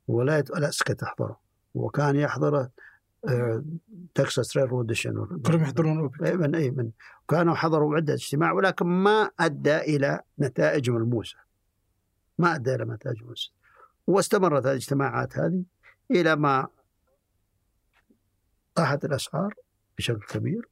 [0.08, 1.40] ولاية ألاسكا تحضره
[1.74, 2.70] وكان يحضره
[4.14, 6.90] تكساس Railroad Commission كلهم يحضرون اي من اي من.
[7.28, 11.36] كانوا حضروا عدة اجتماع ولكن ما أدى إلى نتائج ملموسة.
[12.38, 13.55] ما أدى إلى نتائج ملموسة.
[14.06, 15.64] واستمرت الاجتماعات هذه
[16.10, 16.68] إلى ما
[18.74, 19.54] طاحت الأسعار
[19.98, 20.68] بشكل كبير.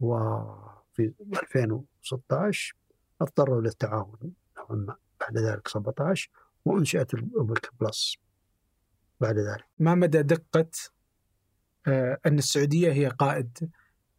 [0.00, 2.76] وفي 2016
[3.20, 6.30] اضطروا للتعاون نوعا ما بعد ذلك 17
[6.64, 8.16] وأنشئت الأوبك بلس
[9.20, 9.64] بعد ذلك.
[9.78, 10.70] ما مدى دقة
[11.86, 13.70] آه، أن السعودية هي قائد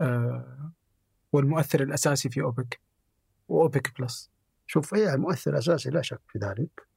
[0.02, 0.72] آه،
[1.34, 2.80] والمؤثر الأساسي في أوبك
[3.48, 4.30] وأوبك بلس؟
[4.68, 6.91] شوف هي المؤثر الأساسي لا شك في ذلك.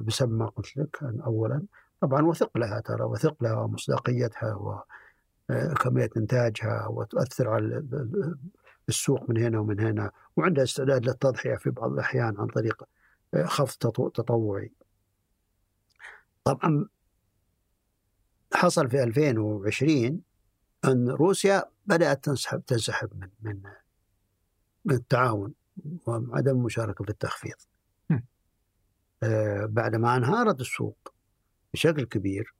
[0.00, 1.62] بسبب ما قلت لك أولا
[2.00, 4.54] طبعا وثق لها ترى وثق لها ومصداقيتها
[5.50, 7.84] وكمية إنتاجها وتؤثر على
[8.88, 12.82] السوق من هنا ومن هنا وعندها استعداد للتضحية في بعض الأحيان عن طريق
[13.44, 13.78] خفض
[14.14, 14.72] تطوعي.
[16.44, 16.88] طبعا
[18.54, 20.20] حصل في 2020
[20.84, 23.62] أن روسيا بدأت تنسحب تنسحب من من
[24.84, 25.54] من التعاون
[26.06, 27.54] وعدم المشاركة في التخفيض.
[27.54, 27.75] آه
[29.66, 31.12] بعدما انهارت السوق
[31.72, 32.54] بشكل كبير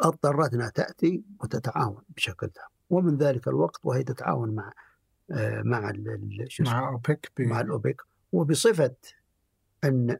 [0.00, 2.68] اضطرت انها تأتي وتتعاون بشكل تام.
[2.90, 4.72] ومن ذلك الوقت وهي تتعاون مع
[5.30, 5.92] آه مع
[6.60, 8.94] مع أوبك مع الاوبك وبصفة
[9.84, 10.18] أن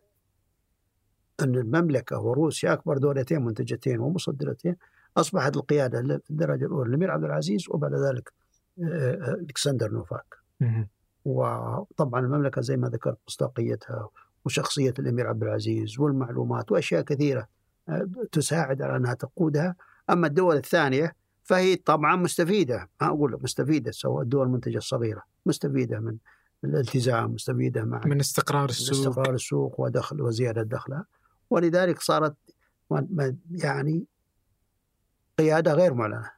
[1.40, 4.76] أن المملكة وروسيا أكبر دولتين منتجتين ومصدرتين
[5.16, 8.32] أصبحت القيادة في الدرجة الأولى الأمير عبد العزيز وبعد ذلك
[8.82, 10.34] آه، آه، ألكسندر نوفاك.
[11.24, 14.08] وطبعا المملكة زي ما ذكرت مصداقيتها
[14.44, 17.48] وشخصية الأمير عبد العزيز والمعلومات وأشياء كثيرة
[17.88, 19.74] آه، تساعد على أنها تقودها.
[20.10, 22.88] أما الدول الثانية فهي طبعا مستفيدة.
[23.00, 26.16] ما أقول مستفيدة سواء الدول المنتجة الصغيرة مستفيدة من
[26.64, 28.98] الالتزام مستفيدة مع من استقرار السوق.
[28.98, 31.04] من استقرار السوق ودخل وزيادة دخلها.
[31.50, 32.34] ولذلك صارت
[33.50, 34.04] يعني
[35.38, 36.30] قيادة غير معلنة.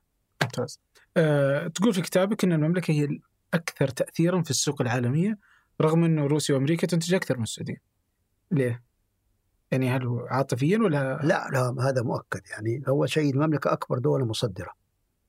[0.43, 0.79] ممتاز.
[1.17, 3.09] أه، تقول في كتابك أن المملكة هي
[3.55, 5.39] الأكثر تأثيرا في السوق العالمية
[5.81, 7.90] رغم أنه روسيا وأمريكا تنتج أكثر من السعودية.
[8.51, 8.83] ليه؟
[9.71, 12.41] يعني هل هو عاطفيا ولا لا لا هذا مؤكد.
[12.51, 14.73] يعني أول شيء المملكة أكبر دولة مصدرة.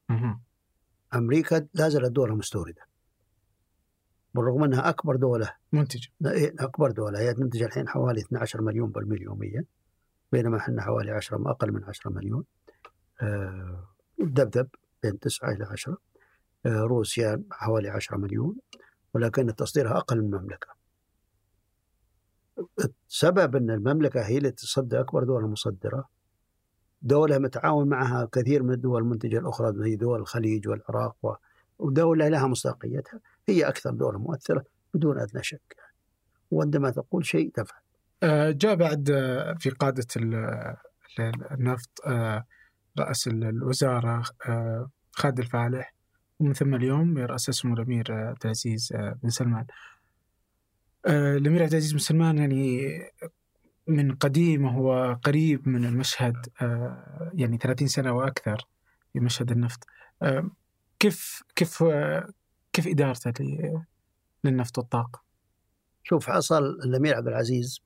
[0.09, 0.41] مهم.
[1.15, 2.81] أمريكا لا زالت دولة مستوردة.
[4.33, 5.53] بالرغم أنها أكبر دولة.
[5.71, 6.07] منتج.
[6.25, 7.19] إيه، أكبر دولة.
[7.19, 9.65] هي تنتج الحين حوالي 12 مليون برميل يوميا
[10.31, 12.43] بينما إحنا حوالي 10 ما أقل من 10 مليون.
[13.21, 13.87] آه،
[14.19, 14.67] دبدب
[15.03, 15.97] بين 9 إلى 10
[16.65, 18.55] آه، روسيا حوالي 10 مليون.
[19.13, 20.80] ولكن تصديرها أقل من المملكة.
[23.07, 26.09] سبب أن المملكة هي اللي تصدر أكبر دولة مصدرة.
[27.01, 31.39] دولة متعاون معها كثير من الدول المنتجة الأخرى زي دول الخليج والعراق
[31.79, 33.19] ودولة لها مصداقيتها.
[33.49, 34.63] هي أكثر دولة مؤثرة
[34.93, 35.75] بدون أدنى شك.
[36.51, 37.81] وعندما تقول شيء تفعل.
[38.23, 40.75] آه، جاء بعد آه، في قادة ال-
[41.19, 42.45] ال- النفط آه،
[42.99, 44.23] رأس ال- الوزارة
[45.11, 45.93] خالد الفالح.
[46.39, 48.93] ومن ثم اليوم يرأس الأمير عبد العزيز
[49.23, 49.65] بن سلمان.
[51.05, 52.81] آه، الأمير عبد العزيز بن سلمان يعني
[53.87, 58.67] من قديم وهو قريب من المشهد آه، يعني 30 سنة وأكثر
[59.13, 59.83] في مشهد النفط.
[60.21, 60.49] آه،
[60.99, 61.83] كيف كيف
[62.73, 63.83] كيف إدارته ل-
[64.43, 65.21] للنفط والطاقة؟
[66.03, 67.81] شوف حصل الأمير عبد العزيز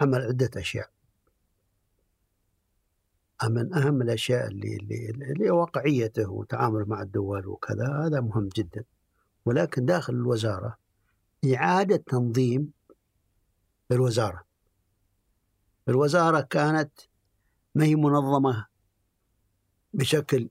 [0.00, 0.90] عمل عدة أشياء.
[3.50, 8.84] من أهم الأشياء اللي, اللي, اللي واقعيته وتعامله مع الدول وكذا هذا مهم جدا.
[9.44, 10.76] ولكن داخل الوزارة
[11.44, 12.72] إعادة تنظيم
[13.90, 14.44] الوزارة.
[15.88, 16.92] الوزارة كانت
[17.74, 18.66] ما هي منظمة
[19.94, 20.48] بشكل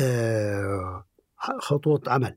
[0.00, 1.04] آه،
[1.36, 2.36] خطوط عمل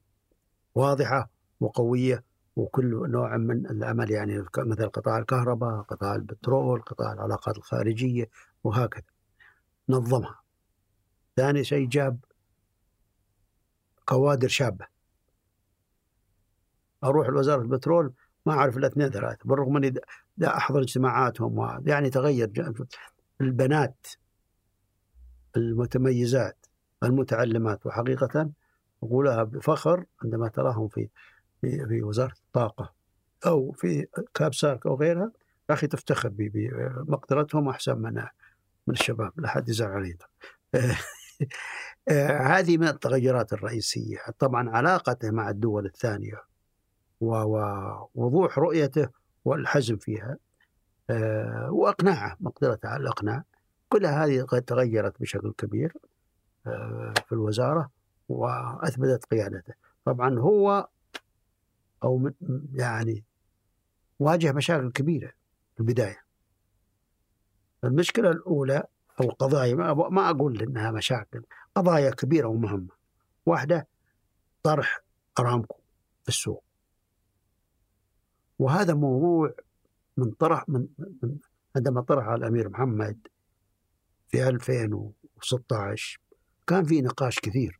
[0.75, 2.23] واضحة وقوية
[2.55, 8.29] وكل نوع من العمل يعني مثل قطاع الكهرباء قطاع البترول قطاع العلاقات الخارجية
[8.63, 9.03] وهكذا.
[9.89, 10.41] نظمها.
[11.35, 12.19] ثاني شيء جاب
[14.05, 14.87] كوادر شابة.
[17.03, 18.13] أروح لوزارة البترول
[18.45, 20.01] ما أعرف إلا اثنين ثلاثة بالرغم أني دا-
[20.37, 22.51] دا أحضر اجتماعاتهم و- يعني تغير
[23.41, 24.07] البنات
[25.57, 26.65] المتميزات
[27.03, 28.49] المتعلمات وحقيقة
[29.03, 31.07] أقولها بفخر عندما تراهم في
[31.61, 32.93] في, في وزارة الطاقة
[33.45, 35.31] أو في كابسارك أو غيرها
[35.69, 38.13] يا أخي تفتخر بمقدرتهم أحسن من
[38.87, 40.17] من الشباب لا حد يزعل علي
[42.09, 44.17] آه، هذه من التغيرات الرئيسية.
[44.39, 46.50] طبعا علاقته مع الدول الثانية و-
[47.21, 49.09] ووضوح رؤيته
[49.45, 50.37] والحزم فيها
[51.09, 53.43] آه، وإقناعه مقدرته على الإقناع.
[53.89, 55.93] كل هذه تغيرت بشكل كبير
[56.67, 57.89] آه، في الوزارة
[58.29, 59.73] وأثبتت قيادته.
[60.05, 60.87] طبعا هو
[62.03, 62.31] أو
[62.73, 63.23] يعني
[64.19, 65.31] واجه مشاكل كبيرة
[65.73, 66.21] في البداية.
[67.83, 68.83] المشكلة الأولى
[69.21, 71.43] أو القضايا ما ما أقول إنها مشاكل
[71.75, 73.01] قضايا كبيرة ومهمة.
[73.45, 73.87] واحدة
[74.63, 75.01] طرح
[75.39, 75.75] أرامكو
[76.23, 76.63] في السوق.
[78.61, 79.53] وهذا موضوع
[80.17, 80.87] من طرح من,
[81.23, 81.37] من
[81.75, 83.27] عندما طرح الأمير محمد
[84.27, 86.19] في 2016
[86.67, 87.79] كان في نقاش كثير.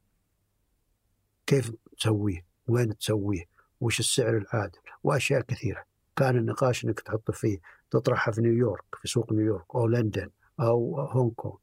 [1.45, 3.44] كيف تسويه؟ وين تسويه؟
[3.82, 5.84] وش السعر العادل؟ وأشياء كثيرة.
[6.16, 7.60] كان النقاش أنك تحط فيه
[7.91, 10.30] تطرحها في نيويورك في سوق نيويورك أو لندن
[10.60, 11.58] أو هونغ كونغ.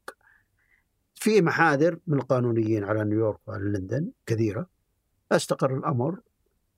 [1.15, 4.69] في محاذر من القانونيين على نيويورك وعلى لندن كثيرة.
[5.31, 6.19] أستقر الأمر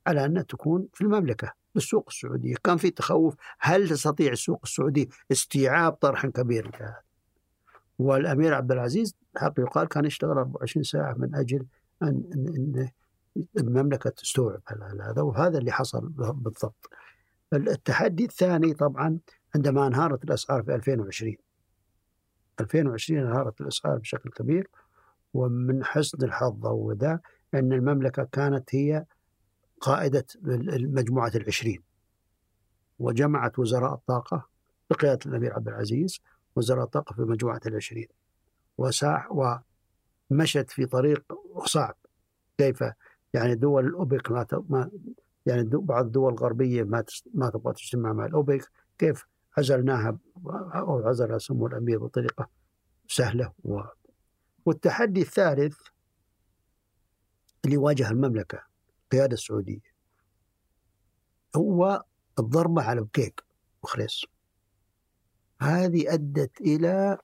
[0.06, 1.61] على أن تكون في المملكة.
[1.74, 7.00] بالسوق السعودية كان في تخوف هل تستطيع السوق السعودي استيعاب طرح كبير كهذا
[7.98, 11.66] والأمير عبد العزيز حق يقال كان يشتغل 24 ساعة من أجل
[12.02, 12.88] أن, أن,
[13.58, 14.60] المملكة تستوعب
[15.00, 16.90] هذا وهذا اللي حصل بالضبط.
[17.52, 19.18] التحدي الثاني طبعا
[19.54, 21.36] عندما انهارت الأسعار في 2020
[22.60, 24.70] 2020 انهارت الأسعار بشكل كبير
[25.34, 27.20] ومن حسن الحظ وذا
[27.54, 29.04] أن المملكة كانت هي
[29.82, 30.24] قائدة
[30.78, 31.82] مجموعة العشرين.
[32.98, 34.48] وجمعت وزراء الطاقة
[34.90, 36.20] بقيادة الأمير عبد العزيز
[36.56, 38.08] وزراء الطاقة في مجموعة العشرين.
[38.78, 39.28] وساح
[40.30, 41.24] ومشت في طريق
[41.64, 41.96] صعب.
[42.58, 42.84] كيف؟
[43.34, 44.90] يعني دول الأوبك ما, ما
[45.46, 47.04] يعني بعض الدول الغربية ما
[47.34, 48.70] ما تبغى تجتمع مع الأوبك.
[48.98, 49.26] كيف؟
[49.58, 50.18] عزلناها
[50.74, 52.48] أو عزلها سمو الأمير بطريقة
[53.08, 53.80] سهلة و...
[54.66, 55.78] والتحدي الثالث
[57.64, 58.71] اللي واجه المملكة.
[59.12, 59.80] القيادة السعودية.
[61.56, 62.04] هو
[62.38, 63.44] الضربة على بكيك
[63.82, 64.24] وخريص
[65.60, 67.18] هذه أدت إلى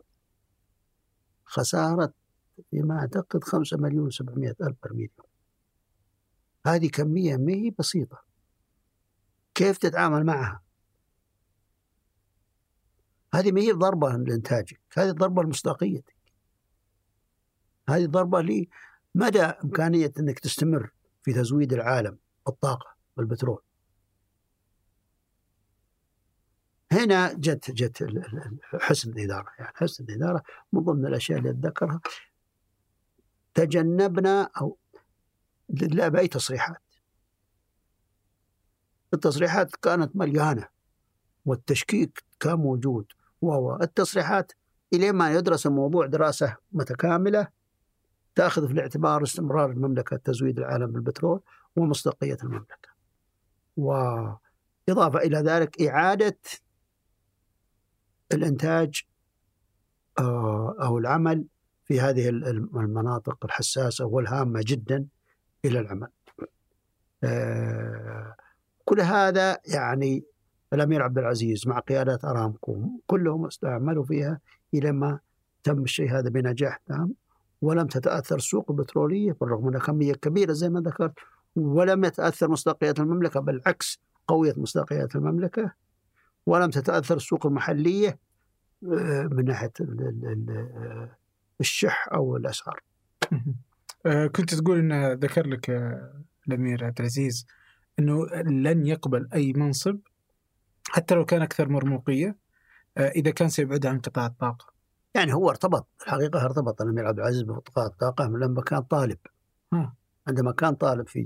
[1.44, 2.12] خسارة
[2.70, 5.10] فيما أعتقد خمسة مليون سبعمائة ألف برميل.
[6.66, 8.22] هذه كمية ما هي بسيطة.
[9.54, 10.62] كيف تتعامل معها؟
[13.34, 14.80] هذه ما هي ضربة لإنتاجك.
[14.96, 16.14] هذه ضربة لمصداقيتك.
[17.88, 20.97] هذه ضربة لمدى إمكانية أنك تستمر؟
[21.28, 23.62] في تزويد العالم بالطاقة والبترول.
[26.92, 28.06] هنا جت جت
[28.80, 30.42] حسن الإدارة يعني حسن الإدارة
[30.72, 32.00] من ضمن الأشياء اللي أتذكرها.
[33.54, 34.78] تجنبنا أو
[35.68, 36.82] لا بأي تصريحات.
[39.14, 40.68] التصريحات كانت مليانة
[41.44, 43.06] والتشكيك كان موجود.
[43.40, 44.52] والتصريحات
[44.92, 47.48] إلى ما يدرس الموضوع دراسة متكاملة
[48.38, 51.40] تأخذ في الاعتبار استمرار المملكة تزويد العالم بالبترول
[51.76, 52.88] ومصداقية المملكة.
[53.76, 56.38] وإضافة إلى ذلك إعادة
[58.32, 59.02] الإنتاج
[60.18, 61.44] آه، أو العمل
[61.84, 62.44] في هذه ال-
[62.76, 65.06] المناطق الحساسة والهامة جدا
[65.64, 66.08] إلى العمل.
[67.24, 68.34] آه،
[68.84, 70.24] كل هذا يعني
[70.72, 74.40] الأمير عبد العزيز مع قياده أرامكو كلهم استعملوا فيها
[74.74, 75.20] إلى ما
[75.62, 77.14] تم الشيء هذا بنجاح تام
[77.62, 81.12] ولم تتأثر السوق البتروليه بالرغم انها كميه كبيرة زي ما ذكرت
[81.56, 85.72] ولم يتأثر مصداقية المملكة بالعكس قويت مصداقية المملكة
[86.46, 88.18] ولم تتأثر السوق المحلية
[88.84, 91.08] آه، من ال- ال-
[91.60, 92.80] الشح أو الأسعار.
[94.06, 97.46] آه، كنت تقول انه ذكر لك آه، الأمير عبد العزيز
[97.98, 99.98] إنه لن يقبل أي منصب
[100.88, 102.36] حتى لو كان أكثر مرموقية
[102.96, 104.77] آه، إذا كان سيبعد عن قطاع الطاقة.
[105.14, 106.82] يعني هو ارتبط الحقيقة ارتبط.
[106.82, 109.18] الامير عبد العزيز بقطاع الطاقة لما كان طالب.
[110.28, 111.22] عندما كان طالب في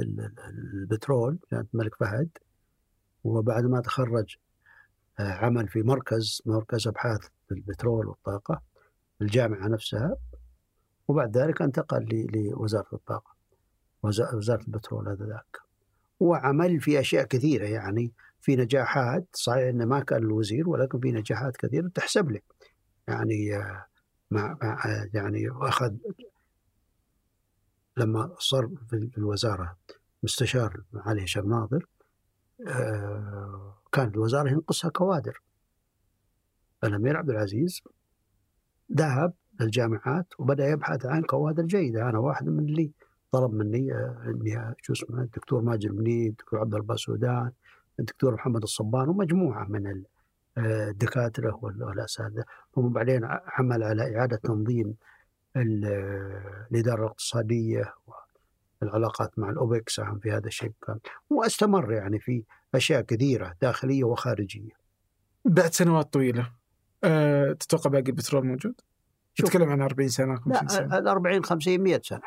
[0.00, 2.28] ال- البترول جامعة الملك فهد
[3.24, 4.36] وبعد ما تخرج
[5.20, 7.20] آه، عمل في مركز مركز أبحاث
[7.52, 8.62] البترول والطاقة
[9.22, 10.16] الجامعة نفسها
[11.08, 13.34] وبعد ذلك انتقل ل- لوزارة الطاقة
[14.02, 15.56] وز- وزارة البترول هذا ذاك
[16.20, 21.56] وعمل في أشياء كثيرة يعني في نجاحات صحيح إنه ما كان الوزير ولكن في نجاحات
[21.56, 22.40] كثيرة تحسب له.
[23.08, 23.50] يعني
[24.30, 24.78] مع, مع
[25.14, 25.94] يعني أخذ
[27.96, 29.76] لما صار في الوزارة
[30.22, 31.86] مستشار علي هشام ناظر
[32.68, 35.42] آه، كانت الوزارة ينقصها كوادر.
[36.84, 37.80] الأمير عبد العزيز
[38.92, 42.08] ذهب للجامعات وبدأ يبحث عن كوادر جيدة.
[42.08, 42.90] أنا واحد من اللي
[43.32, 47.52] طلب مني آه، إني شو اسمه الدكتور ماجد منيب الدكتور عبد الله سودان
[48.00, 49.86] الدكتور محمد الصبان ومجموعة من
[50.58, 52.44] آه، الدكاترة وال- والأساتذة.
[52.78, 54.94] ثم بعدين عمل على إعادة تنظيم
[55.56, 55.84] ال-
[56.72, 57.94] الإدارة الاقتصادية
[58.82, 60.72] والعلاقات مع الأوبك ساهم في هذا الشيء.
[60.86, 60.98] كان
[61.30, 62.44] وأستمر يعني في
[62.74, 64.70] أشياء كثيرة داخلية وخارجية.
[65.44, 66.52] بعد سنوات طويلة.
[67.04, 68.74] أه تتوقع باقي البترول موجود؟
[69.34, 69.46] شوف.
[69.48, 70.86] نتكلم عن 40 سنة 50 سنة.
[70.86, 72.22] لا ال 40 50 100 سنة.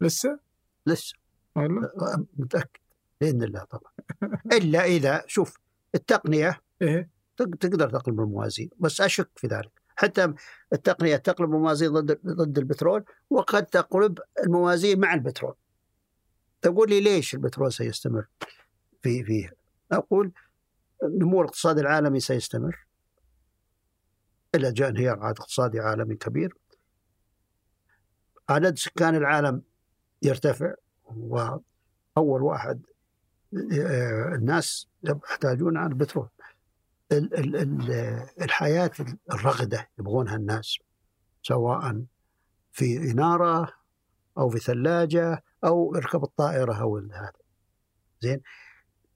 [0.00, 0.38] لسه؟
[0.86, 1.14] لسه.
[1.56, 1.90] والله؟
[2.36, 2.80] متأكد.
[3.20, 3.92] بإذن الله طبعا.
[4.52, 5.58] إلا إذا شوف
[5.94, 7.02] التقنية إيه.
[7.02, 9.70] تق- تقدر تقلب الموازين بس أشك في ذلك.
[9.96, 10.34] حتى
[10.72, 15.54] التقنية تقلب الموازين ضد ضد البترول وقد تقلب الموازين مع البترول.
[16.62, 18.24] تقول لي ليش البترول سيستمر
[19.02, 19.52] في فيه
[19.92, 20.32] أقول
[21.02, 22.86] نمو الاقتصاد العالمي سيستمر.
[24.54, 26.56] إلى جاء انهيار عاد اقتصادي عالمي كبير.
[28.48, 29.62] عدد سكان العالم
[30.22, 31.62] يرتفع وأول
[32.42, 32.82] واحد
[33.72, 36.28] آه، الناس يحتاجون على البترول.
[36.28, 36.39] ال- ال- ال-
[38.42, 38.90] الحياة
[39.32, 40.78] الرغدة يبغونها الناس
[41.42, 42.04] سواء
[42.72, 43.72] في إنارة
[44.38, 47.32] أو في ثلاجة أو اركب الطائرة أو هذا.
[48.20, 48.40] زين؟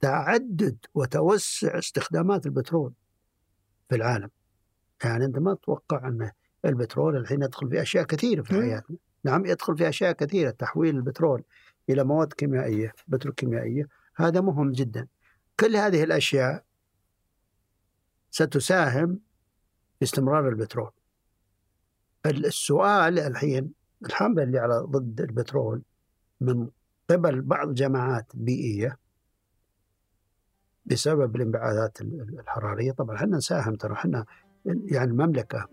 [0.01, 2.93] تعدد وتوسع استخدامات البترول
[3.89, 4.31] في العالم.
[5.05, 6.31] يعني أنت ما تتوقع أن
[6.65, 8.55] البترول الحين يدخل في أشياء كثيرة في.
[8.55, 8.97] حياتنا.
[9.25, 11.43] نعم يدخل في أشياء كثيرة تحويل البترول
[11.91, 15.07] إلى مواد كيميائية بتروكيميائية هذا مهم جدا.
[15.61, 16.65] كل هذه الأشياء
[18.35, 19.21] ستساهم
[19.99, 20.91] في استمرار البترول.
[22.27, 23.73] السؤال الحين
[24.07, 25.83] الحملة اللي على ضد البترول
[26.41, 26.69] من
[27.11, 28.99] قبل بعض الجماعات البيئية
[30.87, 32.93] بسبب الانبعاثات الحرارية.
[32.93, 34.25] طبعا إحنا نساهم ترى إحنا
[34.65, 35.69] يعني المملكة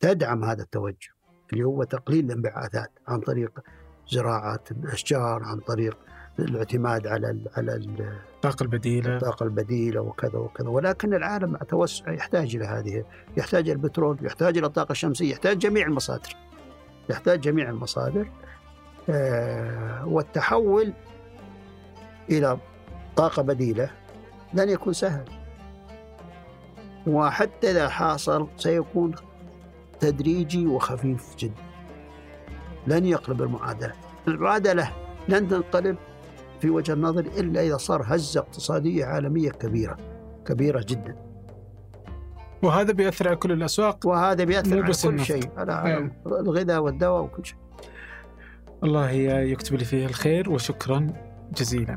[0.00, 1.08] تدعم هذا التوجه.
[1.52, 3.60] اللي هو تقليل الانبعاثات عن طريق
[4.08, 5.98] زراعة الأشجار عن طريق
[6.38, 9.16] الاعتماد على على ال الطاقة البديلة.
[9.16, 10.68] الطاقة البديلة وكذا وكذا.
[10.68, 13.04] ولكن العالم مع توسع يحتاج إلى هذه
[13.36, 16.36] يحتاج إلى البترول يحتاج إلى الطاقة الشمسية يحتاج جميع المصادر.
[17.10, 18.30] يحتاج جميع المصادر.
[19.10, 20.92] آه، والتحول
[22.30, 22.58] إلى
[23.16, 23.90] طاقة بديلة
[24.54, 25.24] لن يكون سهل.
[27.06, 29.14] وحتى إذا حصل سيكون
[30.00, 31.62] تدريجي وخفيف جدا.
[32.86, 33.92] لن يقلب المعادلة.
[34.28, 34.92] المعادلة
[35.28, 35.96] لن تنقلب
[36.60, 39.96] في وجه النظر إلا إذا صار هزة اقتصادية عالمية كبيرة
[40.46, 41.16] كبيرة جدا.
[42.62, 45.24] وهذا بيأثر على كل الأسواق؟ وهذا بيأثر على كل.
[45.24, 47.58] شيء على الغذاء والدواء وكل شيء.
[48.84, 51.06] الله يكتب لي فيه الخير وشكرا
[51.58, 51.96] جزيلا.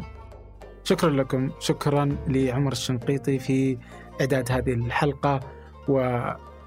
[0.83, 3.77] شكرا لكم شكرا لعمر الشنقيطي في
[4.21, 5.39] إعداد هذه الحلقة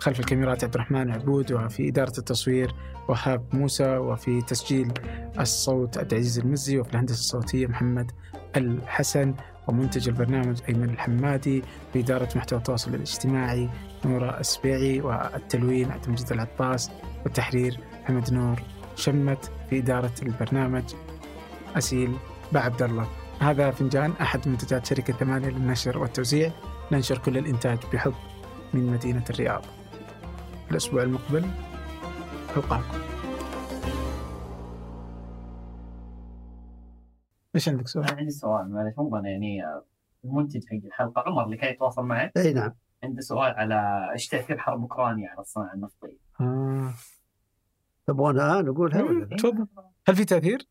[0.00, 2.74] وخلف الكاميرات عبد الرحمن عبود وفي إدارة التصوير
[3.08, 4.92] وهاب موسى وفي تسجيل
[5.40, 8.12] الصوت عبد العزيز المزي وفي الهندسة الصوتية محمد
[8.56, 9.34] الحسن
[9.68, 11.62] ومنتج البرنامج أيمن الحمادي
[11.94, 13.68] بإدارة محتوى التواصل الاجتماعي
[14.04, 16.90] نورة السبيعي والتلوين عبد المجيد العطاس
[17.24, 18.62] والتحرير محمد نور
[18.96, 20.84] شمت في إدارة البرنامج
[21.76, 22.16] أسيل
[22.52, 23.08] بعبد الله.
[23.40, 26.52] هذا فنجان أحد منتجات شركة ثمانية للنشر والتوزيع.
[26.92, 28.14] ننشر كل الإنتاج بحب
[28.74, 29.64] من مدينة الرياض.
[30.70, 31.44] الأسبوع المقبل
[32.56, 32.98] ألقاكم
[37.54, 39.84] إيش عندك سؤال؟ عندي سؤال معلش مو أنا يعني آه،
[40.24, 42.74] المنتج حق الحلقة عمر اللي كان يتواصل معك إي نعم
[43.04, 46.94] عنده سؤال على إيش تأثير حرب أوكرانيا على الصناعة النفطية؟ آه.
[48.06, 49.66] تبغونها نقولها ولا لا؟ تفضل
[50.08, 50.68] هل في تأثير؟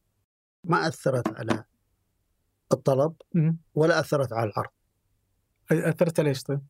[0.64, 1.64] ما أثرت على
[2.72, 3.58] الطلب مم.
[3.76, 4.70] ولا أثرت على العرض
[5.72, 6.62] أثرت على إيش طيب؟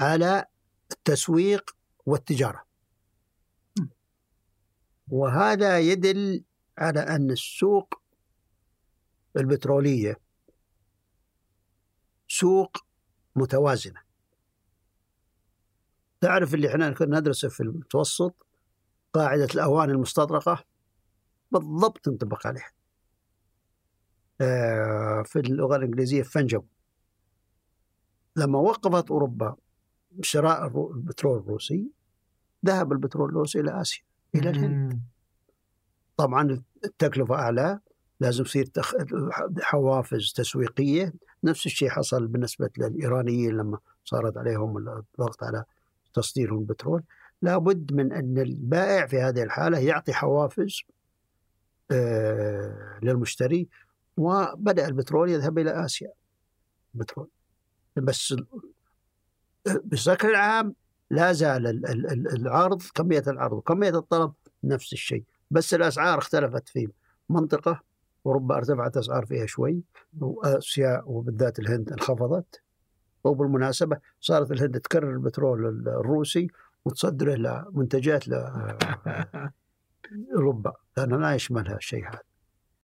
[0.00, 0.44] على
[0.92, 1.70] التسويق
[2.10, 2.64] والتجارة.
[5.08, 6.44] وهذا يدل
[6.78, 7.94] على أن السوق
[9.36, 10.20] البترولية
[12.28, 12.76] سوق
[13.36, 14.00] متوازنة.
[16.20, 18.46] تعرف اللي إحنا كنا ندرسه في المتوسط؟
[19.12, 20.64] قاعدة الاواني المستطرقة؟
[21.50, 22.70] بالضبط تنطبق عليها.
[24.40, 26.64] آه، في اللغة الإنجليزية فنجو
[28.36, 29.56] لما وقفت أوروبا
[30.22, 31.90] شراء البترول الروسي
[32.66, 34.02] ذهب البترول الروسي إلى آسيا
[34.34, 35.00] إلى الهند.
[36.16, 37.80] طبعا التكلفة أعلى
[38.20, 38.94] لازم يصير تخ...
[39.60, 41.12] حوافز تسويقية.
[41.44, 45.64] نفس الشيء حصل بالنسبة للإيرانيين لما صارت عليهم الضغط على
[46.14, 47.02] تصدير البترول
[47.42, 50.82] لابد من أن البائع في هذه الحالة يعطي حوافز
[51.90, 53.68] آه للمشتري
[54.16, 56.12] وبدأ البترول يذهب إلى آسيا.
[56.94, 57.28] البترول
[57.96, 58.34] بس
[59.66, 60.74] بشكل عام
[61.10, 64.32] لا زال ال- ال- ال- العرض كمية العرض وكمية الطلب
[64.64, 66.88] نفس الشيء بس الأسعار اختلفت في
[67.28, 67.80] منطقة
[68.26, 69.82] أوروبا ارتفعت أسعار فيها شوي
[70.20, 72.62] وآسيا وبالذات الهند انخفضت.
[73.24, 76.48] وبالمناسبة صارت الهند تكرر البترول الروسي
[76.84, 79.52] وتصدره لمنتجات لأوروبا
[80.96, 82.29] لأنه لا يشملها الشيء هذا.